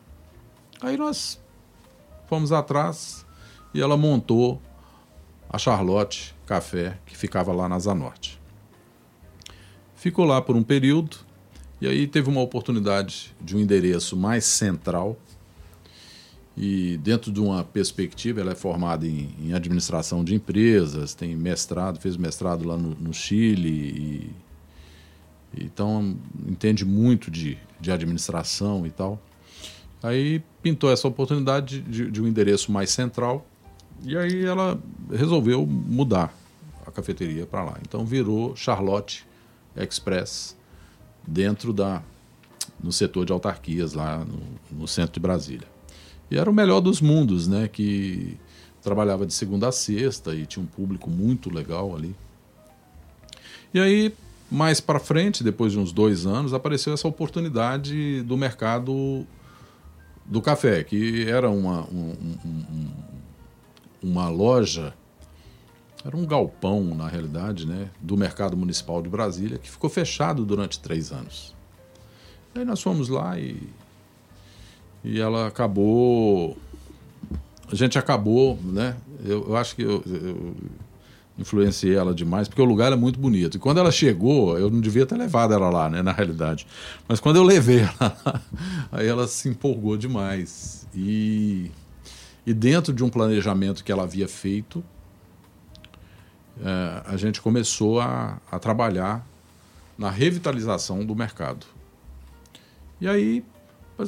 Aí 0.81 0.97
nós 0.97 1.41
fomos 2.29 2.53
atrás 2.53 3.27
e 3.75 3.81
ela 3.81 3.97
montou 3.97 4.61
a 5.53 5.59
Charlotte 5.59 6.35
Café, 6.47 6.99
que 7.05 7.17
ficava 7.17 7.53
lá 7.53 7.69
na 7.69 7.79
Zanorte. 7.79 8.41
Ficou 9.95 10.25
lá 10.25 10.41
por 10.41 10.57
um 10.57 10.63
período 10.63 11.19
e 11.81 11.87
aí 11.87 12.07
teve 12.07 12.31
uma 12.31 12.41
oportunidade 12.41 13.35
de 13.41 13.55
um 13.55 13.61
endereço 13.61 14.17
mais 14.17 14.45
central 14.45 15.19
e 16.57 16.99
dentro 16.99 17.31
de 17.31 17.41
uma 17.41 17.65
perspectiva, 17.65 18.41
ela 18.41 18.53
é 18.53 18.55
formada 18.55 19.07
em, 19.07 19.35
em 19.41 19.53
administração 19.53 20.25
de 20.25 20.35
empresas, 20.35 21.15
tem 21.15 21.37
mestrado, 21.37 22.01
fez 22.01 22.17
mestrado 22.17 22.67
lá 22.67 22.77
no, 22.77 22.95
no 22.95 23.13
Chile 23.13 24.33
e, 25.55 25.65
então 25.65 26.17
entende 26.49 26.85
muito 26.85 27.31
de, 27.31 27.59
de 27.81 27.93
administração 27.93 28.87
e 28.87 28.91
tal. 28.91 29.21
Aí 30.03 30.43
pintou 30.63 30.91
essa 30.91 31.07
oportunidade 31.07 31.81
de, 31.81 32.11
de 32.11 32.23
um 32.23 32.27
endereço 32.27 32.73
mais 32.73 32.91
central 32.91 33.47
e 34.05 34.17
aí 34.17 34.45
ela 34.45 34.81
resolveu 35.11 35.67
mudar 35.67 36.35
a 36.87 36.91
cafeteria 36.91 37.47
para 37.47 37.65
lá. 37.65 37.79
Então 37.87 38.05
virou 38.05 38.57
Charlotte 38.57 39.27
Express 39.77 40.57
dentro 41.27 41.73
da 41.73 42.03
no 42.83 42.93
setor 42.93 43.25
de 43.25 43.33
autarquias 43.33 43.93
lá 43.93 44.25
no, 44.25 44.41
no 44.81 44.89
centro 44.89 45.15
de 45.15 45.21
Brasília. 45.21 45.67
E 46.31 46.37
era 46.37 46.51
o 46.51 46.53
melhor 46.53 46.81
dos 46.81 47.01
mundos, 47.01 47.47
né? 47.47 47.69
Que 47.69 48.37
trabalhava 48.83 49.25
de 49.25 49.33
segunda 49.33 49.69
a 49.69 49.73
sexta 49.73 50.35
e 50.35 50.47
tinha 50.47 50.63
um 50.63 50.67
público 50.67 51.09
muito 51.09 51.53
legal 51.53 51.95
ali. 51.95 52.15
E 53.73 53.81
aí, 53.81 54.15
mais 54.51 54.81
para 54.81 54.99
frente, 54.99 55.45
depois 55.45 55.73
de 55.73 55.79
uns 55.79 55.93
dois 55.93 56.27
anos, 56.27 56.53
apareceu 56.53 56.93
essa 56.93 57.07
oportunidade 57.07 58.23
do 58.23 58.37
mercado 58.37 59.25
do 60.25 60.43
café, 60.43 60.83
que 60.83 61.29
era 61.29 61.49
uma, 61.49 61.83
um, 61.85 62.17
um, 62.45 62.91
uma 64.03 64.29
loja, 64.29 64.95
era 66.05 66.17
um 66.17 66.27
galpão, 66.27 66.83
na 66.95 67.09
realidade, 67.09 67.67
né, 67.67 67.91
do 68.01 68.17
mercado 68.17 68.57
municipal 68.57 69.01
de 69.01 69.09
Brasília, 69.09 69.59
que 69.59 69.71
ficou 69.71 69.89
fechado 69.89 70.45
durante 70.45 70.81
três 70.81 71.13
anos. 71.13 71.55
Aí 72.55 72.65
nós 72.65 72.83
fomos 72.83 73.09
lá 73.09 73.39
e, 73.39 73.63
e 75.05 75.21
ela 75.21 75.47
acabou 75.47 76.57
a 77.73 77.75
gente 77.75 77.99
acabou, 77.99 78.59
né? 78.63 78.95
Eu, 79.25 79.47
eu 79.49 79.57
acho 79.57 79.75
que 79.75 79.83
eu, 79.83 80.03
eu, 80.07 80.55
influenciei 81.39 81.95
ela 81.95 82.15
demais, 82.15 82.47
porque 82.47 82.61
o 82.61 82.67
lugar 82.67 82.93
é 82.93 82.97
muito 82.97 83.19
bonito. 83.19 83.57
E 83.57 83.59
quando 83.59 83.79
ela 83.79 83.91
chegou, 83.91 84.59
eu 84.59 84.69
não 84.69 84.79
devia 84.79 85.07
ter 85.07 85.17
levado 85.17 85.55
ela 85.55 85.71
lá, 85.71 85.89
né? 85.89 86.03
Na 86.03 86.13
realidade. 86.13 86.67
Mas 87.09 87.19
quando 87.19 87.37
eu 87.37 87.43
levei 87.43 87.81
ela 87.81 88.43
aí 88.93 89.07
ela 89.07 89.27
se 89.27 89.49
empolgou 89.49 89.97
demais. 89.97 90.87
E, 90.95 91.71
e 92.47 92.53
dentro 92.53 92.93
de 92.93 93.05
um 93.05 93.09
planejamento 93.09 93.85
que 93.85 93.93
ela 93.93 94.03
havia 94.03 94.27
feito, 94.27 94.83
é, 96.61 97.03
a 97.07 97.17
gente 97.17 97.41
começou 97.41 98.01
a, 98.01 98.39
a 98.51 98.59
trabalhar 98.59 99.27
na 99.97 100.11
revitalização 100.11 101.05
do 101.05 101.15
mercado. 101.15 101.67
E 103.01 103.09
aí, 103.09 103.45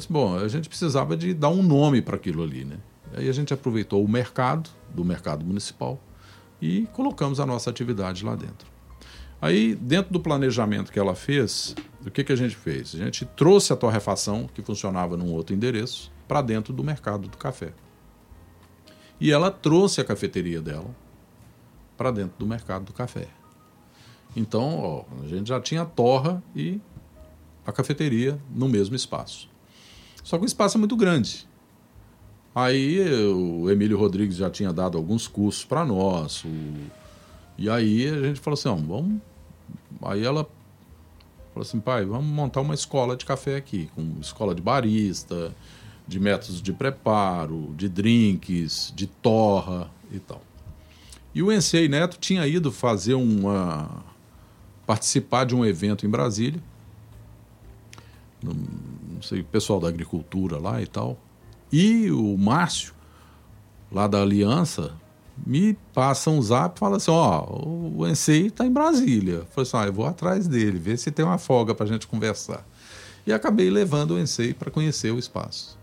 bom, 0.09 0.37
a 0.37 0.47
gente 0.47 0.67
precisava 0.67 1.15
de 1.15 1.33
dar 1.33 1.49
um 1.49 1.63
nome 1.63 2.01
para 2.01 2.15
aquilo 2.15 2.43
ali, 2.43 2.65
né? 2.65 2.77
Aí 3.13 3.29
a 3.29 3.31
gente 3.31 3.53
aproveitou 3.53 4.03
o 4.03 4.07
mercado, 4.07 4.69
do 4.93 5.05
mercado 5.05 5.45
municipal, 5.45 5.99
e 6.61 6.87
colocamos 6.93 7.39
a 7.39 7.45
nossa 7.45 7.69
atividade 7.69 8.25
lá 8.25 8.35
dentro. 8.35 8.67
Aí, 9.41 9.75
dentro 9.75 10.11
do 10.11 10.19
planejamento 10.19 10.91
que 10.91 10.99
ela 10.99 11.13
fez, 11.13 11.75
o 12.05 12.09
que, 12.09 12.23
que 12.23 12.31
a 12.31 12.35
gente 12.35 12.55
fez? 12.55 12.95
A 12.95 12.97
gente 12.97 13.25
trouxe 13.25 13.71
a 13.71 13.75
torrefação, 13.75 14.49
que 14.53 14.61
funcionava 14.61 15.15
num 15.15 15.31
outro 15.31 15.53
endereço, 15.53 16.11
para 16.27 16.41
dentro 16.41 16.73
do 16.73 16.83
mercado 16.83 17.27
do 17.27 17.37
café. 17.37 17.73
E 19.19 19.31
ela 19.31 19.49
trouxe 19.49 20.01
a 20.01 20.03
cafeteria 20.03 20.61
dela 20.61 20.93
para 21.97 22.11
dentro 22.11 22.37
do 22.37 22.45
mercado 22.45 22.85
do 22.85 22.93
café. 22.93 23.27
Então, 24.35 24.79
ó, 24.79 25.03
a 25.23 25.27
gente 25.27 25.47
já 25.47 25.59
tinha 25.61 25.83
a 25.83 25.85
torra 25.85 26.43
e 26.55 26.79
a 27.65 27.71
cafeteria 27.71 28.39
no 28.53 28.67
mesmo 28.67 28.95
espaço. 28.95 29.49
Só 30.23 30.37
que 30.37 30.43
o 30.43 30.45
espaço 30.45 30.77
é 30.77 30.79
muito 30.79 30.95
grande. 30.95 31.47
Aí 32.53 33.01
o 33.27 33.69
Emílio 33.69 33.97
Rodrigues 33.97 34.37
já 34.37 34.49
tinha 34.49 34.71
dado 34.71 34.97
alguns 34.97 35.27
cursos 35.27 35.65
para 35.65 35.85
nós. 35.85 36.43
O... 36.43 36.49
E 37.57 37.69
aí 37.69 38.07
a 38.07 38.21
gente 38.21 38.39
falou 38.39 38.55
assim: 38.55 38.69
vamos. 38.69 39.21
Aí 40.01 40.23
ela 40.25 40.47
falou 41.53 41.61
assim: 41.61 41.79
pai, 41.79 42.05
vamos 42.05 42.25
montar 42.25 42.61
uma 42.61 42.73
escola 42.73 43.15
de 43.15 43.25
café 43.25 43.57
aqui, 43.57 43.89
com 43.93 44.17
escola 44.21 44.55
de 44.55 44.61
barista, 44.61 45.53
de 46.07 46.19
métodos 46.19 46.61
de 46.61 46.71
preparo, 46.71 47.73
de 47.75 47.89
drinks, 47.89 48.93
de 48.95 49.07
torra 49.07 49.89
e 50.11 50.19
tal. 50.19 50.41
E 51.33 51.43
o 51.43 51.51
Ensei 51.51 51.87
Neto 51.87 52.17
tinha 52.17 52.47
ido 52.47 52.71
fazer 52.71 53.15
uma. 53.15 54.03
participar 54.85 55.45
de 55.45 55.55
um 55.55 55.65
evento 55.65 56.05
em 56.05 56.09
Brasília. 56.09 56.61
Não 58.41 59.21
sei, 59.21 59.43
pessoal 59.43 59.79
da 59.79 59.87
agricultura 59.87 60.57
lá 60.57 60.81
e 60.81 60.87
tal. 60.87 61.19
E 61.71 62.09
o 62.11 62.37
Márcio, 62.37 62.93
lá 63.91 64.07
da 64.07 64.21
Aliança, 64.21 64.93
me 65.45 65.73
passa 65.93 66.29
um 66.29 66.41
zap 66.41 66.77
e 66.77 66.79
fala 66.79 66.97
assim: 66.97 67.11
Ó, 67.11 67.45
oh, 67.49 68.01
o 68.01 68.07
Ensei 68.07 68.47
está 68.47 68.65
em 68.65 68.71
Brasília. 68.71 69.33
Eu 69.33 69.45
falei 69.47 69.67
assim: 69.67 69.77
ah, 69.77 69.85
eu 69.87 69.93
vou 69.93 70.05
atrás 70.05 70.47
dele, 70.47 70.77
ver 70.77 70.97
se 70.97 71.11
tem 71.11 71.25
uma 71.25 71.37
folga 71.37 71.73
para 71.73 71.85
a 71.85 71.89
gente 71.89 72.07
conversar. 72.07 72.65
E 73.25 73.33
acabei 73.33 73.69
levando 73.69 74.11
o 74.11 74.19
Ensei 74.19 74.53
para 74.53 74.69
conhecer 74.69 75.11
o 75.11 75.19
espaço. 75.19 75.77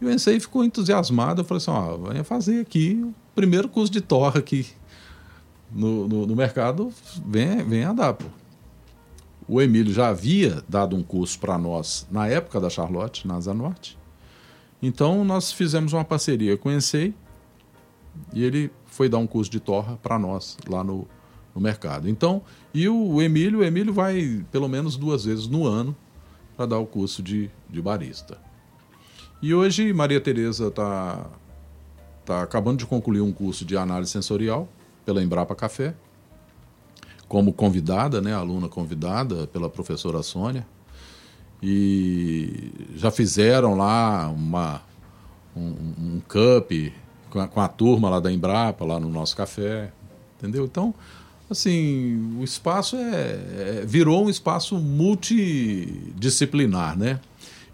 E 0.00 0.04
o 0.04 0.10
Ensei 0.10 0.38
ficou 0.38 0.64
entusiasmado. 0.64 1.40
Eu 1.40 1.44
falei 1.44 1.58
assim: 1.58 1.70
ó, 1.70 1.94
oh, 1.94 2.08
venha 2.08 2.24
fazer 2.24 2.60
aqui 2.60 3.00
o 3.02 3.14
primeiro 3.34 3.68
curso 3.68 3.92
de 3.92 4.00
torra 4.00 4.40
aqui 4.40 4.66
no, 5.70 6.08
no, 6.08 6.26
no 6.26 6.36
mercado, 6.36 6.92
vem, 7.24 7.62
vem 7.64 7.82
andar, 7.82 8.14
pô. 8.14 8.24
O 9.48 9.62
Emílio 9.62 9.92
já 9.92 10.08
havia 10.08 10.62
dado 10.68 10.96
um 10.96 11.02
curso 11.02 11.38
para 11.38 11.56
nós 11.56 12.06
na 12.10 12.26
época 12.26 12.58
da 12.60 12.68
Charlotte, 12.68 13.28
na 13.28 13.36
Asa 13.36 13.54
Norte. 13.54 13.96
Então 14.82 15.24
nós 15.24 15.52
fizemos 15.52 15.92
uma 15.92 16.04
parceria 16.04 16.56
com 16.56 16.68
o 16.68 16.72
Ensei 16.72 17.14
e 18.32 18.42
ele 18.42 18.72
foi 18.86 19.08
dar 19.08 19.18
um 19.18 19.26
curso 19.26 19.50
de 19.50 19.60
torra 19.60 19.96
para 20.02 20.18
nós 20.18 20.56
lá 20.68 20.82
no, 20.82 21.06
no 21.54 21.60
mercado. 21.60 22.08
Então, 22.08 22.42
e 22.74 22.88
o 22.88 23.22
Emílio, 23.22 23.60
o 23.60 23.64
Emílio 23.64 23.92
vai 23.92 24.44
pelo 24.50 24.68
menos 24.68 24.96
duas 24.96 25.24
vezes 25.24 25.46
no 25.46 25.64
ano 25.64 25.94
para 26.56 26.66
dar 26.66 26.78
o 26.78 26.86
curso 26.86 27.22
de, 27.22 27.48
de 27.70 27.80
barista. 27.80 28.38
E 29.42 29.54
hoje 29.54 29.92
Maria 29.92 30.20
Tereza 30.20 30.68
está 30.68 31.26
tá 32.24 32.42
acabando 32.42 32.78
de 32.78 32.86
concluir 32.86 33.20
um 33.20 33.32
curso 33.32 33.64
de 33.64 33.76
análise 33.76 34.10
sensorial 34.10 34.68
pela 35.04 35.22
Embrapa 35.22 35.54
Café, 35.54 35.94
como 37.28 37.52
convidada, 37.52 38.20
né, 38.20 38.34
aluna 38.34 38.68
convidada 38.68 39.46
pela 39.46 39.68
professora 39.68 40.22
Sônia 40.22 40.66
e 41.62 42.70
já 42.94 43.10
fizeram 43.10 43.76
lá 43.76 44.28
uma, 44.28 44.82
um, 45.56 45.74
um 45.98 46.20
cup 46.28 46.70
com 47.30 47.40
a, 47.40 47.48
com 47.48 47.60
a, 47.60 47.68
turma 47.68 48.10
lá 48.10 48.20
da 48.20 48.30
Embrapa, 48.30 48.84
lá 48.84 49.00
no 49.00 49.08
nosso 49.08 49.34
café, 49.36 49.90
entendeu? 50.38 50.64
Então, 50.64 50.94
assim, 51.50 52.36
o 52.38 52.44
espaço 52.44 52.96
é, 52.96 53.00
é, 53.00 53.82
virou 53.86 54.26
um 54.26 54.30
espaço 54.30 54.78
multidisciplinar, 54.78 56.98
né? 56.98 57.20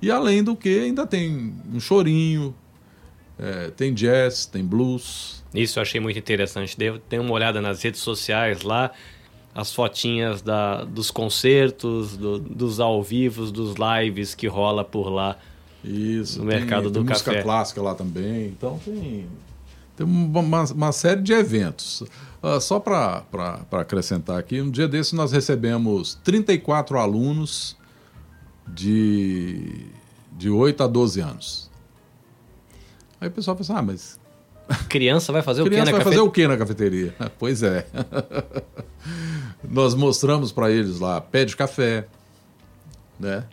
E 0.03 0.11
além 0.11 0.43
do 0.43 0.55
que, 0.57 0.81
ainda 0.81 1.07
tem 1.07 1.55
um 1.73 1.79
chorinho, 1.81 2.55
é, 3.39 3.71
tem 3.71 3.95
jazz, 3.95 4.45
tem 4.45 4.65
blues. 4.65 5.43
Isso 5.55 5.79
eu 5.79 5.83
achei 5.83 6.01
muito 6.01 6.19
interessante. 6.19 6.77
Devo 6.77 6.99
ter 6.99 7.21
uma 7.21 7.33
olhada 7.33 7.61
nas 7.63 7.81
redes 7.81 8.01
sociais 8.01 8.63
lá 8.63 8.91
as 9.55 9.73
fotinhas 9.73 10.41
da, 10.41 10.85
dos 10.85 11.11
concertos, 11.11 12.17
do, 12.17 12.39
dos 12.39 12.81
ao 12.81 13.03
vivos, 13.03 13.53
dos 13.53 13.75
lives 13.77 14.35
que 14.35 14.47
rola 14.47 14.85
por 14.85 15.11
lá. 15.11 15.37
Isso. 15.85 16.43
No 16.43 16.49
tem, 16.49 16.59
mercado 16.59 16.85
tem 16.85 16.93
do 17.03 17.05
música 17.05 17.31
café. 17.33 17.43
clássica 17.43 17.83
lá 17.83 17.95
também. 17.95 18.47
Então 18.47 18.81
tem, 18.85 19.27
tem 19.97 20.07
uma, 20.07 20.63
uma 20.65 20.93
série 20.93 21.21
de 21.21 21.33
eventos. 21.33 22.03
Uh, 22.43 22.61
só 22.61 22.81
para 22.81 23.25
acrescentar 23.73 24.39
aqui, 24.39 24.61
um 24.61 24.71
dia 24.71 24.89
desse 24.89 25.15
nós 25.15 25.33
recebemos 25.33 26.19
34 26.25 26.99
alunos 26.99 27.77
de, 28.67 29.87
de 30.33 30.51
8 30.51 30.83
a 30.83 30.87
12 30.87 31.21
anos. 31.21 31.71
Aí 33.21 33.29
o 33.29 33.31
pessoal 33.31 33.57
pensa, 33.57 33.77
ah, 33.77 33.83
mas 33.83 34.19
Criança 34.89 35.33
vai 35.33 35.43
fazer 35.43 35.63
o 35.63 35.71
que 35.71 35.77
na 35.77 35.85
vai 35.85 36.01
fazer 36.01 36.21
o 36.21 36.31
que 36.31 36.47
na 36.47 36.57
cafeteria? 36.57 37.15
Pois 37.39 37.63
é. 37.63 37.87
Nós 39.69 39.95
mostramos 39.95 40.53
para 40.53 40.71
eles 40.71 40.99
lá 40.99 41.21
pé 41.21 41.45
de 41.45 41.57
café, 41.57 42.07
né? 43.19 43.45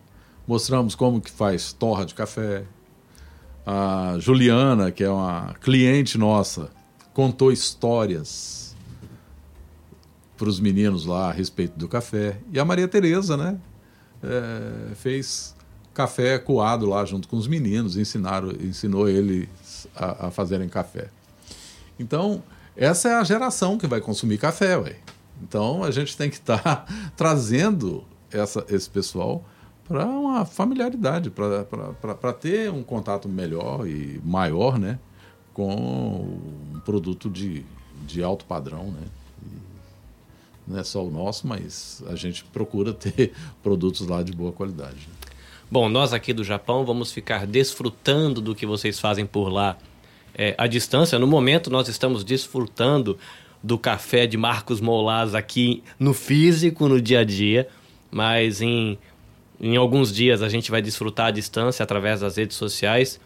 Mostramos 0.47 0.95
como 0.95 1.22
que 1.22 1.30
faz 1.30 1.72
torra 1.72 2.05
de 2.05 2.16
café. 2.16 2.64
A 3.66 4.16
Juliana, 4.18 4.91
que 4.91 5.03
é 5.03 5.10
uma 5.10 5.53
cliente 5.62 6.18
nossa, 6.18 6.72
contou 7.14 7.51
histórias 7.51 8.76
para 10.36 10.49
os 10.49 10.60
meninos 10.60 11.05
lá 11.05 11.30
a 11.30 11.32
respeito 11.32 11.78
do 11.78 11.88
café. 11.88 12.39
E 12.51 12.60
a 12.60 12.66
Maria 12.66 12.88
Tereza, 12.88 13.38
né? 13.38 13.60
É, 14.24 14.96
fez 14.96 15.56
café 15.94 16.38
coado 16.40 16.86
lá 16.86 17.04
junto 17.06 17.28
com 17.28 17.38
os 17.38 17.48
meninos, 17.48 17.98
ensinaram, 17.98 18.52
ensinou 18.52 19.10
eles 19.10 19.48
a, 19.96 20.28
a 20.28 20.32
fazerem 20.32 20.70
café. 20.70 21.10
Então, 22.00 22.42
essa 22.76 23.10
é 23.10 23.16
a 23.16 23.24
geração 23.24 23.78
que 23.78 23.88
vai 23.88 24.00
consumir 24.00 24.38
café, 24.38 24.78
ué. 24.78 24.96
Então, 25.42 25.84
a 25.84 25.92
gente 25.92 26.16
tem 26.16 26.30
que 26.30 26.38
estar 26.38 26.60
tá 26.60 26.86
trazendo 27.16 28.04
essa, 28.32 28.66
esse 28.70 28.90
pessoal 28.90 29.44
para 29.88 30.06
uma 30.06 30.46
familiaridade, 30.46 31.32
para 31.32 32.34
ter 32.34 32.72
um 32.72 32.84
contato 32.84 33.28
melhor 33.28 33.88
e 33.88 34.22
maior 34.24 34.78
né, 34.78 35.00
com 35.54 35.74
um 36.76 36.80
produto 36.86 37.30
de, 37.30 37.66
de 38.06 38.24
alto 38.24 38.46
padrão. 38.46 38.92
Né? 38.92 39.08
Não 40.70 40.80
é 40.80 40.84
só 40.84 41.04
o 41.04 41.10
nosso, 41.10 41.48
mas 41.48 42.04
a 42.08 42.16
gente 42.16 42.44
procura 42.46 42.94
ter 42.94 43.34
produtos 43.64 44.08
lá 44.08 44.22
de 44.22 44.32
boa 44.32 44.52
qualidade. 44.52 45.10
Bom, 45.72 45.90
nós 45.90 46.14
aqui 46.14 46.32
do 46.32 46.44
Japão 46.44 46.86
vamos 46.86 47.12
ficar 47.12 47.46
desfrutando 47.48 48.40
do 48.40 48.56
que 48.56 48.66
vocês 48.66 49.00
fazem 49.00 49.26
por 49.26 49.50
lá 49.50 49.78
é, 50.36 50.56
à 50.58 50.68
distância. 50.68 51.18
No 51.20 51.28
momento, 51.28 51.70
nós 51.70 51.88
estamos 51.88 52.24
desfrutando 52.24 53.18
do 53.62 53.78
café 53.78 54.26
de 54.26 54.38
Marcos 54.38 54.80
Molas 54.80 55.36
aqui 55.36 55.84
no 56.00 56.14
físico, 56.14 56.88
no 56.88 57.02
dia 57.02 57.20
a 57.20 57.24
dia, 57.24 57.68
mas 58.10 58.62
em, 58.62 58.98
em 59.60 59.76
alguns 59.76 60.14
dias 60.14 60.42
a 60.42 60.50
gente 60.50 60.72
vai 60.72 60.82
desfrutar 60.82 61.28
à 61.28 61.32
distância 61.32 61.84
através 61.84 62.22
das 62.22 62.38
redes 62.38 62.56
sociais. 62.56 63.20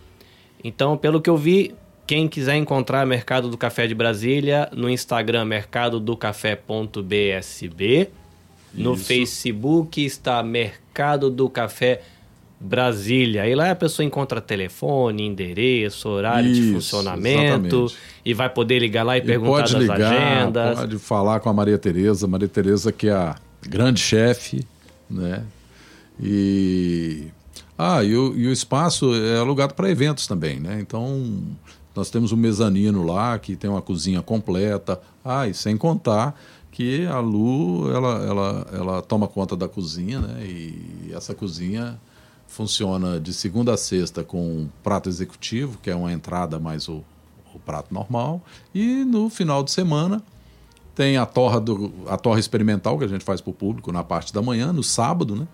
Então, 0.63 0.97
pelo 0.97 1.21
que 1.21 1.29
eu 1.29 1.37
vi, 1.37 1.75
quem 2.05 2.27
quiser 2.27 2.55
encontrar 2.55 3.05
Mercado 3.05 3.49
do 3.49 3.57
Café 3.57 3.87
de 3.87 3.95
Brasília, 3.95 4.69
no 4.73 4.89
Instagram 4.89 5.45
mercadodocafé.bsb. 5.45 8.09
No 8.73 8.95
Isso. 8.95 9.05
Facebook 9.05 10.03
está 10.03 10.41
Mercado 10.41 11.29
do 11.29 11.47
Café 11.49 12.01
Brasília. 12.59 13.47
E 13.47 13.55
lá 13.55 13.71
a 13.71 13.75
pessoa 13.75 14.05
encontra 14.05 14.41
telefone, 14.41 15.23
endereço, 15.23 16.09
horário 16.09 16.51
de 16.51 16.61
Isso, 16.61 16.73
funcionamento 16.73 17.85
exatamente. 17.85 17.97
e 18.25 18.33
vai 18.33 18.49
poder 18.49 18.79
ligar 18.79 19.03
lá 19.03 19.17
e, 19.17 19.21
E 19.21 19.23
perguntar 19.23 19.51
pode 19.51 19.73
das 19.73 19.81
ligar, 19.81 20.13
agendas. 20.13 20.79
pode 20.79 20.97
falar 20.97 21.39
com 21.39 21.49
a 21.49 21.53
Maria 21.53 21.77
Tereza, 21.77 22.27
Maria 22.27 22.47
Tereza 22.47 22.91
que 22.91 23.09
é 23.09 23.13
a 23.13 23.35
grande 23.61 23.99
chefe, 23.99 24.65
né? 25.09 25.43
E 26.19 27.27
ah, 27.77 28.03
e 28.03 28.15
o, 28.15 28.35
e 28.35 28.47
o 28.47 28.51
espaço 28.51 29.13
é 29.13 29.37
alugado 29.39 29.73
para 29.73 29.89
eventos 29.89 30.25
também, 30.25 30.59
né? 30.59 30.79
Então 30.79 31.41
nós 31.95 32.09
temos 32.09 32.31
um 32.31 32.37
mezanino 32.37 33.03
lá 33.03 33.37
que 33.37 33.55
tem 33.55 33.69
uma 33.69 33.81
cozinha 33.81 34.21
completa. 34.21 34.99
Ah, 35.23 35.47
e 35.47 35.53
sem 35.53 35.77
contar 35.77 36.39
que 36.71 37.05
a 37.05 37.19
Lu 37.19 37.91
ela, 37.91 38.25
ela, 38.25 38.67
ela 38.73 39.01
toma 39.01 39.27
conta 39.27 39.55
da 39.55 39.67
cozinha, 39.67 40.19
né? 40.19 40.43
E 40.43 41.11
essa 41.13 41.35
cozinha 41.35 41.99
funciona 42.47 43.19
de 43.19 43.31
segunda 43.33 43.73
a 43.73 43.77
sexta 43.77 44.23
com 44.23 44.41
um 44.41 44.69
prato 44.83 45.07
executivo, 45.07 45.77
que 45.81 45.89
é 45.89 45.95
uma 45.95 46.11
entrada 46.11 46.59
mais 46.59 46.87
o, 46.87 47.03
o 47.53 47.59
prato 47.59 47.93
normal, 47.93 48.41
e 48.73 49.03
no 49.03 49.29
final 49.29 49.63
de 49.63 49.71
semana 49.71 50.21
tem 50.95 51.17
a 51.17 51.25
torra, 51.25 51.59
do, 51.59 51.91
a 52.07 52.17
torra 52.17 52.39
experimental 52.39 52.97
que 52.97 53.05
a 53.05 53.07
gente 53.07 53.23
faz 53.23 53.41
para 53.41 53.49
o 53.49 53.53
público 53.53 53.91
na 53.91 54.03
parte 54.03 54.33
da 54.33 54.41
manhã, 54.41 54.71
no 54.71 54.83
sábado, 54.83 55.35
né? 55.35 55.47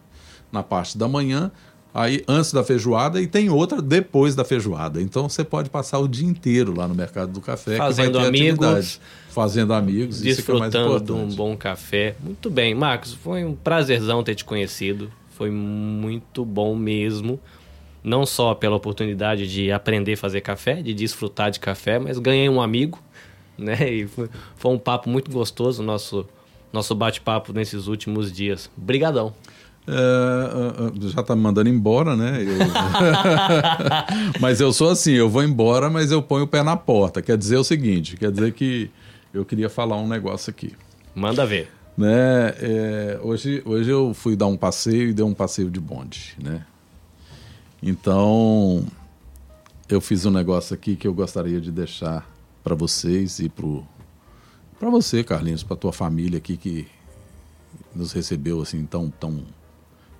Na 0.51 0.63
parte 0.63 0.97
da 0.97 1.07
manhã, 1.07 1.51
aí 1.93 2.23
antes 2.27 2.53
da 2.53 2.63
feijoada, 2.63 3.21
e 3.21 3.27
tem 3.27 3.49
outra 3.49 3.81
depois 3.81 4.35
da 4.35 4.43
feijoada. 4.43 5.01
Então 5.01 5.27
você 5.27 5.43
pode 5.43 5.69
passar 5.69 5.99
o 5.99 6.07
dia 6.07 6.27
inteiro 6.27 6.75
lá 6.75 6.87
no 6.87 6.95
Mercado 6.95 7.31
do 7.31 7.41
Café, 7.41 7.77
Fazendo 7.77 8.19
amigos, 8.19 8.65
atividade. 8.65 9.01
fazendo 9.29 9.73
amigos, 9.73 10.21
é 10.21 10.25
desfrutando 10.25 10.99
de 10.99 11.11
um 11.11 11.27
bom 11.27 11.55
café. 11.57 12.15
Muito 12.23 12.49
bem, 12.49 12.73
Marcos, 12.75 13.13
foi 13.13 13.43
um 13.43 13.55
prazerzão 13.55 14.23
ter 14.23 14.35
te 14.35 14.45
conhecido. 14.45 15.11
Foi 15.31 15.49
muito 15.49 16.43
bom 16.43 16.75
mesmo. 16.75 17.39
Não 18.03 18.25
só 18.25 18.53
pela 18.53 18.75
oportunidade 18.75 19.47
de 19.51 19.71
aprender 19.71 20.13
a 20.13 20.17
fazer 20.17 20.41
café, 20.41 20.81
de 20.81 20.93
desfrutar 20.93 21.51
de 21.51 21.59
café, 21.59 21.99
mas 21.99 22.17
ganhei 22.17 22.47
um 22.47 22.61
amigo, 22.61 22.99
né? 23.57 23.91
E 23.91 24.07
foi, 24.07 24.29
foi 24.55 24.71
um 24.71 24.77
papo 24.77 25.09
muito 25.09 25.31
gostoso, 25.31 25.83
nosso 25.83 26.25
nosso 26.71 26.93
bate-papo 26.93 27.51
nesses 27.51 27.87
últimos 27.87 28.31
dias. 28.31 28.69
Brigadão. 28.77 29.33
Ah, 29.91 30.91
já 31.07 31.23
tá 31.23 31.35
me 31.35 31.41
mandando 31.41 31.69
embora, 31.69 32.15
né? 32.15 32.43
Eu- 32.43 32.57
mas 34.39 34.59
eu 34.61 34.71
sou 34.71 34.89
assim, 34.89 35.13
eu 35.13 35.29
vou 35.29 35.43
embora, 35.43 35.89
mas 35.89 36.11
eu 36.11 36.21
ponho 36.21 36.43
o 36.45 36.47
pé 36.47 36.61
na 36.63 36.77
porta. 36.77 37.21
Quer 37.21 37.37
dizer 37.37 37.57
o 37.57 37.63
seguinte, 37.63 38.15
quer 38.17 38.31
dizer 38.31 38.53
que 38.53 38.89
eu 39.33 39.43
queria 39.43 39.69
falar 39.69 39.97
um 39.97 40.07
negócio 40.07 40.49
aqui. 40.49 40.73
Manda 41.15 41.45
ver. 41.45 41.69
Né? 41.97 42.53
É, 42.61 43.19
hoje, 43.21 43.61
hoje 43.65 43.89
eu 43.89 44.13
fui 44.13 44.35
dar 44.35 44.47
um 44.47 44.55
passeio 44.55 45.09
e 45.09 45.13
dei 45.13 45.25
um 45.25 45.33
passeio 45.33 45.69
de 45.69 45.79
bonde, 45.79 46.35
né? 46.41 46.65
Então, 47.81 48.85
eu 49.87 49.99
fiz 49.99 50.25
um 50.25 50.31
negócio 50.31 50.73
aqui 50.73 50.95
que 50.95 51.07
eu 51.07 51.13
gostaria 51.13 51.59
de 51.59 51.71
deixar 51.71 52.29
para 52.63 52.75
vocês 52.75 53.39
e 53.39 53.49
pro 53.49 53.85
para 54.79 54.89
você, 54.89 55.25
Carlinhos, 55.25 55.61
para 55.61 55.75
tua 55.75 55.91
família 55.91 56.37
aqui 56.37 56.55
que 56.55 56.87
nos 57.93 58.13
recebeu 58.13 58.61
assim 58.61 58.85
tão 58.85 59.09
tão 59.09 59.43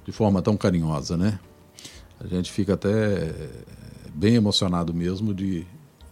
de 0.09 0.11
forma 0.11 0.41
tão 0.41 0.57
carinhosa, 0.57 1.15
né? 1.15 1.39
A 2.19 2.25
gente 2.25 2.51
fica 2.51 2.73
até 2.73 2.89
eh, 2.89 3.49
bem 4.11 4.33
emocionado 4.33 4.91
mesmo 4.91 5.35
de, 5.35 5.67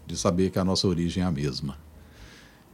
de 0.06 0.16
saber 0.16 0.52
que 0.52 0.60
a 0.60 0.64
nossa 0.64 0.88
origem 0.88 1.24
é 1.24 1.26
a 1.26 1.32
mesma. 1.32 1.76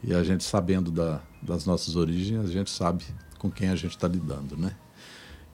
E 0.04 0.14
a 0.14 0.22
gente 0.22 0.44
sabendo 0.44 0.92
da, 0.92 1.22
das 1.42 1.66
nossas 1.66 1.96
origens, 1.96 2.44
a 2.44 2.52
gente 2.52 2.70
sabe 2.70 3.06
com 3.40 3.50
quem 3.50 3.70
a 3.70 3.76
gente 3.76 3.92
está 3.92 4.06
lidando, 4.06 4.58
né? 4.58 4.76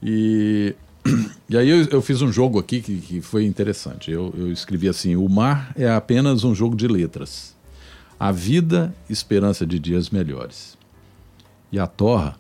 E, 0.02 0.76
e 1.48 1.56
aí 1.56 1.70
eu, 1.70 1.86
eu 1.90 2.02
fiz 2.02 2.20
um 2.24 2.32
jogo 2.32 2.58
aqui 2.58 2.82
que, 2.82 3.00
que 3.00 3.22
foi 3.22 3.46
interessante. 3.46 4.10
Eu, 4.10 4.34
eu 4.36 4.52
escrevi 4.52 4.90
assim: 4.90 5.16
o 5.16 5.30
mar 5.30 5.72
é 5.76 5.88
apenas 5.88 6.44
um 6.44 6.56
jogo 6.56 6.76
de 6.76 6.88
letras. 6.88 7.56
A 8.20 8.32
vida, 8.32 8.92
esperança 9.08 9.68
de 9.68 9.78
dias 9.78 10.10
melhores. 10.10 10.76
E 11.72 11.78
a 11.78 11.86
torra 11.86 12.40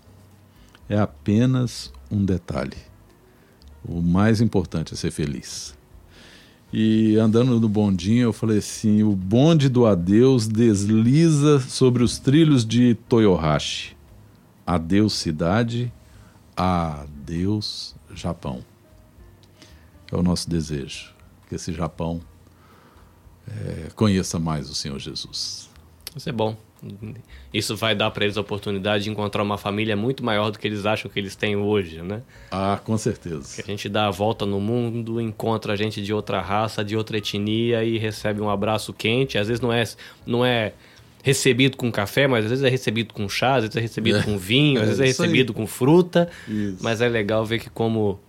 é 0.89 0.97
apenas 0.97 1.93
um 2.09 2.25
detalhe. 2.25 2.88
O 3.87 4.01
mais 4.01 4.41
importante 4.41 4.93
é 4.93 4.97
ser 4.97 5.11
feliz. 5.11 5.77
E 6.71 7.17
andando 7.17 7.59
no 7.59 7.67
bondinho, 7.67 8.23
eu 8.23 8.33
falei 8.33 8.59
assim: 8.59 9.01
o 9.03 9.15
bonde 9.15 9.69
do 9.69 9.85
adeus 9.85 10.47
desliza 10.47 11.59
sobre 11.59 12.03
os 12.03 12.19
trilhos 12.19 12.65
de 12.65 12.95
Toyohashi. 13.07 13.97
Adeus, 14.65 15.13
cidade. 15.13 15.91
Adeus, 16.55 17.95
Japão. 18.13 18.63
É 20.11 20.15
o 20.15 20.21
nosso 20.21 20.49
desejo. 20.49 21.13
Que 21.47 21.55
esse 21.55 21.73
Japão 21.73 22.21
eh, 23.47 23.89
conheça 23.95 24.37
mais 24.39 24.69
o 24.69 24.75
Senhor 24.75 24.99
Jesus. 24.99 25.69
Isso 26.15 26.29
é 26.29 26.31
bom. 26.31 26.55
Isso 27.53 27.75
vai 27.75 27.93
dar 27.95 28.09
para 28.11 28.23
eles 28.23 28.37
a 28.37 28.41
oportunidade 28.41 29.03
de 29.03 29.09
encontrar 29.09 29.43
uma 29.43 29.57
família 29.57 29.95
muito 29.95 30.23
maior 30.23 30.49
do 30.51 30.57
que 30.59 30.67
eles 30.67 30.85
acham 30.85 31.09
que 31.11 31.19
eles 31.19 31.35
têm 31.35 31.55
hoje, 31.55 32.01
né? 32.01 32.21
Ah, 32.51 32.79
com 32.83 32.97
certeza. 32.97 33.61
A 33.61 33.65
gente 33.65 33.89
dá 33.89 34.07
a 34.07 34.11
volta 34.11 34.45
no 34.45 34.59
mundo, 34.59 35.19
encontra 35.19 35.75
gente 35.75 36.01
de 36.01 36.13
outra 36.13 36.39
raça, 36.41 36.83
de 36.83 36.95
outra 36.95 37.17
etnia 37.17 37.83
e 37.83 37.97
recebe 37.97 38.39
um 38.41 38.49
abraço 38.49 38.93
quente. 38.93 39.37
Às 39.37 39.47
vezes 39.47 39.61
não 39.61 39.73
é, 39.73 39.83
não 40.25 40.45
é 40.45 40.73
recebido 41.21 41.75
com 41.75 41.91
café, 41.91 42.27
mas 42.27 42.45
às 42.45 42.49
vezes 42.51 42.63
é 42.63 42.69
recebido 42.69 43.13
com 43.13 43.27
chá, 43.27 43.55
às 43.55 43.63
vezes 43.63 43.75
é 43.75 43.81
recebido 43.81 44.19
É. 44.19 44.23
com 44.23 44.37
vinho, 44.37 44.77
às 44.79 44.83
É, 44.83 44.85
vezes 44.87 44.99
é 44.99 45.03
aí. 45.03 45.09
recebido 45.09 45.53
com 45.53 45.67
fruta. 45.67 46.29
Isso. 46.47 46.77
Mas 46.81 47.01
é 47.01 47.09
legal 47.09 47.45
ver 47.45 47.59
que 47.59 47.69
como 47.69 48.19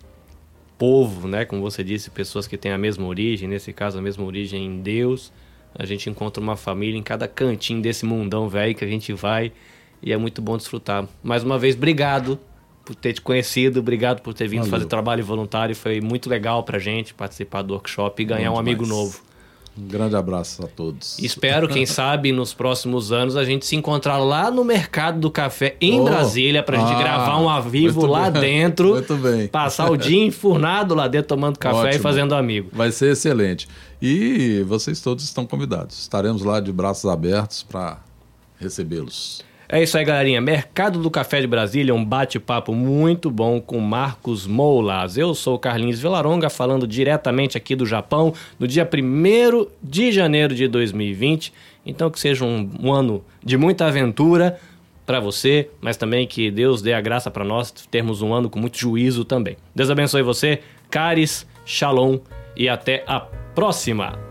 povo, 0.76 1.28
né, 1.28 1.44
como 1.44 1.60
você 1.62 1.84
disse, 1.84 2.10
pessoas 2.10 2.46
que 2.46 2.56
têm 2.56 2.72
a 2.72 2.78
mesma 2.78 3.06
origem, 3.06 3.46
nesse 3.48 3.72
caso 3.72 3.98
a 3.98 4.02
mesma 4.02 4.24
origem 4.24 4.64
em 4.64 4.80
Deus, 4.80 5.30
a 5.74 5.84
gente 5.86 6.08
encontra 6.10 6.42
uma 6.42 6.56
família 6.56 6.98
em 6.98 7.02
cada 7.02 7.26
cantinho 7.28 7.80
desse 7.80 8.04
mundão 8.04 8.48
velho 8.48 8.74
que 8.74 8.84
a 8.84 8.88
gente 8.88 9.12
vai 9.12 9.52
e 10.02 10.12
é 10.12 10.16
muito 10.16 10.40
bom 10.40 10.56
desfrutar. 10.56 11.06
Mais 11.22 11.42
uma 11.42 11.58
vez, 11.58 11.74
obrigado 11.74 12.38
por 12.84 12.94
ter 12.94 13.12
te 13.12 13.20
conhecido, 13.20 13.80
obrigado 13.80 14.20
por 14.22 14.34
ter 14.34 14.48
vindo 14.48 14.60
Valeu. 14.60 14.72
fazer 14.72 14.86
trabalho 14.86 15.24
voluntário, 15.24 15.76
foi 15.76 16.00
muito 16.00 16.28
legal 16.28 16.62
pra 16.64 16.78
gente 16.78 17.14
participar 17.14 17.62
do 17.62 17.74
workshop 17.74 18.20
e 18.20 18.24
ganhar 18.24 18.50
Bom 18.50 18.56
um 18.56 18.58
amigo 18.58 18.84
demais. 18.84 19.00
novo. 19.00 19.29
Um 19.78 19.86
grande 19.86 20.16
abraço 20.16 20.64
a 20.64 20.66
todos. 20.66 21.18
Espero, 21.18 21.68
quem 21.68 21.86
sabe, 21.86 22.32
nos 22.32 22.52
próximos 22.52 23.12
anos 23.12 23.36
a 23.36 23.44
gente 23.44 23.64
se 23.64 23.76
encontrar 23.76 24.18
lá 24.18 24.50
no 24.50 24.64
Mercado 24.64 25.20
do 25.20 25.30
Café 25.30 25.76
em 25.80 26.00
Oh, 26.00 26.04
Brasília 26.04 26.62
pra 26.62 26.78
gente 26.78 26.92
ah, 26.92 26.98
gravar 26.98 27.38
um 27.40 27.48
ao 27.48 27.62
vivo 27.62 28.04
lá 28.04 28.30
bem, 28.30 28.40
dentro. 28.42 28.92
muito 28.94 29.16
bem. 29.16 29.48
Passar 29.48 29.90
o 29.90 29.96
dia 29.96 30.22
enfurnado 30.24 30.94
lá 30.94 31.08
dentro 31.08 31.28
tomando 31.28 31.58
café 31.58 31.76
e 31.76 31.88
Ótimo. 31.88 32.02
fazendo 32.02 32.34
amigo. 32.34 32.68
Vai 32.72 32.90
ser 32.90 33.12
excelente. 33.12 33.68
E 34.02 34.62
vocês 34.66 35.00
todos 35.00 35.24
estão 35.24 35.46
convidados. 35.46 35.98
Estaremos 36.00 36.42
lá 36.42 36.60
de 36.60 36.72
braços 36.72 37.10
abertos 37.10 37.62
para 37.62 37.98
recebê-los. 38.58 39.42
É 39.72 39.80
isso 39.80 39.96
aí, 39.96 40.04
galerinha. 40.04 40.40
Mercado 40.40 41.00
do 41.00 41.08
Café 41.08 41.40
de 41.40 41.46
Brasília, 41.46 41.94
um 41.94 42.04
bate-papo 42.04 42.74
muito 42.74 43.30
bom 43.30 43.60
com 43.60 43.78
Marcos 43.78 44.44
Moulas. 44.44 45.16
Eu 45.16 45.32
sou 45.32 45.54
o 45.54 45.58
Carlinhos 45.60 46.00
Vilaronga, 46.00 46.50
falando 46.50 46.88
diretamente 46.88 47.56
aqui 47.56 47.76
do 47.76 47.86
Japão, 47.86 48.34
no 48.58 48.66
dia 48.66 48.82
1 48.82 49.68
de 49.80 50.10
janeiro 50.10 50.56
de 50.56 50.66
2020. 50.66 51.52
Então, 51.86 52.10
que 52.10 52.18
seja 52.18 52.44
um, 52.44 52.68
um 52.82 52.92
ano 52.92 53.24
de 53.44 53.56
muita 53.56 53.86
aventura 53.86 54.58
para 55.06 55.20
você, 55.20 55.70
mas 55.80 55.96
também 55.96 56.26
que 56.26 56.50
Deus 56.50 56.82
dê 56.82 56.92
a 56.92 57.00
graça 57.00 57.30
para 57.30 57.44
nós 57.44 57.70
termos 57.70 58.22
um 58.22 58.34
ano 58.34 58.50
com 58.50 58.58
muito 58.58 58.76
juízo 58.76 59.24
também. 59.24 59.56
Deus 59.72 59.88
abençoe 59.88 60.22
você, 60.22 60.62
caris, 60.90 61.46
shalom 61.64 62.18
e 62.56 62.68
até 62.68 63.04
a 63.06 63.20
próxima. 63.54 64.29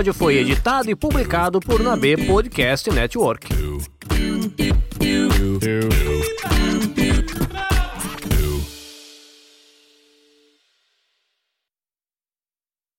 episódio 0.00 0.14
foi 0.14 0.38
editado 0.38 0.90
e 0.90 0.94
publicado 0.94 1.60
por 1.60 1.82
Nabe 1.82 2.16
Podcast 2.26 2.90
Network. 2.90 3.48